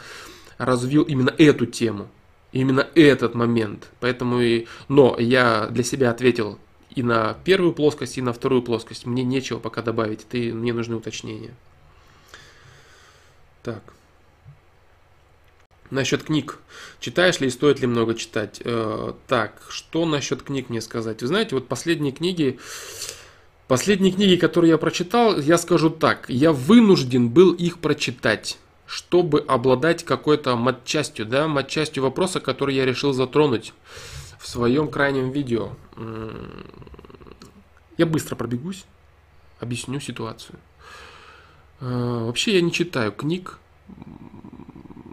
[0.57, 2.07] развил именно эту тему,
[2.51, 3.89] именно этот момент.
[3.99, 4.67] Поэтому и...
[4.87, 6.59] Но я для себя ответил
[6.95, 9.05] и на первую плоскость, и на вторую плоскость.
[9.05, 11.53] Мне нечего пока добавить, ты, мне нужны уточнения.
[13.63, 13.81] Так.
[15.91, 16.57] Насчет книг.
[16.99, 18.61] Читаешь ли и стоит ли много читать?
[18.63, 21.21] Э, так, что насчет книг мне сказать?
[21.21, 22.59] Вы знаете, вот последние книги,
[23.67, 28.57] последние книги, которые я прочитал, я скажу так, я вынужден был их прочитать
[28.91, 33.73] чтобы обладать какой-то матчастью, да, матчастью вопроса, который я решил затронуть
[34.37, 35.69] в своем крайнем видео.
[37.97, 38.83] Я быстро пробегусь,
[39.61, 40.59] объясню ситуацию.
[41.79, 43.59] Э, вообще я не читаю книг,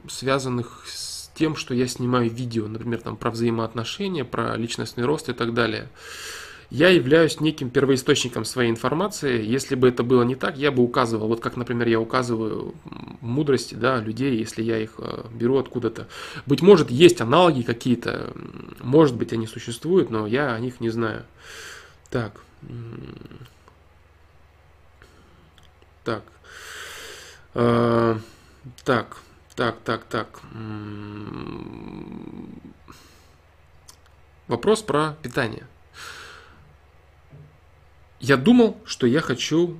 [0.09, 5.33] связанных с тем, что я снимаю видео, например, там про взаимоотношения, про личностный рост и
[5.33, 5.89] так далее.
[6.71, 9.43] Я являюсь неким первоисточником своей информации.
[9.43, 12.75] Если бы это было не так, я бы указывал, вот как, например, я указываю
[13.23, 16.09] мудрости да, людей, если я их э, беру откуда-то.
[16.45, 18.35] Быть может, есть аналоги какие-то,
[18.81, 21.25] может быть, они существуют, но я о них не знаю.
[22.11, 22.39] Так.
[26.05, 26.23] Так.
[27.55, 28.19] Э,
[28.85, 29.17] так,
[29.59, 30.41] так, так, так.
[34.47, 35.67] Вопрос про питание.
[38.21, 39.77] Я думал, что я хочу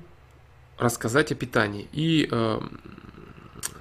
[0.79, 1.87] рассказать о питании.
[1.93, 2.61] И э,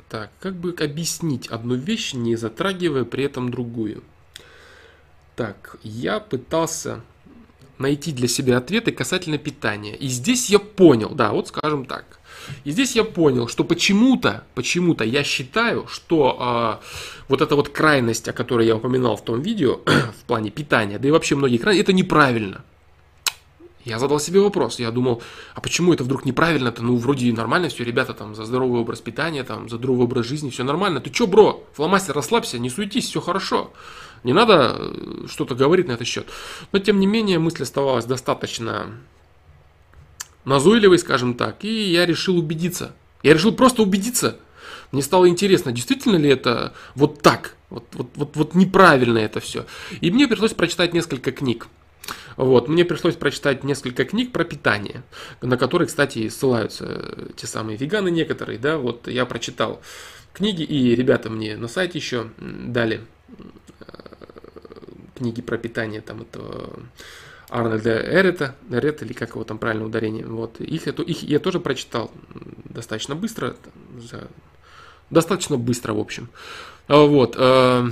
[0.07, 4.03] так, как бы объяснить одну вещь, не затрагивая при этом другую.
[5.35, 7.01] Так, я пытался
[7.79, 9.95] найти для себя ответы касательно питания.
[9.95, 12.16] И здесь я понял, да, вот скажем так.
[12.63, 16.85] И здесь я понял, что почему-то, почему-то я считаю, что э,
[17.27, 21.07] вот эта вот крайность, о которой я упоминал в том видео, в плане питания, да
[21.07, 22.63] и вообще многие крайности, это неправильно.
[23.87, 25.21] Я задал себе вопрос, я думал,
[25.55, 26.83] а почему это вдруг неправильно-то?
[26.83, 30.49] Ну, вроде нормально все, ребята там за здоровый образ питания, там за здоровый образ жизни,
[30.49, 30.99] все нормально.
[30.99, 33.71] Ты чё, бро, фломастер, расслабься, не суетись, все хорошо.
[34.25, 36.27] Не надо э, что-то говорить на этот счет.
[36.73, 38.87] Но, тем не менее, мысль оставалась достаточно
[40.47, 42.93] назойливой, скажем так, и я решил убедиться.
[43.21, 44.37] Я решил просто убедиться.
[44.91, 49.65] Мне стало интересно, действительно ли это вот так, вот, вот, вот, вот неправильно это все.
[49.99, 51.67] И мне пришлось прочитать несколько книг.
[52.37, 55.03] Вот, мне пришлось прочитать несколько книг про питание,
[55.41, 59.81] на которые, кстати, ссылаются те самые веганы некоторые, да, вот я прочитал
[60.31, 63.01] книги, и ребята мне на сайте еще дали
[63.79, 63.85] э,
[65.15, 66.69] книги про питание, там это
[67.49, 71.59] Арнольда Эрета, Эрета, или как его там правильно ударение, вот, их, их, их я тоже
[71.59, 72.11] прочитал
[72.65, 73.55] достаточно быстро,
[73.97, 74.27] за,
[75.09, 76.29] достаточно быстро, в общем,
[76.87, 77.89] вот, э,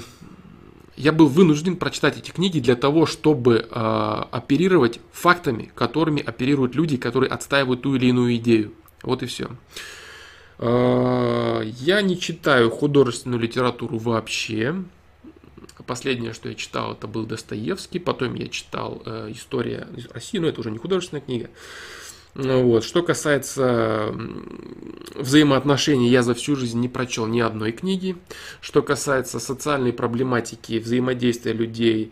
[0.97, 6.95] я был вынужден прочитать эти книги для того, чтобы э, оперировать фактами, которыми оперируют люди,
[6.95, 8.71] которые отстаивают ту или иную идею.
[9.03, 9.49] Вот и все.
[10.57, 14.75] Э, я не читаю художественную литературу вообще.
[15.85, 17.99] Последнее, что я читал, это был Достоевский.
[17.99, 21.49] Потом я читал э, «История России», но это уже не художественная книга.
[22.35, 22.83] Вот.
[22.83, 24.13] Что касается
[25.15, 28.17] взаимоотношений, я за всю жизнь не прочел ни одной книги.
[28.59, 32.11] Что касается социальной проблематики, взаимодействия людей,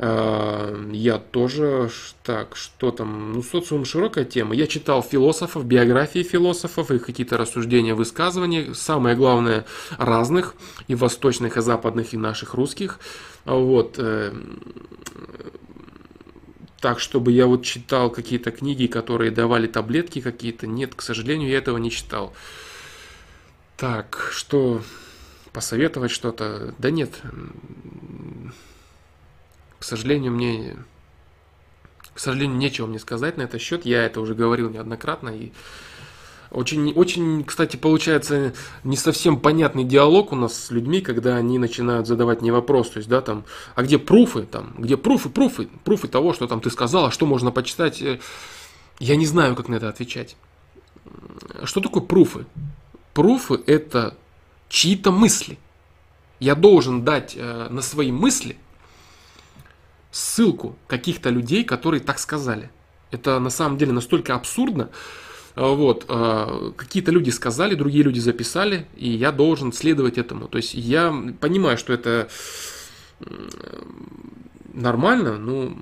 [0.00, 1.90] я тоже,
[2.22, 4.54] так, что там, ну, социум широкая тема.
[4.54, 9.66] Я читал философов, биографии философов, их какие-то рассуждения, высказывания, самое главное,
[9.98, 10.54] разных,
[10.86, 13.00] и восточных, и западных, и наших русских.
[13.44, 14.32] Вот, э,
[16.80, 20.68] так, чтобы я вот читал какие-то книги, которые давали таблетки какие-то.
[20.68, 22.32] Нет, к сожалению, я этого не читал.
[23.76, 24.80] Так, что
[25.52, 26.74] посоветовать что-то?
[26.78, 27.20] Да нет.
[29.78, 30.76] К сожалению, мне...
[32.14, 33.86] К сожалению, нечего мне сказать на этот счет.
[33.86, 35.28] Я это уже говорил неоднократно.
[35.28, 35.52] И
[36.50, 42.06] очень, очень, кстати, получается не совсем понятный диалог у нас с людьми, когда они начинают
[42.06, 43.44] задавать мне вопрос, то есть, да, там,
[43.74, 47.26] а где пруфы, там, где пруфы, пруфы, пруфы того, что там ты сказал, а что
[47.26, 48.18] можно почитать, э,
[48.98, 50.36] я не знаю, как на это отвечать.
[51.64, 52.46] Что такое пруфы?
[53.12, 54.16] Пруфы– это
[54.68, 55.58] чьи-то мысли.
[56.40, 58.56] Я должен дать э, на свои мысли
[60.10, 62.70] ссылку каких-то людей, которые так сказали.
[63.10, 64.90] Это на самом деле настолько абсурдно,
[65.54, 70.46] а, вот, а, какие-то люди сказали, другие люди записали, и я должен следовать этому.
[70.46, 72.28] То есть я понимаю, что это
[74.72, 75.76] нормально, но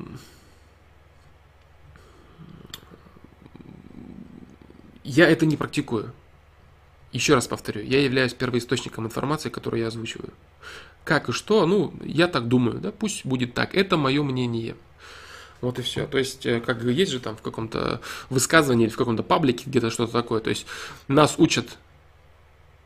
[5.04, 6.12] я это не практикую.
[7.12, 10.32] Еще раз повторю, я являюсь первоисточником информации, которую я озвучиваю.
[11.06, 13.76] Как и что, ну, я так думаю, да, пусть будет так.
[13.76, 14.74] Это мое мнение.
[15.60, 16.04] Вот и все.
[16.04, 19.90] То есть, э, как есть же там в каком-то высказывании или в каком-то паблике где-то
[19.90, 20.40] что-то такое.
[20.40, 20.66] То есть,
[21.06, 21.78] нас учат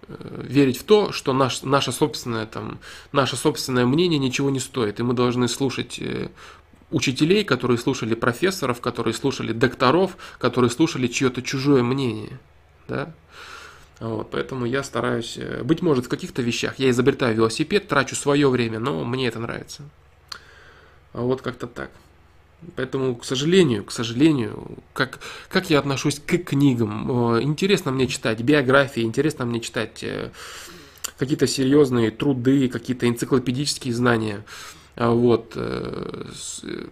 [0.06, 2.78] э, верить в то, что наш, наше, собственное, там,
[3.10, 5.00] наше собственное мнение ничего не стоит.
[5.00, 6.28] И мы должны слушать э,
[6.90, 12.38] учителей, которые слушали профессоров, которые слушали докторов, которые слушали чье-то чужое мнение.
[12.86, 13.14] Да?
[14.00, 18.78] Вот, поэтому я стараюсь, быть может, в каких-то вещах я изобретаю велосипед, трачу свое время,
[18.78, 19.82] но мне это нравится.
[21.12, 21.90] А вот как-то так.
[22.76, 27.36] Поэтому, к сожалению, к сожалению, как, как я отношусь к книгам.
[27.36, 30.30] Э, интересно мне читать биографии, интересно мне читать э,
[31.18, 34.44] какие-то серьезные труды, какие-то энциклопедические знания.
[34.96, 35.52] А, вот.
[35.56, 36.24] Э,
[36.64, 36.84] э,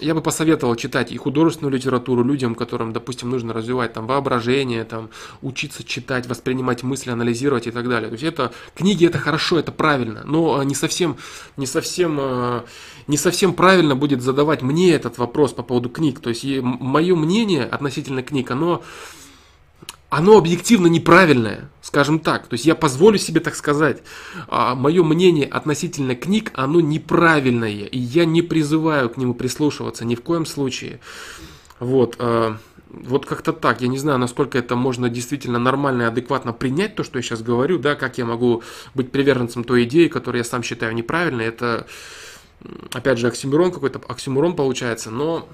[0.00, 5.10] я бы посоветовал читать и художественную литературу людям, которым, допустим, нужно развивать там воображение, там,
[5.42, 8.08] учиться читать, воспринимать мысли, анализировать и так далее.
[8.08, 11.16] То есть это книги это хорошо, это правильно, но не совсем,
[11.56, 12.62] не совсем, э,
[13.06, 16.20] не совсем правильно будет задавать мне этот вопрос по поводу книг.
[16.20, 18.82] То есть мое мнение относительно книг, оно
[20.10, 22.48] оно объективно неправильное, скажем так.
[22.48, 24.02] То есть я позволю себе так сказать.
[24.48, 30.16] А, мое мнение относительно книг, оно неправильное, и я не призываю к нему прислушиваться ни
[30.16, 30.98] в коем случае.
[31.78, 32.58] Вот, а,
[32.88, 33.82] вот как-то так.
[33.82, 37.40] Я не знаю, насколько это можно действительно нормально и адекватно принять, то, что я сейчас
[37.40, 38.64] говорю, да, как я могу
[38.94, 41.46] быть приверженцем той идеи, которую я сам считаю неправильной.
[41.46, 41.86] Это,
[42.92, 45.48] опять же, оксюморон какой-то, оксюморон получается, но,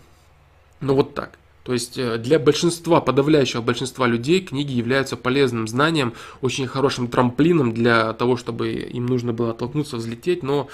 [0.81, 1.39] но вот так.
[1.67, 7.75] То есть э, для большинства, подавляющего большинства людей книги являются полезным знанием, очень хорошим трамплином
[7.75, 10.69] для того, чтобы им нужно было оттолкнуться, взлететь, но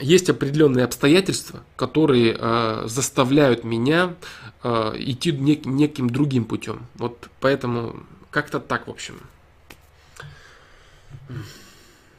[0.00, 4.14] есть определенные обстоятельства, которые э, заставляют меня
[4.62, 6.86] э, идти нек- неким другим путем.
[6.94, 7.96] Вот поэтому
[8.30, 9.14] как-то так, в общем.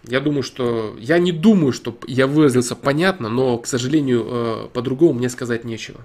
[0.04, 0.94] Я думаю, что...
[1.00, 6.02] Я не думаю, что я выразился понятно, но, к сожалению, э, по-другому мне сказать нечего.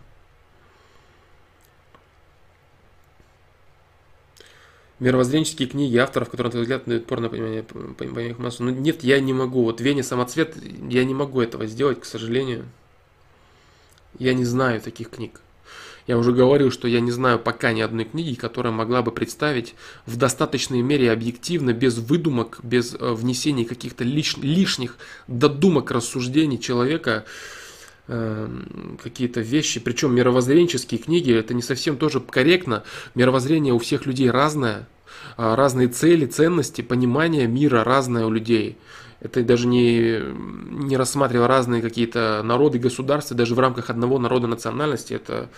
[5.02, 8.62] Мировоззренческие книги авторов, которые, на твой взгляд, дают порно понимание, понимание массу.
[8.62, 9.64] Ну нет, я не могу.
[9.64, 10.56] Вот Вене самоцвет,
[10.88, 12.66] я не могу этого сделать, к сожалению.
[14.18, 15.40] Я не знаю таких книг.
[16.06, 19.74] Я уже говорил, что я не знаю пока ни одной книги, которая могла бы представить
[20.06, 24.96] в достаточной мере объективно, без выдумок, без э, внесения каких-то лиш, лишних
[25.28, 27.61] додумок рассуждений человека, э,
[29.02, 32.82] какие-то вещи, причем мировоззренческие книги, это не совсем тоже корректно.
[33.14, 34.88] Мировоззрение у всех людей разное,
[35.36, 38.76] а, разные цели, ценности, понимание мира разное у людей.
[39.20, 40.20] Это даже не,
[40.84, 45.48] не рассматривая разные какие-то народы, государства, даже в рамках одного народа национальности, это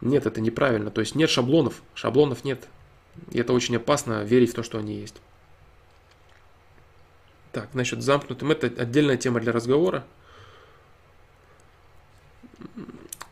[0.00, 0.90] нет, это неправильно.
[0.90, 2.68] То есть нет шаблонов, шаблонов нет.
[3.32, 5.16] И это очень опасно верить в то, что они есть.
[7.52, 10.04] Так, насчет замкнутым, это отдельная тема для разговора.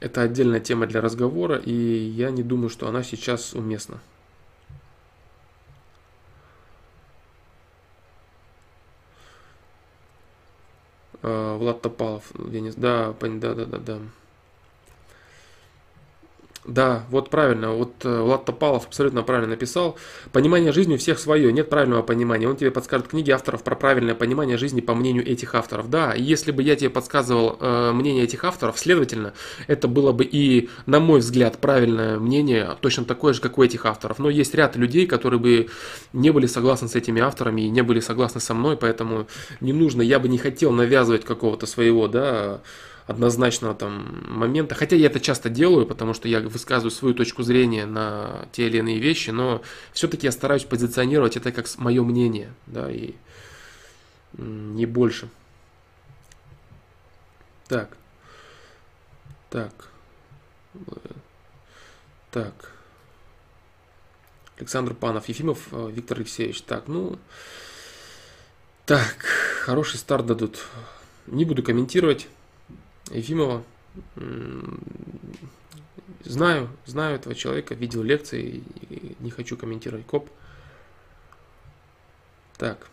[0.00, 4.00] Это отдельная тема для разговора, и я не думаю, что она сейчас уместна.
[11.22, 13.98] А, Влад Топалов, Денис, да, да, да, да, да.
[16.66, 19.98] Да, вот правильно, вот э, Влад Топалов абсолютно правильно написал.
[20.32, 22.48] Понимание жизни у всех свое, нет правильного понимания.
[22.48, 25.90] Он тебе подскажет книги авторов про правильное понимание жизни по мнению этих авторов.
[25.90, 29.34] Да, если бы я тебе подсказывал э, мнение этих авторов, следовательно,
[29.66, 33.84] это было бы и, на мой взгляд, правильное мнение, точно такое же, как у этих
[33.84, 34.18] авторов.
[34.18, 35.68] Но есть ряд людей, которые бы
[36.14, 39.26] не были согласны с этими авторами и не были согласны со мной, поэтому
[39.60, 42.62] не нужно, я бы не хотел навязывать какого-то своего, да,
[43.06, 44.74] однозначного там момента.
[44.74, 48.78] Хотя я это часто делаю, потому что я высказываю свою точку зрения на те или
[48.78, 49.62] иные вещи, но
[49.92, 53.14] все-таки я стараюсь позиционировать это как мое мнение, да, и
[54.32, 55.28] не больше.
[57.68, 57.96] Так.
[59.50, 59.90] Так.
[62.30, 62.72] Так.
[64.56, 66.62] Александр Панов, Ефимов, э, Виктор Алексеевич.
[66.62, 67.18] Так, ну...
[68.86, 69.16] Так,
[69.60, 70.64] хороший старт дадут.
[71.26, 72.28] Не буду комментировать.
[73.10, 73.62] Ефимова.
[76.24, 78.62] Знаю, знаю этого человека, видел лекции,
[79.20, 80.30] не хочу комментировать КОП.
[82.56, 82.88] Так,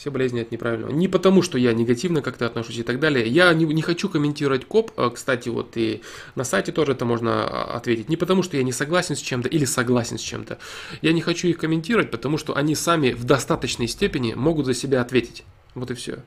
[0.00, 0.90] все болезни от неправильного.
[0.90, 3.28] Не потому, что я негативно как-то отношусь и так далее.
[3.28, 4.92] Я не, не хочу комментировать КОП.
[4.96, 6.00] А, кстати, вот и
[6.34, 8.08] на сайте тоже это можно а, ответить.
[8.08, 10.58] Не потому, что я не согласен с чем-то или согласен с чем-то.
[11.02, 15.02] Я не хочу их комментировать, потому что они сами в достаточной степени могут за себя
[15.02, 15.44] ответить.
[15.74, 16.24] Вот и все.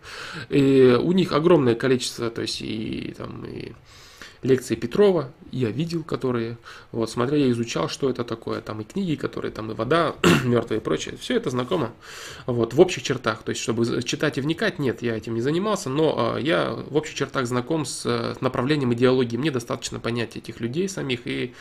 [0.50, 3.74] И у них огромное количество, то есть и там и
[4.44, 6.58] лекции Петрова я видел, которые,
[6.92, 10.80] вот, смотря, я изучал, что это такое, там и книги, которые, там и вода мертвая
[10.80, 11.92] и прочее, все это знакомо,
[12.46, 15.90] вот, в общих чертах, то есть, чтобы читать и вникать, нет, я этим не занимался,
[15.90, 20.60] но э, я в общих чертах знаком с э, направлением идеологии, мне достаточно понять этих
[20.60, 21.54] людей самих и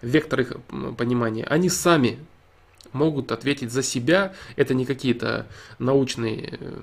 [0.00, 0.56] вектор их
[0.96, 2.18] понимания, они сами
[2.92, 4.34] могут ответить за себя.
[4.56, 5.46] Это не какие-то
[5.78, 6.80] научные, э,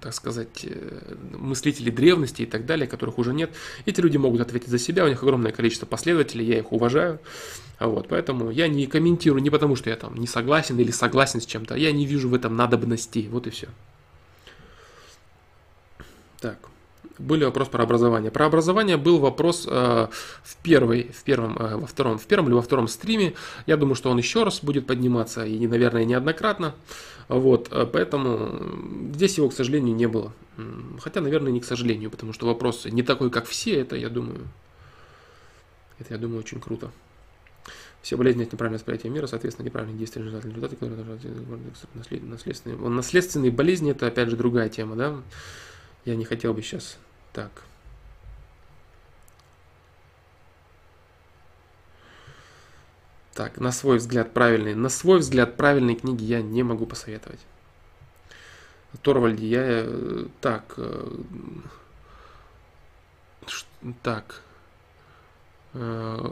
[0.00, 3.50] так сказать, э, мыслители древности и так далее, которых уже нет.
[3.86, 7.18] Эти люди могут ответить за себя, у них огромное количество последователей, я их уважаю.
[7.78, 11.46] Вот, поэтому я не комментирую не потому, что я там не согласен или согласен с
[11.46, 13.26] чем-то, я не вижу в этом надобности.
[13.30, 13.68] Вот и все.
[16.40, 16.58] Так.
[17.20, 18.30] Были вопрос про образование.
[18.30, 20.08] Про образование был вопрос э,
[20.42, 23.34] в первой, в первом, э, во втором, в первом или во втором стриме.
[23.66, 26.74] Я думаю, что он еще раз будет подниматься и, наверное, неоднократно.
[27.28, 30.32] Вот, э, поэтому здесь его, к сожалению, не было.
[31.00, 33.80] Хотя, наверное, не к сожалению, потому что вопрос не такой, как все.
[33.80, 34.48] Это, я думаю,
[35.98, 36.90] это, я думаю, очень круто.
[38.00, 41.04] Все болезни– это неправильное восприятие мира, соответственно, неправильные действия результаты, которые
[42.22, 42.78] наследственные.
[42.78, 45.20] Наследственные болезни– это, опять же, другая тема, да?
[46.06, 46.96] Я не хотел бы сейчас
[47.32, 47.50] так.
[53.34, 54.74] Так, на свой взгляд правильный.
[54.74, 57.40] На свой взгляд правильной книги я не могу посоветовать.
[59.02, 59.62] Торвальди, я...
[59.64, 60.74] Э, так...
[60.76, 61.08] Э,
[64.02, 64.42] так...
[65.74, 66.30] Э,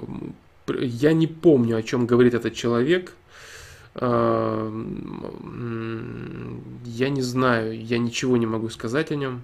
[0.81, 3.15] я не помню, о чем говорит этот человек.
[3.95, 4.70] Я
[7.09, 9.43] не знаю, я ничего не могу сказать о нем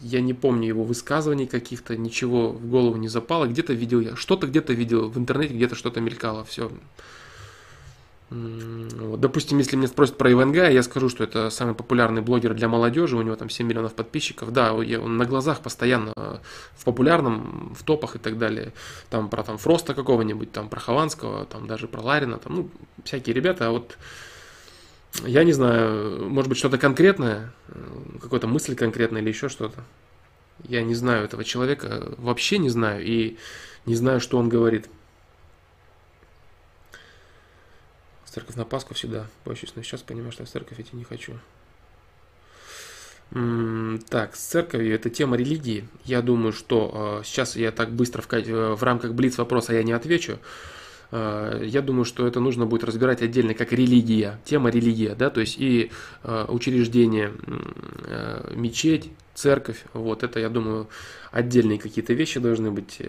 [0.00, 3.46] я не помню его высказываний каких-то, ничего в голову не запало.
[3.46, 6.70] Где-то видел я, что-то где-то видел в интернете, где-то что-то мелькало, все.
[8.28, 13.16] Допустим, если меня спросят про Иванга, я скажу, что это самый популярный блогер для молодежи,
[13.16, 14.52] у него там 7 миллионов подписчиков.
[14.52, 16.12] Да, он на глазах постоянно
[16.74, 18.72] в популярном, в топах и так далее.
[19.10, 22.70] Там про там Фроста какого-нибудь, там про Хованского, там даже про Ларина, там, ну,
[23.04, 23.68] всякие ребята.
[23.68, 23.96] А вот
[25.24, 27.52] я не знаю, может быть, что-то конкретное,
[28.20, 29.84] какая-то мысль конкретная или еще что-то.
[30.64, 33.36] Я не знаю этого человека, вообще не знаю, и
[33.84, 34.88] не знаю, что он говорит.
[38.24, 41.34] В церковь на Пасху всегда боюсь, но сейчас понимаю, что в церковь идти не хочу.
[44.08, 45.88] Так, с церковью это тема религии.
[46.04, 49.92] Я думаю, что э, сейчас я так быстро э, в рамках блиц вопроса я не
[49.92, 50.38] отвечу.
[51.10, 55.40] Э, я думаю, что это нужно будет разбирать отдельно как религия, тема религия, да, то
[55.40, 55.90] есть и
[56.22, 57.32] э, учреждение,
[58.04, 60.88] э, мечеть, церковь, вот это, я думаю,
[61.30, 63.02] отдельные какие-то вещи должны быть,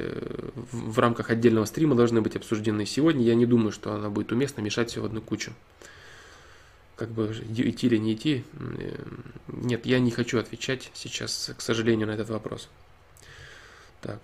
[0.73, 3.23] в рамках отдельного стрима должны быть обсуждены сегодня.
[3.23, 5.53] Я не думаю, что она будет уместно мешать все в одну кучу.
[6.97, 8.43] Как бы идти или не идти,
[9.47, 12.67] нет, я не хочу отвечать сейчас, к сожалению, на этот вопрос.
[14.01, 14.19] Так.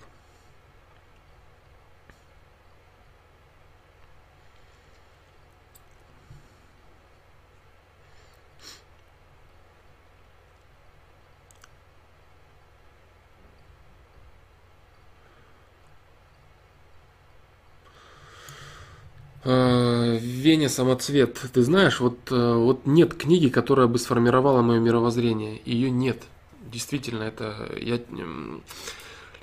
[19.45, 21.39] Вене самоцвет.
[21.53, 25.61] Ты знаешь, вот, э, вот нет книги, которая бы сформировала мое мировоззрение.
[25.65, 26.23] Ее нет.
[26.71, 27.69] Действительно, это...
[27.77, 27.99] Я,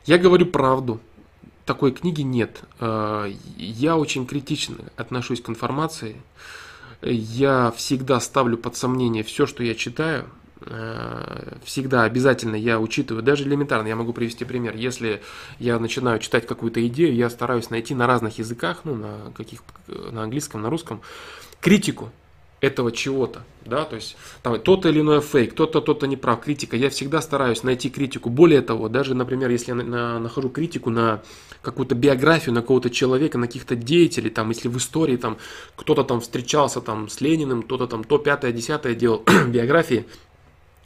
[0.07, 1.01] я говорю правду.
[1.67, 2.63] Такой книги нет.
[2.81, 6.17] Э, я очень критично отношусь к информации.
[7.03, 10.27] Я всегда ставлю под сомнение все, что я читаю.
[10.63, 14.77] Э, всегда обязательно я учитываю, даже элементарно, я могу привести пример.
[14.77, 15.23] Если
[15.59, 20.25] я начинаю читать какую-то идею, я стараюсь найти на разных языках, ну, на каких на
[20.25, 21.01] английском, на русском,
[21.61, 22.11] критику
[22.61, 26.77] этого чего-то, да, то есть там то-то или иное фейк, то-то, то-то не прав, критика,
[26.77, 28.29] я всегда стараюсь найти критику.
[28.29, 31.23] Более того, даже, например, если я на, на, нахожу критику на
[31.63, 35.39] какую-то биографию, на какого-то человека, на каких-то деятелей, там, если в истории там
[35.75, 40.05] кто-то там встречался там с Лениным, кто-то там то пятое, десятое делал биографии,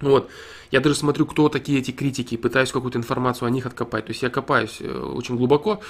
[0.01, 0.31] вот.
[0.71, 4.07] Я даже смотрю, кто такие эти критики, пытаюсь какую-то информацию о них откопать.
[4.07, 5.81] То есть я копаюсь э, очень глубоко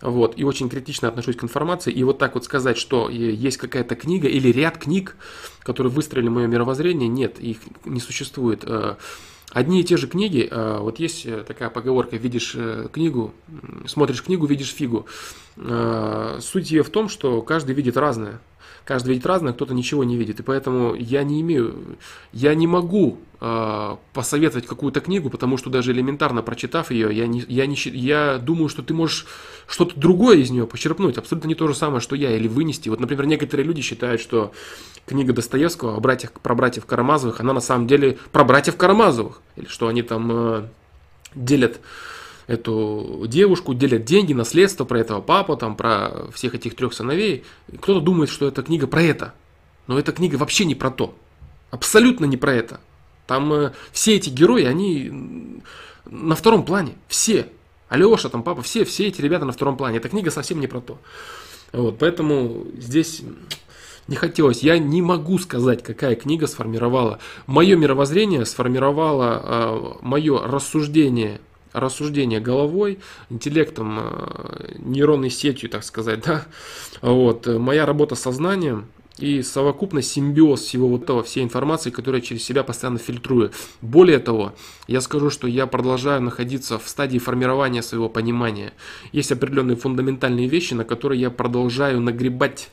[0.00, 1.92] вот, и очень критично отношусь к информации.
[1.92, 5.14] И вот так вот сказать, что есть какая-то книга или ряд книг,
[5.62, 8.64] которые выстроили мое мировоззрение, нет, их не существует.
[8.64, 8.96] Э,
[9.52, 12.56] одни и те же книги, э, вот есть такая поговорка, видишь
[12.92, 13.34] книгу,
[13.86, 15.04] смотришь книгу, видишь фигу.
[15.56, 18.40] Суть ее в том, что каждый видит разное
[18.90, 20.40] каждый видит разное, кто-то ничего не видит.
[20.40, 21.96] И поэтому я не имею,
[22.32, 27.44] я не могу э, посоветовать какую-то книгу, потому что даже элементарно прочитав ее, я, не,
[27.46, 29.28] я, не, я думаю, что ты можешь
[29.68, 32.88] что-то другое из нее почерпнуть, абсолютно не то же самое, что я, или вынести.
[32.88, 34.50] Вот, например, некоторые люди считают, что
[35.06, 39.66] книга Достоевского о братьях, про братьев Карамазовых, она на самом деле про братьев Карамазовых, или
[39.66, 40.62] что они там э,
[41.36, 41.78] делят
[42.50, 47.44] эту девушку, делят деньги, наследство про этого папу, там, про всех этих трех сыновей.
[47.80, 49.34] Кто-то думает, что эта книга про это.
[49.86, 51.14] Но эта книга вообще не про то.
[51.70, 52.80] Абсолютно не про это.
[53.28, 55.62] Там э, все эти герои, они
[56.06, 56.94] на втором плане.
[57.06, 57.46] Все.
[57.88, 59.98] Алеша, там папа, все, все эти ребята на втором плане.
[59.98, 60.98] Эта книга совсем не про то.
[61.72, 63.22] Вот, поэтому здесь
[64.08, 64.64] не хотелось.
[64.64, 67.20] Я не могу сказать, какая книга сформировала.
[67.46, 71.40] Мое мировоззрение сформировало э, мое рассуждение
[71.72, 72.98] рассуждение головой,
[73.28, 76.46] интеллектом, э, нейронной сетью, так сказать, да,
[77.02, 78.86] вот, моя работа сознанием,
[79.20, 83.52] и совокупность, симбиоз всего вот этого, всей информации, которую я через себя постоянно фильтрую.
[83.82, 84.54] Более того,
[84.86, 88.72] я скажу, что я продолжаю находиться в стадии формирования своего понимания.
[89.12, 92.70] Есть определенные фундаментальные вещи, на которые я продолжаю нагребать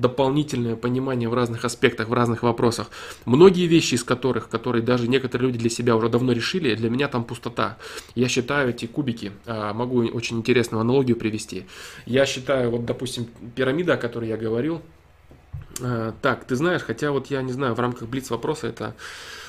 [0.00, 2.90] дополнительное понимание в разных аспектах, в разных вопросах.
[3.26, 7.08] Многие вещи из которых, которые даже некоторые люди для себя уже давно решили, для меня
[7.08, 7.76] там пустота.
[8.14, 11.66] Я считаю эти кубики, а, могу очень интересную аналогию привести.
[12.06, 14.80] Я считаю, вот, допустим, пирамида, о которой я говорил,
[15.82, 18.94] а, так, ты знаешь, хотя вот я не знаю, в рамках блиц вопроса это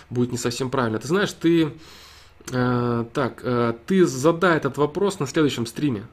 [0.09, 0.99] будет не совсем правильно.
[0.99, 1.71] Ты знаешь, ты
[2.51, 3.43] а, так,
[3.85, 6.03] ты задай этот вопрос на следующем стриме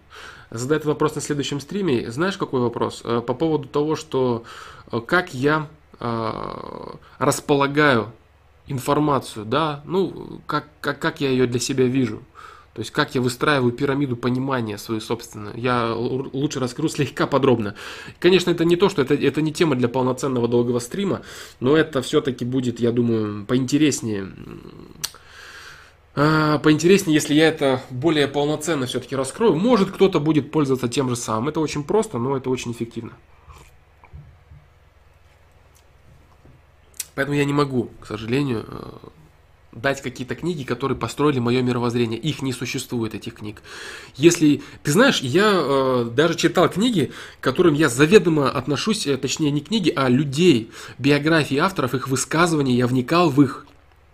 [0.50, 2.10] задать вопрос на следующем стриме.
[2.10, 3.02] Знаешь, какой вопрос?
[3.04, 4.44] Э, по поводу того, что
[4.90, 5.68] э, как я
[6.00, 8.12] э, располагаю
[8.66, 12.22] информацию, да, ну, как, как, как я ее для себя вижу.
[12.74, 15.58] То есть, как я выстраиваю пирамиду понимания свою собственную.
[15.58, 17.74] Я лучше расскажу слегка подробно.
[18.20, 21.22] Конечно, это не то, что это, это не тема для полноценного долгого стрима,
[21.58, 24.32] но это все-таки будет, я думаю, поинтереснее
[26.18, 29.54] поинтереснее, если я это более полноценно все-таки раскрою.
[29.54, 31.48] Может, кто-то будет пользоваться тем же самым.
[31.48, 33.12] Это очень просто, но это очень эффективно.
[37.14, 39.08] Поэтому я не могу, к сожалению, э,
[39.72, 42.18] дать какие-то книги, которые построили мое мировоззрение.
[42.18, 43.62] Их не существует, этих книг.
[44.14, 49.50] Если, ты знаешь, я э, даже читал книги, к которым я заведомо отношусь, э, точнее
[49.50, 53.66] не книги, а людей, биографии авторов, их высказывания, я вникал в их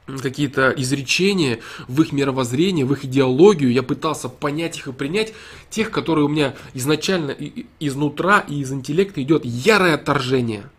[0.07, 3.73] какие-то изречения в их мировоззрение, в их идеологию.
[3.73, 5.33] Я пытался понять их и принять
[5.71, 7.35] тех, которые у меня изначально
[7.81, 10.71] изнутра и из интеллекта идет ярое отторжение.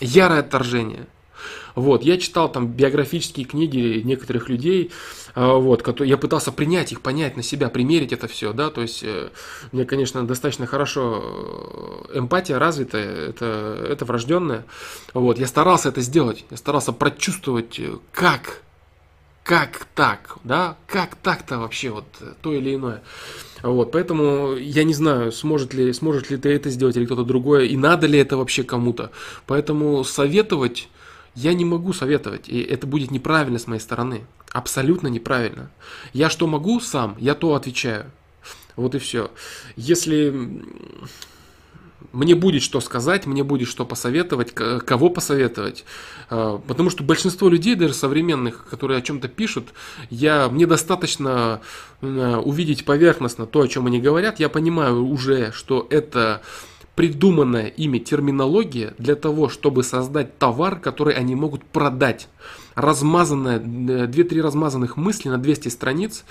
[0.00, 1.06] Ярое отторжение.
[1.74, 4.90] Вот, я читал там биографические книги некоторых людей,
[5.34, 8.82] а, вот, которые, я пытался принять их, понять на себя, примерить это все, да, то
[8.82, 9.30] есть э,
[9.70, 14.66] у меня, конечно, достаточно хорошо э, эмпатия развита, это, это врожденная,
[15.14, 18.62] вот, я старался это сделать, я старался прочувствовать, э, как,
[19.42, 22.04] как так, да, как так-то вообще вот
[22.42, 23.02] то или иное.
[23.62, 27.68] Вот, поэтому я не знаю, сможет ли, сможет ли ты это сделать или кто-то другой,
[27.68, 29.12] и надо ли это вообще кому-то.
[29.46, 30.88] Поэтому советовать
[31.34, 34.26] я не могу советовать, и это будет неправильно с моей стороны.
[34.52, 35.70] Абсолютно неправильно.
[36.12, 38.10] Я что могу сам, я то отвечаю.
[38.76, 39.30] Вот и все.
[39.76, 40.30] Если
[42.12, 45.84] мне будет что сказать, мне будет что посоветовать, кого посоветовать.
[46.28, 49.68] А, потому что большинство людей, даже современных, которые о чем-то пишут,
[50.10, 51.60] я, мне достаточно
[52.00, 54.40] увидеть поверхностно то, о чем они говорят.
[54.40, 56.42] Я понимаю уже, что это
[56.94, 62.28] придуманная ими терминология для того, чтобы создать товар, который они могут продать.
[62.74, 66.24] Размазанная, 2-3 э, размазанных мысли на 200 страниц,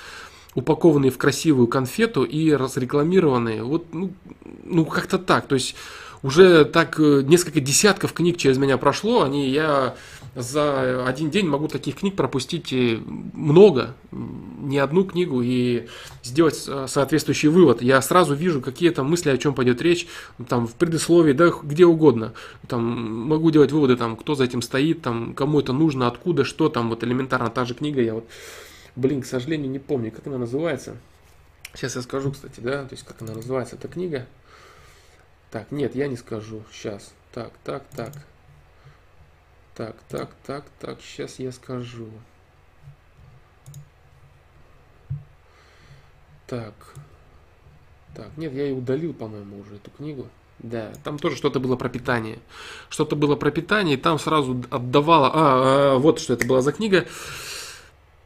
[0.53, 3.63] упакованные в красивую конфету и разрекламированные.
[3.63, 4.11] Вот, ну,
[4.63, 5.47] ну как-то так.
[5.47, 5.75] То есть
[6.23, 9.95] уже так э, несколько десятков книг через меня прошло, они, я
[10.35, 12.99] за один день могу таких книг пропустить э,
[13.33, 15.87] много, не одну книгу и
[16.23, 17.81] сделать соответствующий вывод.
[17.81, 20.07] Я сразу вижу какие-то мысли, о чем пойдет речь,
[20.47, 22.33] там в предисловии, да где угодно.
[22.67, 26.69] Там могу делать выводы, там кто за этим стоит, там кому это нужно, откуда, что
[26.69, 28.25] там, вот элементарно та же книга, я вот,
[28.95, 30.95] блин, к сожалению, не помню, как она называется.
[31.73, 34.27] Сейчас я скажу, кстати, да, то есть как она называется, эта книга.
[35.51, 37.13] Так, нет, я не скажу, сейчас.
[37.33, 38.13] Так, так, так.
[39.75, 42.09] Так, так, так, так, сейчас я скажу.
[46.47, 46.73] Так.
[48.13, 50.27] Так, нет, я и удалил, по-моему, уже эту книгу.
[50.59, 52.39] Да, там тоже что-то было про питание.
[52.89, 55.31] Что-то было про питание, и там сразу отдавало...
[55.33, 57.07] А, а вот что это была за книга.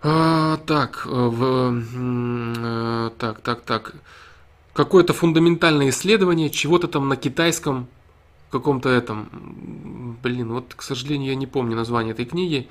[0.02, 3.94] А, так, в, а, так, так, так.
[4.74, 7.88] Какое-то фундаментальное исследование чего-то там на китайском
[8.50, 12.68] каком-то этом, блин, вот, к сожалению, я не помню название этой книги.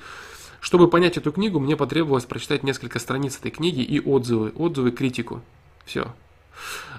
[0.61, 5.41] Чтобы понять эту книгу, мне потребовалось прочитать несколько страниц этой книги и отзывы, отзывы, критику.
[5.85, 6.13] Все.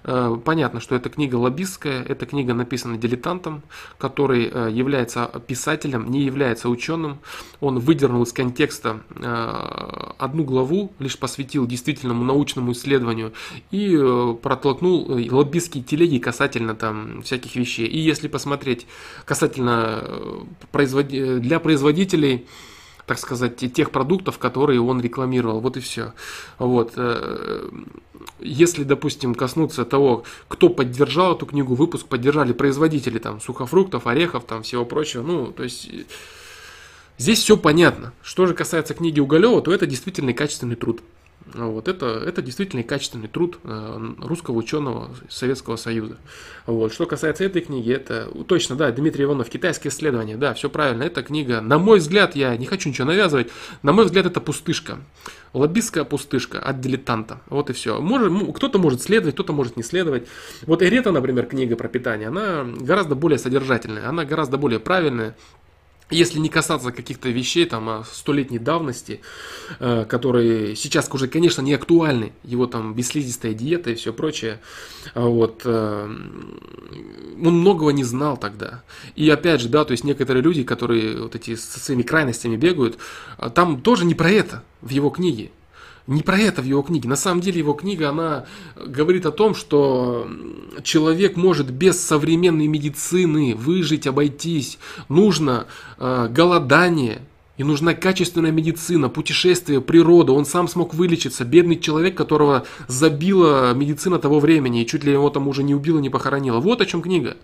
[0.05, 3.62] Э, понятно, что эта книга лоббистская, эта книга написана дилетантом,
[3.99, 7.19] который э, является писателем, не является ученым.
[7.61, 13.33] Он выдернул из контекста э, одну главу, лишь посвятил действительному научному исследованию
[13.70, 13.97] и
[14.43, 17.87] протолкнул лоббистские телеги касательно там всяких вещей.
[17.87, 18.87] И если посмотреть
[19.24, 22.47] касательно для производителей,
[23.07, 25.61] так сказать, тех продуктов, которые он рекламировал.
[25.61, 26.12] Вот и все.
[26.59, 26.95] Вот.
[26.97, 27.69] Э,
[28.41, 34.62] если, допустим, коснуться того, кто поддержал эту книгу, выпуск поддержали производители там сухофруктов, орехов, там
[34.62, 35.23] всего прочего.
[35.23, 35.89] Ну, то есть
[37.16, 38.12] здесь все понятно.
[38.23, 41.01] Что же касается книги Уголева, то это действительно качественный труд.
[41.55, 46.16] Вот, это, это действительно качественный труд э, русского ученого Советского Союза.
[46.66, 46.93] Вот.
[46.93, 51.23] Что касается этой книги, это точно, да, Дмитрий Иванов, китайские исследования, да, все правильно, эта
[51.23, 53.48] книга, на мой взгляд, я не хочу ничего навязывать,
[53.82, 54.98] на мой взгляд, это пустышка.
[55.52, 57.40] Лоббистская пустышка от дилетанта.
[57.48, 58.01] Вот и все.
[58.01, 60.27] Может, кто-то может следовать, кто-то может не следовать.
[60.66, 65.36] Вот Эрета, например, книга про питание, она гораздо более содержательная, она гораздо более правильная,
[66.11, 69.20] если не касаться каких-то вещей там столетней давности,
[69.81, 74.61] э, которые сейчас уже, конечно, не актуальны, его там бесслизистая диета и все прочее,
[75.15, 76.05] а вот, э,
[77.45, 78.85] он многого не знал тогда.
[79.16, 82.99] И опять же, да, то есть некоторые люди, которые вот эти со своими крайностями бегают,
[83.37, 85.51] а, там тоже не про это в его книге
[86.07, 87.09] не про это в его книге.
[87.09, 88.47] На самом деле его книга, она
[88.77, 90.28] говорит о том, что
[90.83, 94.78] человек может без современной медицины выжить, обойтись.
[95.09, 95.66] Нужно
[95.99, 97.23] э, голодание,
[97.57, 100.33] и нужна качественная медицина, путешествие, природа.
[100.33, 101.45] Он сам смог вылечиться.
[101.45, 105.99] Бедный человек, которого забила медицина того времени, и чуть ли его там уже не убила,
[105.99, 106.61] не похоронила.
[106.61, 107.37] Вот о чем книга.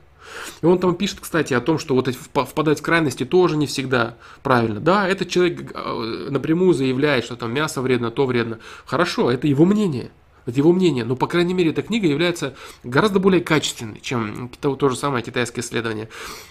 [0.63, 4.17] И он там пишет, кстати, о том, что вот впадать в крайности тоже не всегда
[4.43, 4.81] правильно.
[4.81, 8.61] Да, этот человек э, напрямую заявляет, что там мясо вредно, то вредно.
[8.87, 10.11] Хорошо, это его мнение.
[10.45, 14.75] Это его мнение, но, по крайней мере, эта книга является гораздо более качественной, чем то,
[14.75, 16.09] то же самое китайское исследование.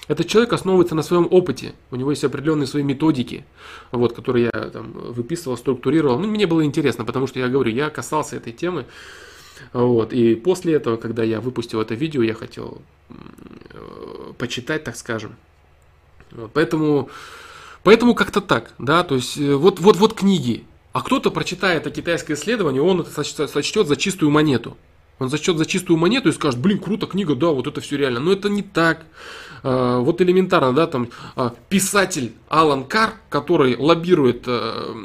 [0.07, 3.43] Этот человек основывается на своем опыте, у него есть определенные свои методики,
[3.91, 6.19] вот, которые я там, выписывал, структурировал.
[6.19, 8.85] Ну, мне было интересно, потому что я говорю, я касался этой темы,
[9.73, 12.81] вот, и после этого, когда я выпустил это видео, я хотел
[13.73, 15.35] Э, почитать, так скажем.
[16.31, 17.09] Вот, поэтому,
[17.83, 20.65] поэтому как-то так, да, то есть э, вот, вот, вот книги.
[20.93, 24.77] А кто-то прочитает это китайское исследование, он это сочтет за чистую монету.
[25.21, 28.19] Он зачет за чистую монету и скажет, блин, круто, книга, да, вот это все реально.
[28.19, 29.05] Но это не так.
[29.61, 34.95] А, вот элементарно, да, там а, писатель Алан Кар, который лоббирует э,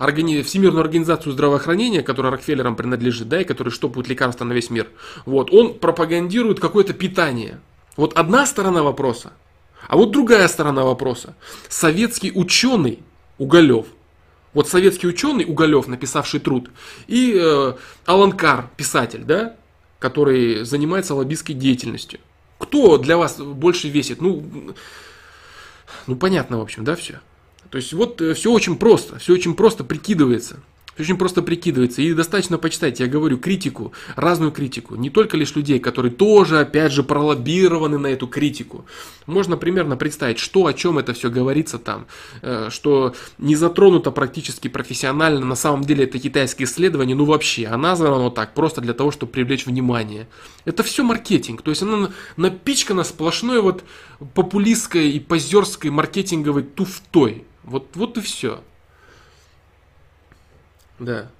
[0.00, 4.88] Всемирную организацию здравоохранения, которая Рокфеллерам принадлежит, да, и который штопает лекарства на весь мир,
[5.24, 7.60] вот, он пропагандирует какое-то питание.
[7.96, 9.34] Вот одна сторона вопроса,
[9.86, 11.36] а вот другая сторона вопроса.
[11.68, 12.98] Советский ученый
[13.38, 13.86] Уголев,
[14.54, 16.70] вот советский ученый Уголев, написавший труд,
[17.06, 17.74] и э,
[18.06, 19.56] Алан Кар, писатель, да,
[19.98, 22.20] который занимается лоббистской деятельностью.
[22.58, 24.20] Кто для вас больше весит?
[24.20, 24.74] Ну,
[26.06, 27.20] ну понятно, в общем, да, все.
[27.70, 30.60] То есть вот э, все очень просто, все очень просто прикидывается.
[30.98, 32.02] Очень просто прикидывается.
[32.02, 34.94] И достаточно почитать, я говорю, критику, разную критику.
[34.94, 38.84] Не только лишь людей, которые тоже, опять же, пролоббированы на эту критику.
[39.26, 42.06] Можно примерно представить, что, о чем это все говорится там.
[42.42, 45.44] Э, что не затронуто практически профессионально.
[45.44, 47.66] На самом деле это китайские исследования, ну вообще.
[47.66, 50.28] А названо оно так, просто для того, чтобы привлечь внимание.
[50.64, 51.62] Это все маркетинг.
[51.62, 53.84] То есть оно напичкано сплошной вот
[54.34, 57.44] популистской и позерской маркетинговой туфтой.
[57.64, 58.60] Вот, вот и все.
[61.04, 61.30] Да.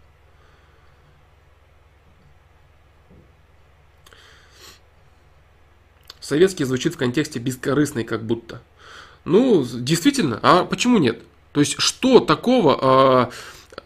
[6.20, 8.60] Советский звучит в контексте бескорыстный, как будто.
[9.24, 11.22] Ну, действительно, а почему нет?
[11.52, 13.30] То есть, что такого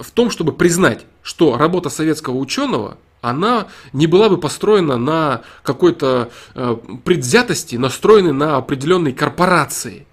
[0.01, 5.43] э, в том, чтобы признать, что работа советского ученого, она не была бы построена на
[5.63, 10.08] какой-то э, предвзятости, настроенной на определенной корпорации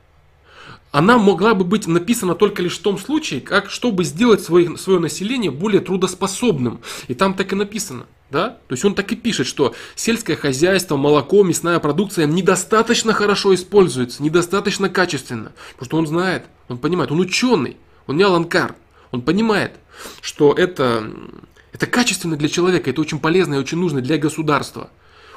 [0.95, 4.97] она могла бы быть написана только лишь в том случае, как чтобы сделать свое, свое
[4.97, 6.79] население более трудоспособным.
[7.09, 8.05] И там так и написано.
[8.29, 8.51] Да?
[8.69, 14.23] То есть он так и пишет, что сельское хозяйство, молоко, мясная продукция недостаточно хорошо используется,
[14.23, 15.51] недостаточно качественно.
[15.73, 17.75] Потому что он знает, он понимает, он ученый,
[18.07, 18.75] он не Аланкар.
[19.11, 19.73] Он понимает,
[20.21, 21.11] что это,
[21.73, 24.89] это качественно для человека, это очень полезно и очень нужно для государства.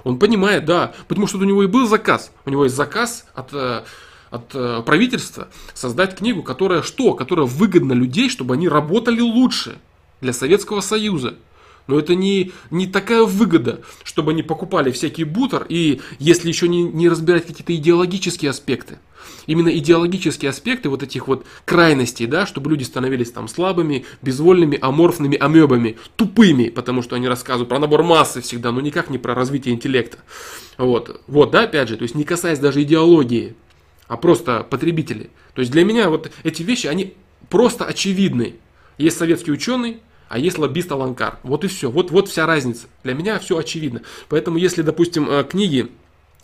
[0.05, 2.30] Он понимает, да, потому что у него и был заказ.
[2.44, 3.82] У него есть заказ от э,
[4.31, 7.15] от э, правительства создать книгу, которая что?
[7.15, 9.79] Которая выгодна людей, чтобы они работали лучше
[10.21, 11.35] для Советского Союза.
[11.87, 16.83] Но это не, не такая выгода, чтобы они покупали всякий бутер, и если еще не,
[16.83, 18.99] не разбирать какие-то идеологические аспекты.
[19.47, 25.39] Именно идеологические аспекты вот этих вот крайностей, да, чтобы люди становились там слабыми, безвольными, аморфными
[25.39, 29.75] амебами, тупыми, потому что они рассказывают про набор массы всегда, но никак не про развитие
[29.75, 30.19] интеллекта.
[30.77, 33.57] Вот, вот, да, опять же, то есть не касаясь даже идеологии,
[34.09, 35.30] а просто потребители.
[35.55, 37.14] То есть для меня вот эти вещи, они
[37.48, 38.56] просто очевидны.
[38.97, 41.39] Есть советский ученый, а есть лоббист Аланкар.
[41.43, 41.90] Вот и все.
[41.90, 42.89] Вот, вот вся разница.
[43.05, 44.02] Для меня все очевидно.
[44.28, 45.89] Поэтому если, допустим, э, книги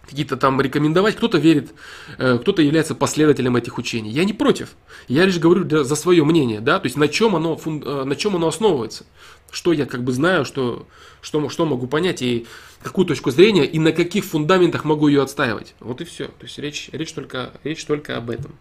[0.06, 1.72] какие-то там рекомендовать, кто-то верит,
[2.18, 4.10] э, кто-то является последователем этих учений.
[4.10, 4.70] Я не против.
[5.08, 8.36] Я лишь говорю за свое мнение, да, то есть на чем оно, э, на чем
[8.36, 9.04] оно основывается.
[9.50, 10.86] Что я как бы знаю, что,
[11.22, 12.46] что, что могу понять и
[12.84, 15.74] какую точку зрения и на каких фундаментах могу ее отстаивать.
[15.80, 16.26] Вот и все.
[16.26, 18.52] То есть речь, речь, только, речь только об этом.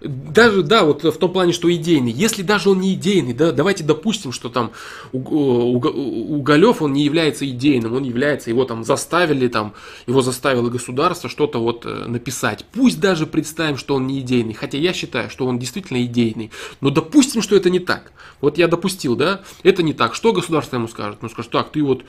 [0.00, 2.12] даже, да, вот в том плане, что идейный.
[2.12, 4.72] Если даже он не идейный, да, давайте допустим, что там
[5.12, 9.74] Уголев, он не является идейным, он является, его там заставили, там,
[10.06, 12.64] его заставило государство что-то вот э, написать.
[12.72, 16.52] Пусть даже представим, что он не идейный, хотя я считаю, что он действительно идейный.
[16.80, 18.12] Но допустим, что это не так.
[18.40, 20.14] Вот я допустил, да, это не так.
[20.14, 21.22] Что государство ему скажет?
[21.22, 22.02] Ну, скажет, так, ты вот,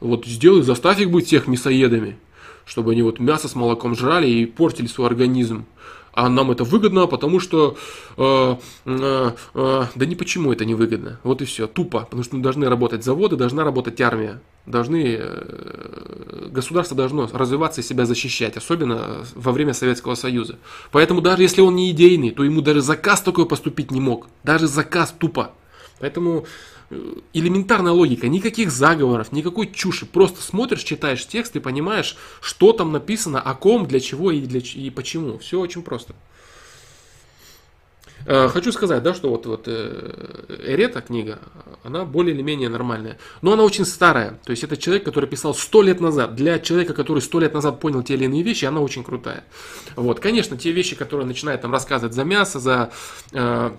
[0.00, 2.18] вот сделай, заставь их быть всех мясоедами,
[2.64, 5.66] чтобы они вот мясо с молоком жрали и портили свой организм
[6.16, 7.76] а нам это выгодно, потому что
[8.16, 8.56] э,
[8.86, 11.20] э, э, да не почему это не выгодно.
[11.22, 16.96] Вот и все, тупо, потому что должны работать заводы, должна работать армия, должны э, государство
[16.96, 20.58] должно развиваться и себя защищать, особенно во время Советского Союза.
[20.90, 24.68] Поэтому даже если он не идейный, то ему даже заказ такой поступить не мог, даже
[24.68, 25.52] заказ тупо.
[26.00, 26.46] Поэтому
[27.32, 30.06] элементарная логика, никаких заговоров, никакой чуши.
[30.06, 34.60] Просто смотришь, читаешь текст и понимаешь, что там написано, о ком, для чего и, для,
[34.60, 35.38] и почему.
[35.38, 36.14] Все очень просто.
[38.24, 41.38] Э, хочу сказать, да, что вот, вот э, Эрета книга,
[41.84, 43.18] она более или менее нормальная.
[43.40, 44.38] Но она очень старая.
[44.44, 46.34] То есть это человек, который писал сто лет назад.
[46.34, 49.44] Для человека, который сто лет назад понял те или иные вещи, она очень крутая.
[49.94, 52.90] Вот, конечно, те вещи, которые начинают там рассказывать за мясо, за
[53.32, 53.70] э,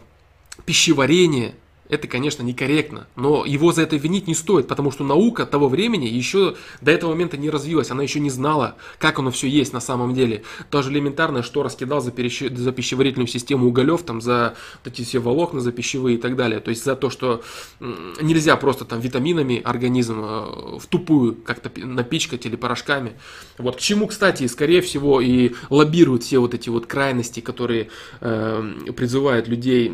[0.66, 1.56] пищеварение,
[1.90, 6.06] это, конечно, некорректно, но его за это винить не стоит, потому что наука того времени
[6.06, 9.80] еще до этого момента не развилась, она еще не знала, как оно все есть на
[9.80, 10.44] самом деле.
[10.70, 12.42] Тоже элементарное, что раскидал за, перещ...
[12.42, 14.56] за пищеварительную систему уголев, там, за
[14.86, 16.60] эти все волокна, за пищевые и так далее.
[16.60, 17.42] То есть за то, что
[17.80, 23.14] нельзя просто там витаминами организм э, в тупую как-то напичкать или порошками.
[23.58, 27.90] Вот к чему, кстати, скорее всего и лоббируют все вот эти вот крайности, которые
[28.22, 29.94] э, призывают людей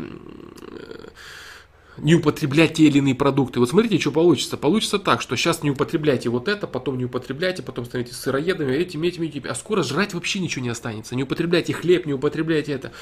[1.98, 3.60] не употреблять те или иные продукты.
[3.60, 4.56] Вот смотрите, что получится.
[4.56, 9.02] Получится так, что сейчас не употребляйте вот это, потом не употребляйте, потом становитесь сыроедами, этим,
[9.02, 9.44] этим, этим.
[9.48, 11.14] А скоро жрать вообще ничего не останется.
[11.14, 12.92] Не употребляйте хлеб, не употребляйте это.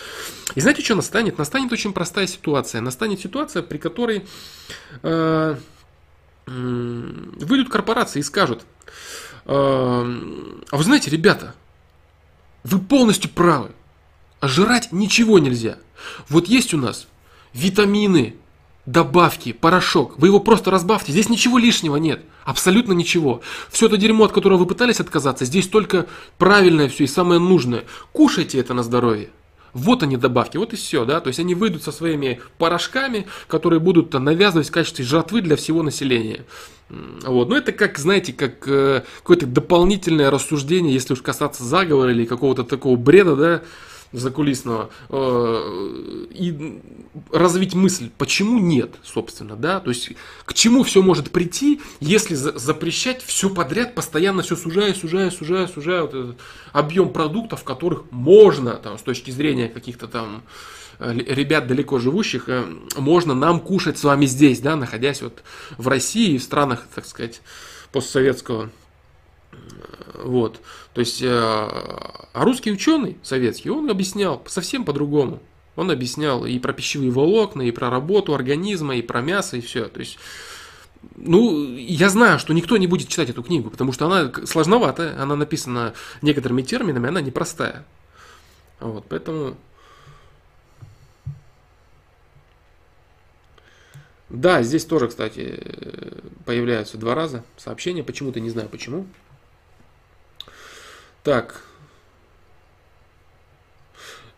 [0.55, 1.39] И знаете, что настанет?
[1.39, 2.81] Настанет очень простая ситуация.
[2.81, 4.25] Настанет ситуация, при которой
[5.03, 5.57] э,
[6.47, 8.63] э, выйдут корпорации и скажут,
[9.47, 11.55] э, а вы знаете, ребята,
[12.65, 13.73] вы полностью правы.
[14.41, 15.79] А жрать ничего нельзя.
[16.29, 17.07] Вот есть у нас
[17.53, 18.37] витамины,
[18.87, 20.19] добавки, порошок.
[20.19, 21.13] Вы его просто разбавьте.
[21.13, 22.25] Здесь ничего лишнего нет.
[22.45, 23.41] Абсолютно ничего.
[23.71, 26.07] Все это дерьмо, от которого вы пытались отказаться, здесь только
[26.39, 27.85] правильное все и самое нужное.
[28.13, 29.31] Кушайте это на здоровье.
[29.73, 33.81] Вот они добавки, вот и все, да, то есть они выйдут со своими порошками, которые
[33.81, 36.45] будут навязывать в качестве жратвы для всего населения.
[36.91, 37.49] Вот.
[37.49, 42.65] Но это как, знаете, как э, какое-то дополнительное рассуждение, если уж касаться заговора или какого-то
[42.65, 43.63] такого бреда, да,
[44.13, 46.81] закулисного э, и
[47.31, 50.11] развить мысль, почему нет, собственно, да, то есть
[50.45, 56.03] к чему все может прийти, если запрещать все подряд, постоянно все сужая, сужая, сужая, сужая
[56.03, 56.39] вот этот
[56.73, 60.43] объем продуктов, которых можно, там, с точки зрения каких-то там
[60.99, 62.65] э, ребят далеко живущих, э,
[62.97, 65.43] можно нам кушать с вами здесь, да, находясь вот
[65.79, 67.41] в России и в странах, так сказать,
[67.93, 68.71] постсоветского
[70.15, 70.61] вот.
[70.95, 75.41] То есть, э, а русский ученый советский, он объяснял совсем по-другому.
[75.75, 79.87] Он объяснял и про пищевые волокна, и про работу организма, и про мясо, и все.
[79.89, 80.19] То есть,
[81.17, 85.35] ну, я знаю, что никто не будет читать эту книгу, потому что она сложноватая, она
[85.35, 87.85] написана некоторыми терминами, она непростая.
[88.81, 89.57] Вот, поэтому...
[94.29, 95.63] Да, здесь тоже, кстати,
[96.47, 99.07] появляются два раза сообщения, почему-то не знаю почему.
[101.23, 101.63] Так.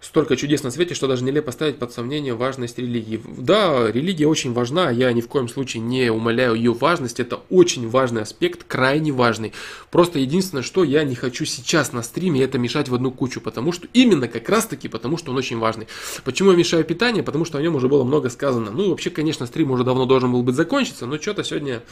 [0.01, 3.21] Столько чудес на свете, что даже нелепо ставить под сомнение важность религии.
[3.39, 7.21] Да, религия очень важна, я ни в коем случае не умоляю ее важность.
[7.21, 9.55] Это очень важный аспект, крайне важный.
[9.91, 13.73] Просто единственное, что я не хочу сейчас на стриме это мешать в одну кучу, потому
[13.73, 15.89] что именно как раз таки, потому что он очень важный.
[16.23, 17.23] Почему я мешаю питание?
[17.23, 18.71] Потому что о нем уже было много сказано.
[18.73, 21.83] Ну, вообще, конечно, стрим уже давно должен был быть закончиться, но что-то сегодня,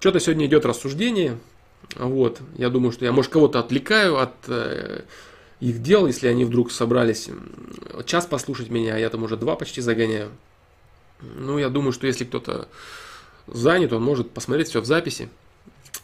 [0.00, 1.38] что-то сегодня идет рассуждение.
[1.96, 5.02] Вот, я думаю, что я, может, кого-то отвлекаю от э,
[5.60, 7.28] их дел, если они вдруг собрались
[8.06, 10.30] час послушать меня, а я там уже два почти загоняю.
[11.20, 12.68] Ну, я думаю, что если кто-то
[13.46, 15.28] занят, он может посмотреть все в записи.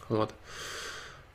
[0.08, 0.30] Вот.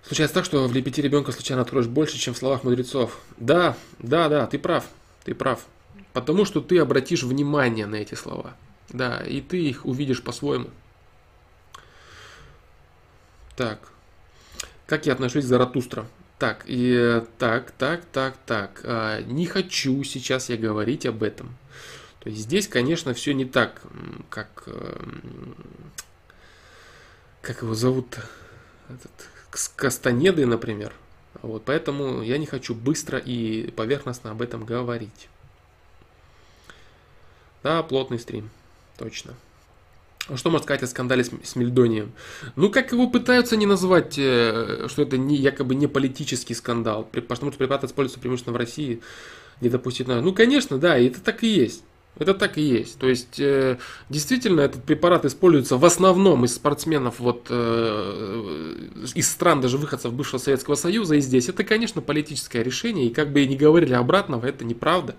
[0.05, 3.17] Случается так, что в лепете ребенка случайно откроешь больше, чем в словах мудрецов.
[3.37, 4.85] Да, да, да, ты прав,
[5.23, 5.65] ты прав.
[6.11, 8.55] Потому что ты обратишь внимание на эти слова.
[8.89, 10.69] Да, и ты их увидишь по-своему.
[13.55, 13.92] Так.
[14.85, 16.05] Как я отношусь к Заратустра?
[16.39, 18.81] Так, и так, так, так, так.
[18.83, 21.55] А, не хочу сейчас я говорить об этом.
[22.19, 23.81] То есть здесь, конечно, все не так,
[24.29, 24.63] как...
[24.67, 25.55] Эм,
[27.41, 28.17] как его зовут?
[28.89, 29.11] Этот,
[29.75, 30.93] Кастанеды, например.
[31.41, 35.29] Вот, поэтому я не хочу быстро и поверхностно об этом говорить.
[37.61, 38.49] Да, плотный стрим.
[38.97, 39.35] Точно.
[40.35, 42.13] Что можно сказать о скандале с, с Мельдонием?
[42.55, 47.51] Ну, как его пытаются не назвать, э, что это не, якобы не политический скандал, потому
[47.51, 49.01] что препарат используется преимущественно в России,
[49.59, 51.83] не допустить Ну, конечно, да, это так и есть.
[52.17, 52.99] Это так и есть.
[52.99, 53.79] То есть, э,
[54.09, 58.75] действительно, этот препарат используется в основном из спортсменов вот, э,
[59.15, 61.49] из стран, даже выходцев бывшего Советского Союза и здесь.
[61.49, 65.15] Это, конечно, политическое решение, и как бы и не говорили обратного, это неправда.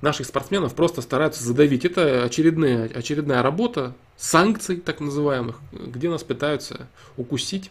[0.00, 1.84] Наших спортсменов просто стараются задавить.
[1.84, 7.70] Это очередная, очередная работа санкций, так называемых, где нас пытаются укусить.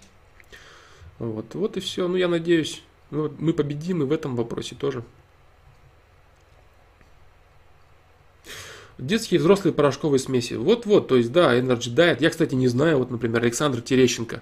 [1.17, 2.07] Вот, вот и все.
[2.07, 5.03] Ну, я надеюсь, мы победим и в этом вопросе тоже.
[8.99, 10.53] Детские и взрослые порошковые смеси.
[10.53, 12.17] Вот-вот, то есть, да, Energy Diet.
[12.19, 14.41] Я, кстати, не знаю, вот, например, Александр Терещенко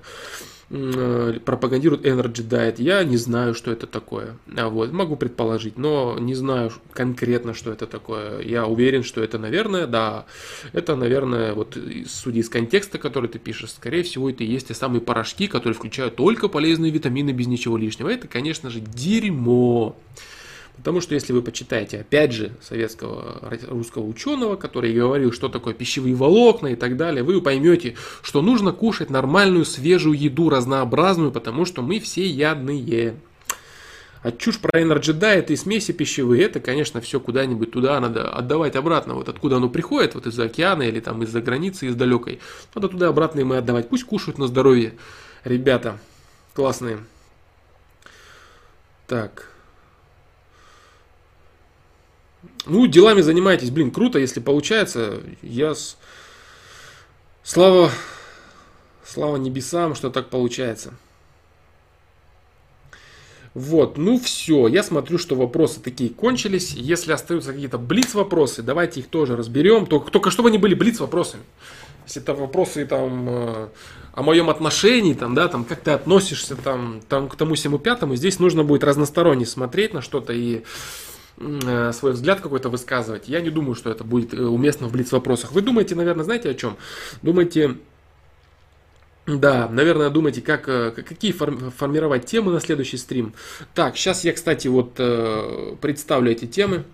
[0.69, 2.75] э, пропагандирует Energy Diet.
[2.77, 4.37] Я не знаю, что это такое.
[4.55, 8.41] А вот, могу предположить, но не знаю конкретно, что это такое.
[8.41, 10.25] Я уверен, что это, наверное, да,
[10.73, 11.77] это, наверное, вот
[12.07, 15.75] судя из контекста, который ты пишешь, скорее всего, это и есть те самые порошки, которые
[15.75, 18.09] включают только полезные витамины без ничего лишнего.
[18.09, 19.95] Это, конечно же, дерьмо.
[20.77, 26.15] Потому что если вы почитаете, опять же, советского русского ученого, который говорил, что такое пищевые
[26.15, 31.81] волокна и так далее, вы поймете, что нужно кушать нормальную свежую еду, разнообразную, потому что
[31.81, 33.15] мы все ядные.
[34.21, 38.75] А чушь про Energy Diet и смеси пищевые, это, конечно, все куда-нибудь туда надо отдавать
[38.75, 39.15] обратно.
[39.15, 42.39] Вот откуда оно приходит, вот из-за океана или там из-за границы, из далекой.
[42.75, 43.89] Надо туда обратно им и отдавать.
[43.89, 44.93] Пусть кушают на здоровье.
[45.43, 45.99] Ребята,
[46.53, 46.99] классные.
[49.07, 49.56] Так.
[52.67, 55.21] Ну, делами занимаетесь, блин, круто, если получается.
[55.41, 55.97] Я с...
[57.43, 57.91] Слава,
[59.05, 60.93] слава небесам, что так получается.
[63.53, 66.73] Вот, ну все, я смотрю, что вопросы такие кончились.
[66.73, 69.87] Если остаются какие-то блиц-вопросы, давайте их тоже разберем.
[69.87, 71.41] Только, только чтобы они были блиц-вопросами.
[72.05, 73.67] Если это вопросы там э,
[74.13, 78.15] о моем отношении, там, да, там, как ты относишься там, там, к тому всему пятому,
[78.15, 80.63] здесь нужно будет разносторонне смотреть на что-то и
[81.37, 83.27] свой взгляд какой-то высказывать.
[83.27, 85.51] Я не думаю, что это будет э, уместно в блиц-вопросах.
[85.51, 86.77] Вы думаете, наверное, знаете о чем?
[87.21, 87.77] Думаете,
[89.27, 93.33] да, наверное, думаете, как, э, какие формировать темы на следующий стрим.
[93.75, 94.93] Так, сейчас я, кстати, вот
[95.79, 96.85] представлю эти темы.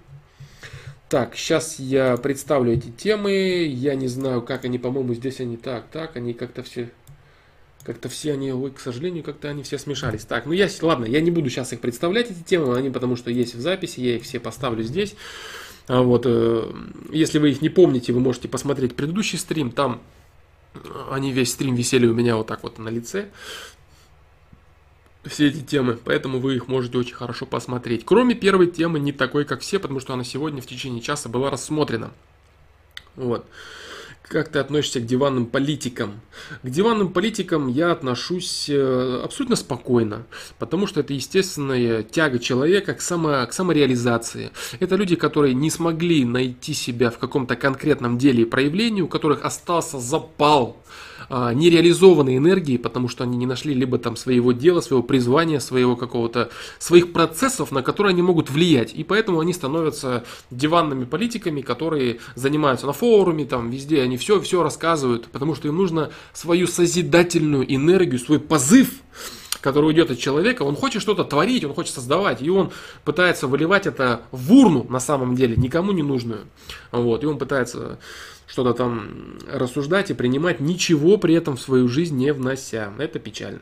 [1.08, 3.66] Так, сейчас я представлю эти темы.
[3.68, 6.90] Я не знаю, как они, по-моему, здесь они так, так, они как-то все
[7.84, 10.26] как-то все они, ой, к сожалению, как-то они все смешались.
[10.26, 13.30] Так, ну я, ладно, я не буду сейчас их представлять, эти темы, они потому что
[13.30, 15.16] есть в записи, я их все поставлю здесь.
[15.88, 16.72] А вот, э,
[17.12, 20.02] если вы их не помните, вы можете посмотреть предыдущий стрим, там
[21.12, 23.30] они весь стрим висели у меня вот так вот на лице.
[25.26, 28.04] Все эти темы, поэтому вы их можете очень хорошо посмотреть.
[28.06, 31.50] Кроме первой темы, не такой, как все, потому что она сегодня в течение часа была
[31.50, 32.12] рассмотрена.
[33.16, 33.46] Вот.
[34.24, 36.22] Как ты относишься к диванным политикам?
[36.64, 40.26] К диванным политикам я отношусь э, абсолютно спокойно,
[40.60, 44.52] потому что это естественная тяга человека к, само, к самореализации.
[44.80, 49.44] Это люди, которые не смогли найти себя в каком-то конкретном деле и проявлении, у которых
[49.44, 50.78] остался запал
[51.30, 55.96] а, нереализованной энергии, потому что они не нашли либо там своего дела, своего призвания, своего
[55.96, 58.94] какого-то, своих процессов, на которые они могут влиять.
[58.94, 64.64] И поэтому они становятся диванными политиками, которые занимаются на форуме, там везде, они все, все
[64.64, 68.92] рассказывают, потому что им нужно свою созидательную энергию, свой позыв
[69.64, 72.72] который уйдет от человека, он хочет что-то творить, он хочет создавать, и он
[73.06, 76.42] пытается выливать это в урну на самом деле, никому не нужную.
[76.92, 77.98] Вот, и он пытается
[78.48, 82.94] что-то там рассуждать и принимать, ничего при этом в свою жизнь не внося.
[82.98, 83.62] Это печально.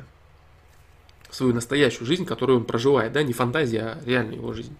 [1.30, 4.76] Свою настоящую жизнь, которую он проживает, да, не фантазия, а реальная его жизнь.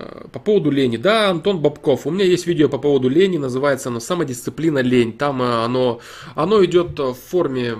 [0.00, 0.96] Э, по поводу лени.
[0.96, 2.06] Да, Антон Бабков.
[2.06, 5.12] У меня есть видео по поводу лени, называется оно «Самодисциплина лень».
[5.12, 6.00] Там э, оно,
[6.36, 7.76] оно идет в форме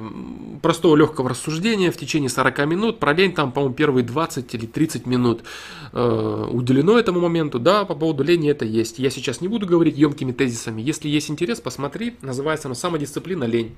[0.61, 2.99] простого легкого рассуждения в течение 40 минут.
[2.99, 5.43] Про лень там, по-моему, первые 20 или 30 минут
[5.93, 7.61] э, уделено этому моменту.
[7.61, 8.99] Да, по поводу лени это есть.
[8.99, 10.83] Я сейчас не буду говорить емкими тезисами.
[10.83, 12.17] Если есть интерес, посмотри.
[12.21, 13.77] Называется оно «Самодисциплина лень».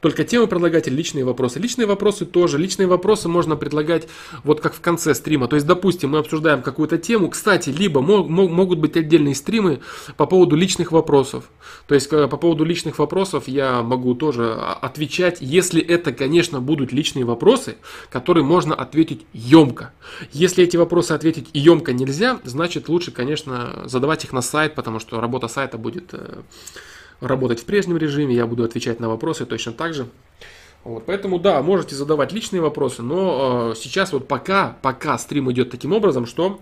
[0.00, 1.58] Только темы предлагать личные вопросы.
[1.58, 2.58] Личные вопросы тоже.
[2.58, 4.08] Личные вопросы можно предлагать
[4.44, 5.48] вот как в конце стрима.
[5.48, 7.30] То есть, допустим, мы обсуждаем какую-то тему.
[7.30, 9.80] Кстати, либо мог, могут быть отдельные стримы
[10.16, 11.50] по поводу личных вопросов.
[11.86, 16.92] То есть, э, по поводу личных вопросов я могу тоже отвечать, если это, конечно, будут
[16.92, 17.76] личные вопросы,
[18.10, 19.92] которые можно ответить емко.
[20.32, 25.20] Если эти вопросы ответить емко нельзя, значит лучше, конечно, задавать их на сайт, потому что
[25.20, 26.42] работа сайта будет э,
[27.20, 30.08] работать в прежнем режиме, я буду отвечать на вопросы точно так же.
[30.84, 35.70] Вот, поэтому да, можете задавать личные вопросы, но э, сейчас вот пока, пока стрим идет
[35.70, 36.60] таким образом, что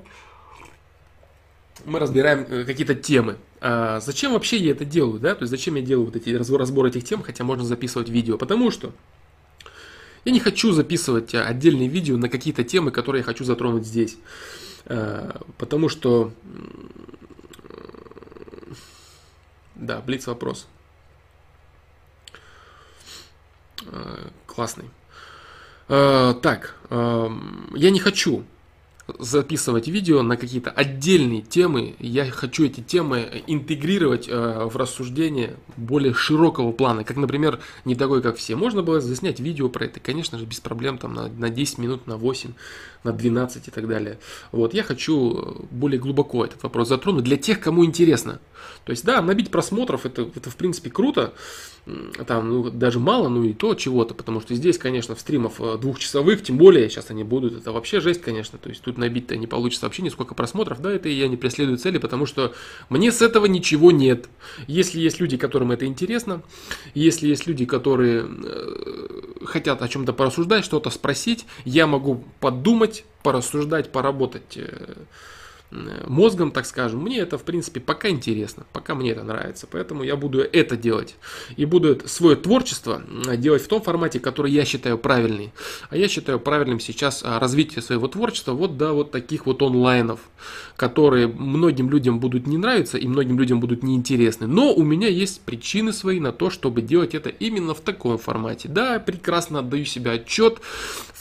[1.84, 3.36] мы разбираем э, какие-то темы.
[3.60, 5.34] А зачем вообще я это делаю, да?
[5.34, 8.38] То есть зачем я делаю вот эти разборы этих тем, хотя можно записывать видео?
[8.38, 8.92] Потому что
[10.24, 14.16] я не хочу записывать отдельные видео на какие-то темы, которые я хочу затронуть здесь.
[14.86, 16.32] А, потому что...
[19.76, 20.66] Да, блиц вопрос.
[23.86, 24.90] А, классный.
[25.88, 28.44] Так, я не хочу
[29.18, 31.94] записывать видео на какие-то отдельные темы.
[31.98, 37.04] Я хочу эти темы интегрировать э, в рассуждение более широкого плана.
[37.04, 38.56] Как, например, не такой, как все.
[38.56, 42.06] Можно было заснять видео про это, конечно же, без проблем, там на, на 10 минут,
[42.06, 42.52] на 8,
[43.06, 44.18] на 12 и так далее.
[44.52, 48.40] Вот, я хочу более глубоко этот вопрос затронуть для тех, кому интересно.
[48.84, 51.32] То есть, да, набить просмотров, это, это в принципе круто,
[52.26, 55.78] там ну, даже мало, ну и то чего-то, потому что здесь, конечно, в стримов э,
[55.78, 59.46] двухчасовых, тем более сейчас они будут, это вообще жесть, конечно, то есть тут набить-то не
[59.46, 62.54] получится вообще ни сколько просмотров, да, это я не преследую цели, потому что
[62.88, 64.28] мне с этого ничего нет.
[64.66, 66.42] Если есть люди, которым это интересно,
[66.94, 73.90] если есть люди, которые э, хотят о чем-то порассуждать, что-то спросить, я могу подумать, порассуждать,
[73.90, 74.94] поработать э,
[76.06, 80.16] мозгом, так скажем, мне это, в принципе, пока интересно, пока мне это нравится, поэтому я
[80.16, 81.16] буду это делать.
[81.56, 83.02] И буду свое творчество
[83.36, 85.52] делать в том формате, который я считаю правильный.
[85.90, 90.20] А я считаю правильным сейчас а, развитие своего творчества вот до вот таких вот онлайнов,
[90.76, 94.46] которые многим людям будут не нравиться и многим людям будут неинтересны.
[94.46, 98.68] Но у меня есть причины свои на то, чтобы делать это именно в таком формате.
[98.68, 100.60] Да, прекрасно отдаю себе отчет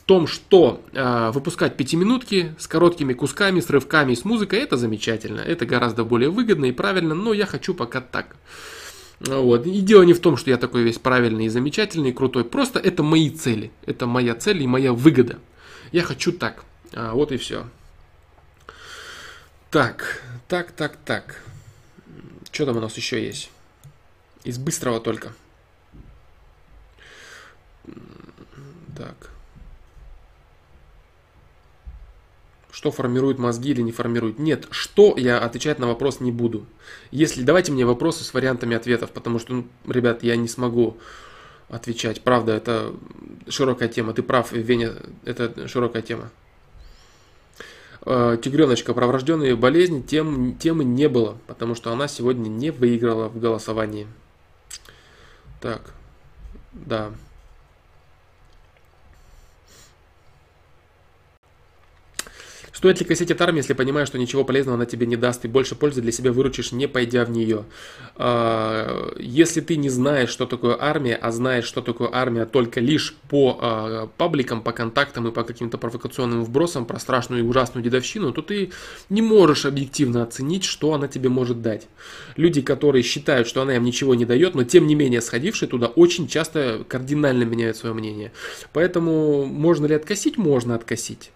[0.05, 5.41] том, что э, выпускать пятиминутки с короткими кусками, с рывками, с музыкой, это замечательно.
[5.41, 8.35] Это гораздо более выгодно и правильно, но я хочу пока так.
[9.19, 9.65] Вот.
[9.65, 12.45] И дело не в том, что я такой весь правильный и замечательный, и крутой.
[12.45, 13.71] Просто это мои цели.
[13.85, 15.39] Это моя цель и моя выгода.
[15.91, 16.63] Я хочу так.
[16.93, 17.65] А, вот и все.
[19.71, 21.41] Так, так, так, так.
[22.51, 23.49] Что там у нас еще есть?
[24.43, 25.33] Из быстрого только.
[28.95, 29.34] Так.
[32.75, 34.37] Что формирует мозги или не формирует?
[34.37, 36.65] Нет, что я отвечать на вопрос не буду.
[37.09, 40.97] Если давайте мне вопросы с вариантами ответов, потому что, ну, ребят, я не смогу
[41.69, 42.19] отвечать.
[42.19, 42.93] Правда, это
[43.47, 44.11] широкая тема.
[44.11, 44.91] Ты прав, Веня,
[45.23, 46.31] это широкая тема.
[48.01, 53.29] Э, тигреночка, про врожденные болезни тем, темы не было, потому что она сегодня не выиграла
[53.29, 54.05] в голосовании.
[55.61, 55.93] Так,
[56.73, 57.11] да.
[62.85, 65.47] Стоит ли косить от армии, если понимаешь, что ничего полезного она тебе не даст и
[65.47, 67.65] больше пользы для себя выручишь, не пойдя в нее?
[68.15, 73.15] А, если ты не знаешь, что такое армия, а знаешь, что такое армия только лишь
[73.27, 78.31] по а, пабликам, по контактам и по каким-то провокационным вбросам про страшную и ужасную дедовщину,
[78.31, 78.71] то ты
[79.09, 81.87] не можешь объективно оценить, что она тебе может дать.
[82.35, 85.87] Люди, которые считают, что она им ничего не дает, но тем не менее сходившие туда,
[85.87, 88.31] очень часто кардинально меняют свое мнение.
[88.73, 90.37] Поэтому можно ли откосить?
[90.37, 91.31] Можно откосить.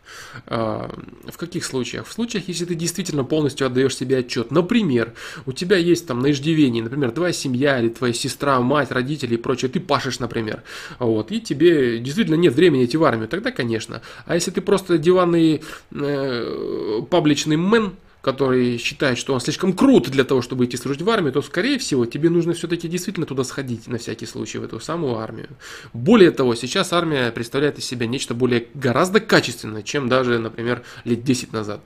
[0.45, 0.95] А,
[1.27, 2.07] в каких случаях?
[2.07, 4.51] В случаях, если ты действительно полностью отдаешь себе отчет.
[4.51, 5.13] Например,
[5.45, 9.37] у тебя есть там на иждивении, например, твоя семья или твоя сестра, мать, родители и
[9.37, 10.63] прочее, ты пашешь, например,
[10.99, 14.01] вот, и тебе действительно нет времени идти в армию, тогда, конечно.
[14.25, 20.23] А если ты просто диванный э, пабличный мэн, который считает, что он слишком крут для
[20.23, 23.87] того, чтобы идти служить в армию, то, скорее всего, тебе нужно все-таки действительно туда сходить,
[23.87, 25.49] на всякий случай, в эту самую армию.
[25.93, 31.23] Более того, сейчас армия представляет из себя нечто более гораздо качественное, чем даже, например, лет
[31.23, 31.81] 10 назад.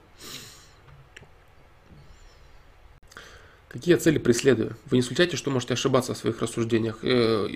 [3.74, 4.76] Какие цели преследую?
[4.88, 6.98] Вы не исключайте, что можете ошибаться в своих рассуждениях.
[7.02, 7.48] Э,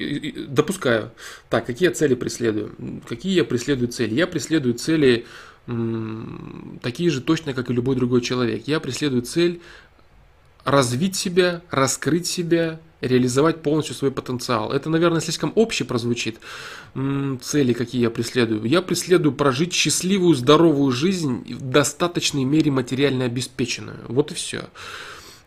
[0.48, 1.12] допускаю.
[1.48, 2.74] Так, какие цели преследую?
[3.08, 4.14] Какие я преследую цели?
[4.14, 5.26] Я преследую цели
[6.82, 8.64] такие же точно, как и любой другой человек.
[8.66, 9.60] Я преследую цель
[10.64, 14.72] развить себя, раскрыть себя, реализовать полностью свой потенциал.
[14.72, 16.38] Это, наверное, слишком обще прозвучит.
[16.94, 18.64] Цели, какие я преследую.
[18.64, 23.98] Я преследую прожить счастливую, здоровую жизнь в достаточной мере материально обеспеченную.
[24.08, 24.64] Вот и все.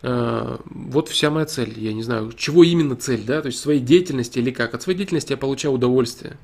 [0.01, 1.73] Э, вот вся моя цель.
[1.77, 4.73] Я не знаю, чего именно цель, да, то есть своей деятельности или как.
[4.73, 6.37] От своей деятельности я получаю удовольствие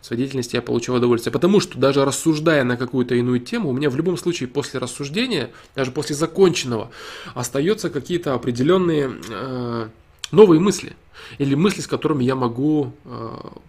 [0.00, 1.32] своей деятельности я получил удовольствие.
[1.32, 5.50] Потому что даже рассуждая на какую-то иную тему, у меня в любом случае после рассуждения,
[5.74, 6.90] даже после законченного,
[7.34, 9.88] остаются какие-то определенные э,
[10.30, 10.94] новые мысли.
[11.38, 13.28] Или мысли, с которыми я могу э,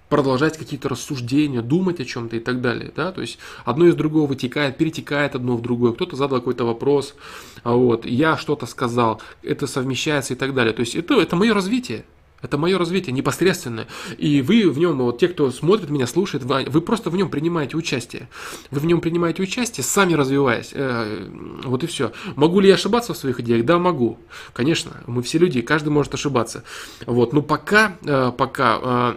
[0.10, 2.92] продолжать какие-то рассуждения, думать о чем-то и так далее.
[2.96, 3.12] Да?
[3.12, 5.94] То есть одно из другого вытекает, перетекает одно в другое.
[5.94, 7.16] Кто-то задал какой-то вопрос,
[7.64, 10.74] а вот, я что-то сказал, это совмещается и так далее.
[10.74, 12.06] То есть это, это мое развитие.
[12.42, 13.88] Это мое развитие непосредственное.
[14.18, 17.76] И вы в нем, вот те, кто смотрит меня, слушает, вы, просто в нем принимаете
[17.78, 18.30] участие.
[18.70, 20.70] Вы в нем принимаете участие, сами развиваясь.
[20.74, 21.28] Э,
[21.64, 22.12] вот и все.
[22.36, 23.66] Могу ли я ошибаться в своих идеях?
[23.66, 24.20] Да, могу.
[24.54, 26.64] Конечно, мы все люди, каждый может ошибаться.
[27.08, 27.34] Вот.
[27.34, 29.16] Но пока, э, пока э,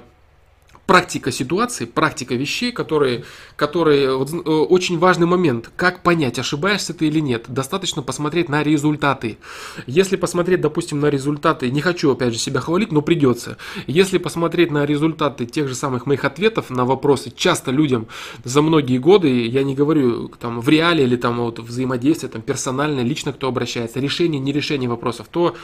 [0.90, 3.22] практика ситуации, практика вещей, которые,
[3.54, 5.70] которые вот, э, очень важный момент.
[5.76, 7.44] Как понять, ошибаешься ты или нет?
[7.46, 9.38] Достаточно посмотреть на результаты.
[9.86, 13.56] Если посмотреть, допустим, на результаты, не хочу опять же себя хвалить, но придется.
[13.86, 18.08] Если посмотреть на результаты тех же самых моих ответов на вопросы, часто людям
[18.42, 23.02] за многие годы, я не говорю там в реале или там вот взаимодействие, там персонально,
[23.02, 25.54] лично кто обращается, решение, не решение вопросов, то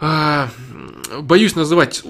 [0.00, 2.04] боюсь называть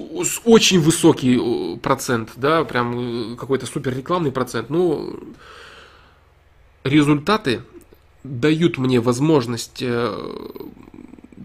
[0.45, 4.69] очень высокий процент, да, прям э, какой-то супер рекламный процент.
[4.69, 5.19] Ну,
[6.83, 7.61] результаты
[8.23, 10.17] дают мне возможность э,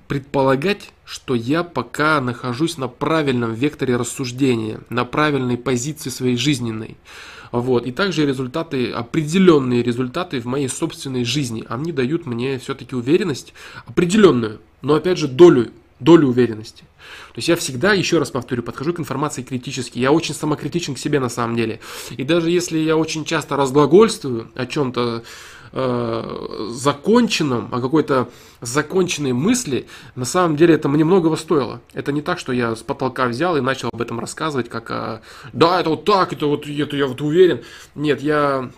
[0.08, 6.96] предполагать, что я пока нахожусь на правильном векторе рассуждения, на правильной позиции своей жизненной.
[7.52, 7.86] Вот.
[7.86, 13.54] И также результаты, определенные результаты в моей собственной жизни, они дают мне все-таки уверенность
[13.86, 16.84] определенную, но опять же долю долю уверенности.
[17.34, 19.98] То есть я всегда, еще раз повторю, подхожу к информации критически.
[19.98, 21.80] Я очень самокритичен к себе на самом деле.
[22.16, 25.22] И даже если я очень часто разглагольствую о чем-то
[25.72, 28.28] э, законченном, о какой-то
[28.60, 31.80] законченной мысли, на самом деле это мне многого стоило.
[31.92, 35.20] Это не так, что я с потолка взял и начал об этом рассказывать, как э,
[35.52, 37.62] да, это вот так, это вот это я вот уверен.
[37.94, 38.70] Нет, я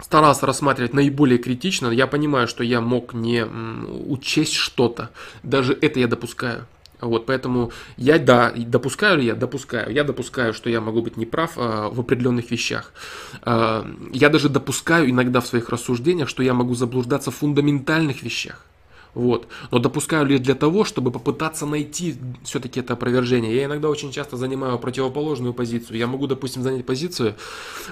[0.00, 5.10] старался рассматривать наиболее критично, я понимаю, что я мог не учесть что-то.
[5.42, 6.66] Даже это я допускаю.
[7.00, 9.34] Вот, поэтому я, да, допускаю ли я?
[9.34, 9.92] Допускаю.
[9.92, 12.92] Я допускаю, что я могу быть неправ э, в определенных вещах.
[13.44, 18.64] Э, я даже допускаю иногда в своих рассуждениях, что я могу заблуждаться в фундаментальных вещах.
[19.16, 19.48] Вот.
[19.70, 23.56] Но допускаю лишь для того, чтобы попытаться найти все-таки это опровержение.
[23.56, 25.96] Я иногда очень часто занимаю противоположную позицию.
[25.96, 27.34] Я могу, допустим, занять позицию,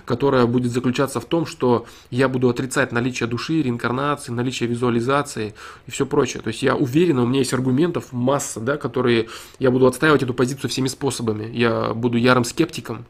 [0.05, 5.55] которая будет заключаться в том, что я буду отрицать наличие души, реинкарнации, наличие визуализации
[5.87, 6.43] и все прочее.
[6.43, 9.29] То есть я уверен, у меня есть аргументов масса, да, которые
[9.59, 11.51] я буду отстаивать эту позицию всеми способами.
[11.57, 13.07] Я буду ярым скептиком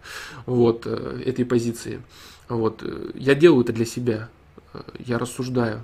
[0.47, 2.01] вот, э, этой позиции.
[2.49, 2.79] Вот.
[2.85, 4.29] Э, я делаю это для себя.
[4.73, 5.83] Э, я рассуждаю.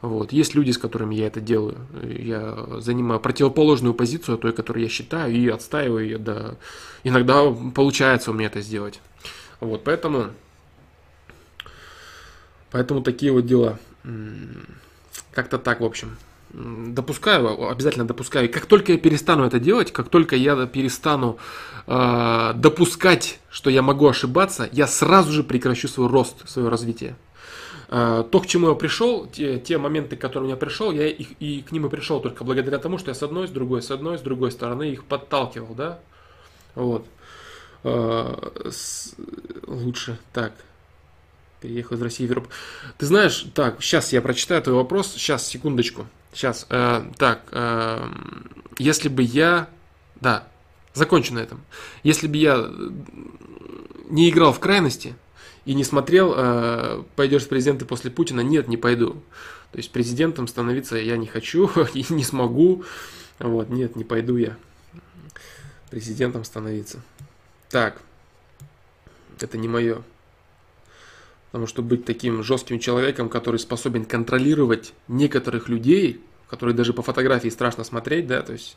[0.00, 0.32] Вот.
[0.32, 1.78] Есть люди, с которыми я это делаю.
[2.02, 6.18] Я занимаю противоположную позицию той, которую я считаю, и отстаиваю ее.
[6.18, 6.54] Да.
[7.02, 9.00] Иногда получается у меня это сделать.
[9.60, 10.30] Вот, поэтому,
[12.70, 13.78] поэтому такие вот дела.
[15.32, 16.16] Как-то так, в общем.
[16.50, 18.48] Допускаю, обязательно допускаю.
[18.48, 21.38] И как только я перестану это делать, как только я перестану
[21.86, 27.16] э, допускать, что я могу ошибаться, я сразу же прекращу свой рост, свое развитие.
[27.90, 31.32] А, то, к чему я пришел, те, те моменты, к которым я пришел, я их,
[31.40, 33.90] и к ним и пришел только благодаря тому, что я с одной, с другой, с
[33.90, 35.98] одной, с другой стороны их подталкивал, да.
[36.74, 37.06] Вот.
[37.84, 39.14] С,
[39.66, 40.52] лучше так.
[41.60, 42.50] Переехал из России в Европу.
[42.98, 45.12] Ты знаешь, так, сейчас я прочитаю твой вопрос.
[45.12, 46.06] Сейчас, секундочку.
[46.32, 46.66] Сейчас.
[46.70, 48.08] Э, так, э,
[48.78, 49.68] если бы я...
[50.20, 50.48] Да,
[50.94, 51.60] закончу на этом.
[52.02, 52.70] Если бы я
[54.08, 55.14] не играл в крайности,
[55.64, 59.22] и не смотрел, э, пойдешь в президенты после Путина, нет, не пойду.
[59.72, 62.84] То есть президентом становиться я не хочу и не смогу.
[63.38, 64.56] Вот, нет, не пойду я
[65.90, 67.00] президентом становиться.
[67.70, 68.00] Так,
[69.40, 70.02] это не мое.
[71.50, 77.48] Потому что быть таким жестким человеком, который способен контролировать некоторых людей, которые даже по фотографии
[77.48, 78.76] страшно смотреть, да, то есть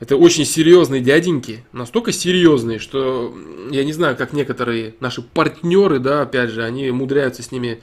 [0.00, 3.36] это очень серьезные дяденьки, настолько серьезные, что
[3.70, 7.80] я не знаю, как некоторые наши партнеры, да, опять же, они умудряются с ними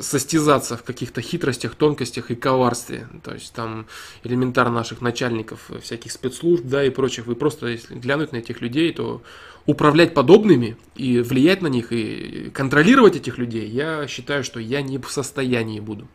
[0.00, 3.08] состязаться в каких-то хитростях, тонкостях и коварстве.
[3.22, 3.86] То есть там
[4.24, 7.26] элементарно наших начальников всяких спецслужб, да, и прочих.
[7.26, 9.22] Вы просто, если глянуть на этих людей, то
[9.66, 14.98] управлять подобными и влиять на них и контролировать этих людей, я считаю, что я не
[14.98, 16.06] в состоянии буду.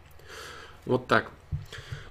[0.86, 1.32] Вот так.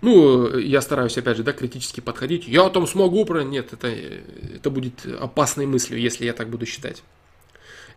[0.01, 2.47] Ну, я стараюсь, опять же, да, критически подходить.
[2.47, 3.43] Я там смогу про...
[3.43, 7.03] Нет, это, это будет опасной мыслью, если я так буду считать.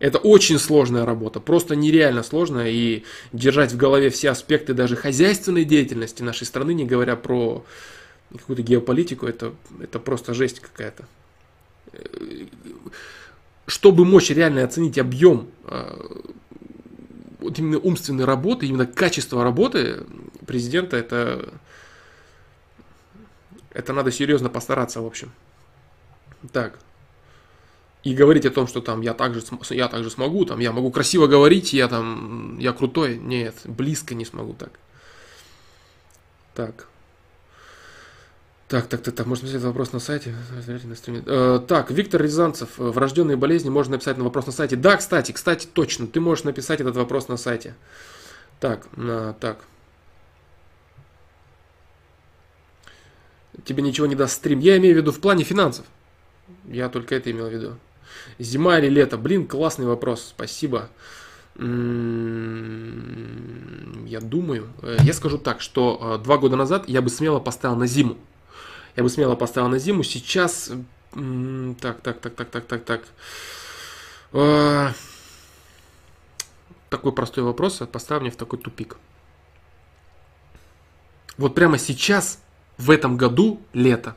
[0.00, 5.64] Это очень сложная работа, просто нереально сложная, и держать в голове все аспекты даже хозяйственной
[5.64, 7.64] деятельности нашей страны, не говоря про
[8.32, 11.06] какую-то геополитику, это, это просто жесть какая-то.
[13.72, 15.98] Чтобы мочь реально оценить объем а,
[17.40, 20.04] вот именно умственной работы, именно качество работы
[20.46, 21.54] президента, это
[23.70, 25.32] это надо серьезно постараться, в общем.
[26.52, 26.78] Так.
[28.02, 31.26] И говорить о том, что там я также, я также смогу, там я могу красиво
[31.26, 33.16] говорить, я там, я крутой.
[33.16, 34.78] Нет, близко не смогу так.
[36.54, 36.88] Так.
[38.72, 40.34] Так, так, так, так, можно написать вопрос на сайте.
[41.26, 44.76] Э, так, Виктор Рязанцев, э, врожденные болезни можно написать на вопрос на сайте.
[44.76, 47.74] Да, кстати, кстати, точно, ты можешь написать этот вопрос на сайте.
[48.60, 49.58] Так, на, так.
[53.66, 54.60] Тебе ничего не даст стрим.
[54.60, 55.84] Я имею в виду в плане финансов.
[56.64, 57.76] Я только это имел в виду.
[58.38, 59.18] Зима или лето?
[59.18, 60.28] Блин, классный вопрос.
[60.30, 60.88] Спасибо.
[61.56, 62.86] М-м-м,
[64.06, 67.86] я думаю, э, я скажу так, что два года назад я бы смело поставил на
[67.86, 68.16] зиму
[68.96, 70.02] я бы смело поставил на зиму.
[70.02, 70.70] Сейчас...
[71.12, 73.02] Так, так, так, так, так, так, так.
[74.32, 74.92] А,
[76.88, 78.96] такой простой вопрос поставил мне в такой тупик.
[81.36, 82.42] Вот прямо сейчас,
[82.78, 84.16] в этом году, лето.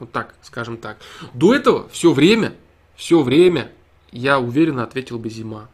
[0.00, 0.98] Вот так, скажем так.
[1.34, 2.56] До этого все время,
[2.96, 3.70] все время,
[4.10, 5.68] я уверенно ответил бы зима.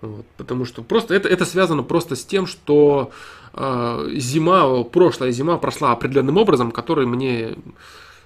[0.00, 3.12] Вот, потому что просто это, это связано просто с тем, что
[3.54, 7.56] э, зима, прошлая зима прошла определенным образом, который мне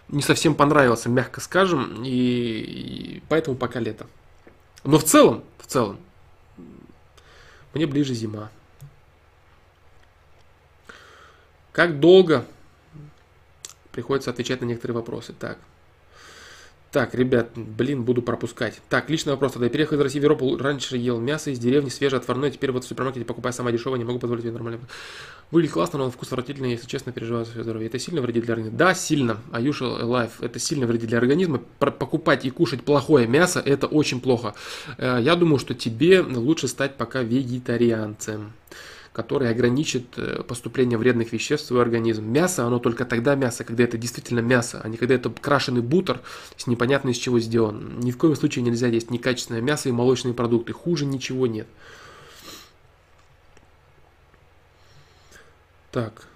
[0.09, 4.07] не совсем понравился, мягко скажем, и, и поэтому пока лето.
[4.83, 5.99] Но в целом, в целом,
[7.73, 8.51] мне ближе зима.
[11.73, 12.45] Как долго
[13.93, 15.33] приходится отвечать на некоторые вопросы?
[15.33, 15.59] Так.
[16.93, 18.81] Так, ребят, блин, буду пропускать.
[18.89, 19.53] Так, личный вопрос.
[19.53, 22.73] Тогда я переехал из России в Европу, раньше ел мясо из деревни, свежее, отварное, теперь
[22.73, 24.81] вот в супермаркете покупаю самое дешевое, не могу позволить себе нормально.
[25.53, 27.89] Выглядит классно, но вкус отвратительный, если честно, переживаю за свое здоровье.
[27.89, 28.77] Это сильно вредит для организма?
[28.77, 29.39] Да, сильно.
[29.53, 31.61] Аюша Life, это сильно вредит для организма.
[31.79, 34.55] Покупать и кушать плохое мясо, это очень плохо.
[34.99, 38.53] Э, я думаю, что тебе лучше стать пока вегетарианцем
[39.21, 42.25] который ограничит э, поступление вредных веществ в свой организм.
[42.25, 46.23] Мясо, оно только тогда мясо, когда это действительно мясо, а не когда это крашеный бутер
[46.57, 48.01] с непонятно из чего сделан.
[48.01, 50.73] Ни в коем случае нельзя есть некачественное мясо и молочные продукты.
[50.73, 51.67] Хуже ничего нет.
[55.93, 56.27] Так.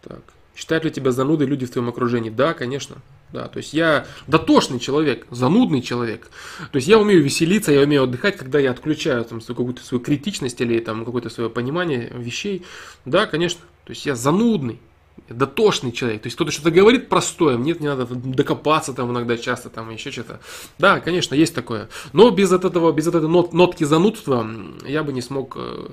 [0.00, 0.22] Так.
[0.54, 2.30] Считают ли тебя занудой люди в твоем окружении?
[2.30, 2.96] Да, конечно.
[3.32, 6.30] Да, то есть я дотошный человек, занудный человек.
[6.70, 10.60] То есть я умею веселиться, я умею отдыхать, когда я отключаю там какую-то свою критичность
[10.60, 12.64] или там какое-то свое понимание вещей.
[13.04, 13.60] Да, конечно.
[13.84, 14.80] То есть я занудный,
[15.28, 16.22] дотошный человек.
[16.22, 20.12] То есть кто-то что-то говорит простое, мне не надо докопаться там иногда часто, там еще
[20.12, 20.40] что-то.
[20.78, 21.88] Да, конечно, есть такое.
[22.12, 24.48] Но без этого, без этой нот, нотки занудства
[24.86, 25.88] я бы не смог э,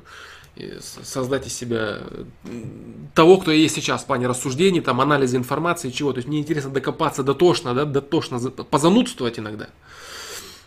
[0.79, 2.03] создать из себя
[3.15, 6.13] того, кто я есть сейчас в плане рассуждений, там, анализа информации, чего.
[6.13, 9.69] То есть мне интересно докопаться дотошно, да, дотошно, позанудствовать иногда.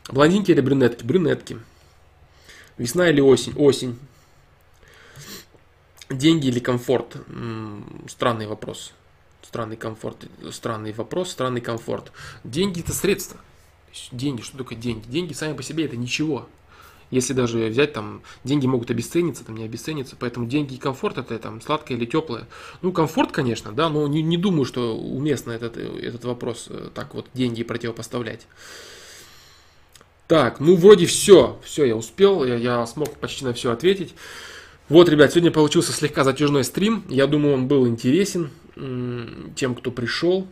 [0.08, 1.04] Блондинки или брюнетки?
[1.04, 1.58] Брюнетки.
[2.78, 3.54] Весна или осень?
[3.56, 3.98] Осень.
[6.10, 7.16] Деньги или комфорт?
[8.08, 8.92] Странный вопрос.
[9.42, 10.26] Странный комфорт.
[10.50, 12.12] Странный вопрос, странный комфорт.
[12.44, 13.40] Деньги это средства.
[14.12, 15.08] Деньги, что такое деньги?
[15.08, 16.48] Деньги сами по себе это ничего.
[17.10, 21.38] Если даже взять там, деньги могут обесцениться, там не обесцениться, поэтому деньги и комфорт это
[21.38, 22.48] там сладкое или теплое.
[22.82, 27.14] Ну, комфорт, конечно, да, но не, не думаю, что уместно этот, этот вопрос э, так
[27.14, 28.46] вот деньги противопоставлять.
[30.26, 34.14] Так, ну вроде все, все, я успел, я, я смог почти на все ответить.
[34.88, 37.04] Вот, ребят, сегодня получился слегка затяжной стрим.
[37.08, 38.50] Я думаю, он был интересен
[39.54, 40.46] тем, кто пришел.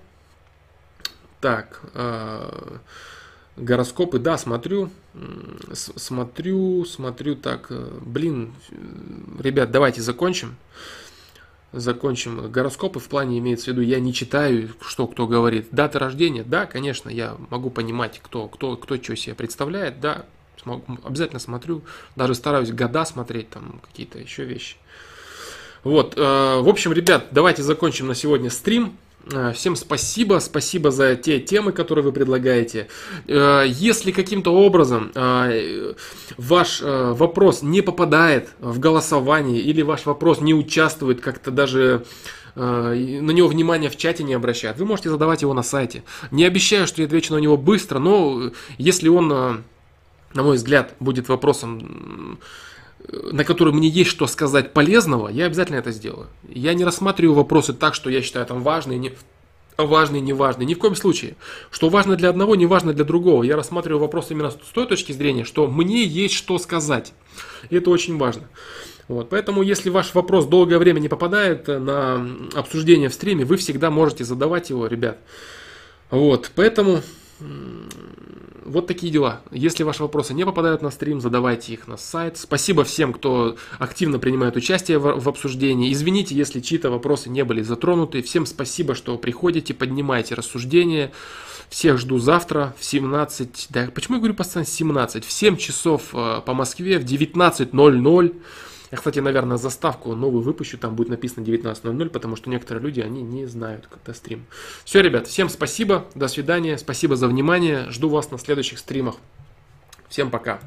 [1.40, 2.78] Так, э,
[3.56, 4.90] Гороскопы, да, смотрю,
[5.72, 8.52] смотрю, смотрю так, э, блин,
[9.38, 10.56] ребят, давайте закончим,
[11.72, 12.50] закончим.
[12.50, 15.68] Гороскопы в плане имеется в виду, я не читаю, что кто говорит.
[15.70, 20.26] Дата рождения, да, конечно, я могу понимать, кто, кто, кто что себе представляет, да,
[21.04, 21.82] обязательно смотрю,
[22.16, 24.76] даже стараюсь года смотреть, там какие-то еще вещи.
[25.84, 28.96] Вот, э, в общем, ребят, давайте закончим на сегодня стрим.
[29.32, 32.88] Э, всем спасибо, спасибо за те темы, которые вы предлагаете.
[33.26, 35.94] Э, если каким-то образом э,
[36.36, 42.04] ваш вопрос не попадает в голосование или ваш вопрос не участвует как-то даже
[42.56, 46.04] на него внимание в чате не обращают, вы можете задавать его на сайте.
[46.30, 49.62] Не обещаю, что я отвечу на него быстро, но если он, на
[50.34, 52.38] мой взгляд, будет вопросом
[53.10, 56.28] на который мне есть что сказать полезного, я обязательно это сделаю.
[56.48, 59.12] Я не рассматриваю вопросы так, что я считаю там важные, не,
[59.76, 60.66] важные, не важные.
[60.66, 61.36] Ни в коем случае.
[61.70, 63.42] Что важно для одного, не важно для другого.
[63.42, 67.12] Я рассматриваю вопрос именно с той точки зрения, что мне есть что сказать.
[67.70, 68.48] И это очень важно.
[69.06, 73.90] Вот, поэтому, если ваш вопрос долгое время не попадает на обсуждение в стриме, вы всегда
[73.90, 75.18] можете задавать его, ребят.
[76.10, 77.02] Вот, поэтому
[78.64, 79.40] вот такие дела.
[79.50, 82.36] Если ваши вопросы не попадают на стрим, задавайте их на сайт.
[82.38, 85.92] Спасибо всем, кто активно принимает участие в, в обсуждении.
[85.92, 88.22] Извините, если чьи-то вопросы не были затронуты.
[88.22, 91.12] Всем спасибо, что приходите, поднимаете рассуждения.
[91.68, 95.24] Всех жду завтра в 17, да почему я говорю постоянно 17?
[95.24, 98.34] В 7 часов э, по Москве, в 19.00.
[98.94, 103.22] Я, кстати, наверное, заставку новую выпущу, там будет написано 19.00, потому что некоторые люди, они
[103.22, 104.46] не знают, когда стрим.
[104.84, 109.16] Все, ребят, всем спасибо, до свидания, спасибо за внимание, жду вас на следующих стримах.
[110.08, 110.60] Всем пока.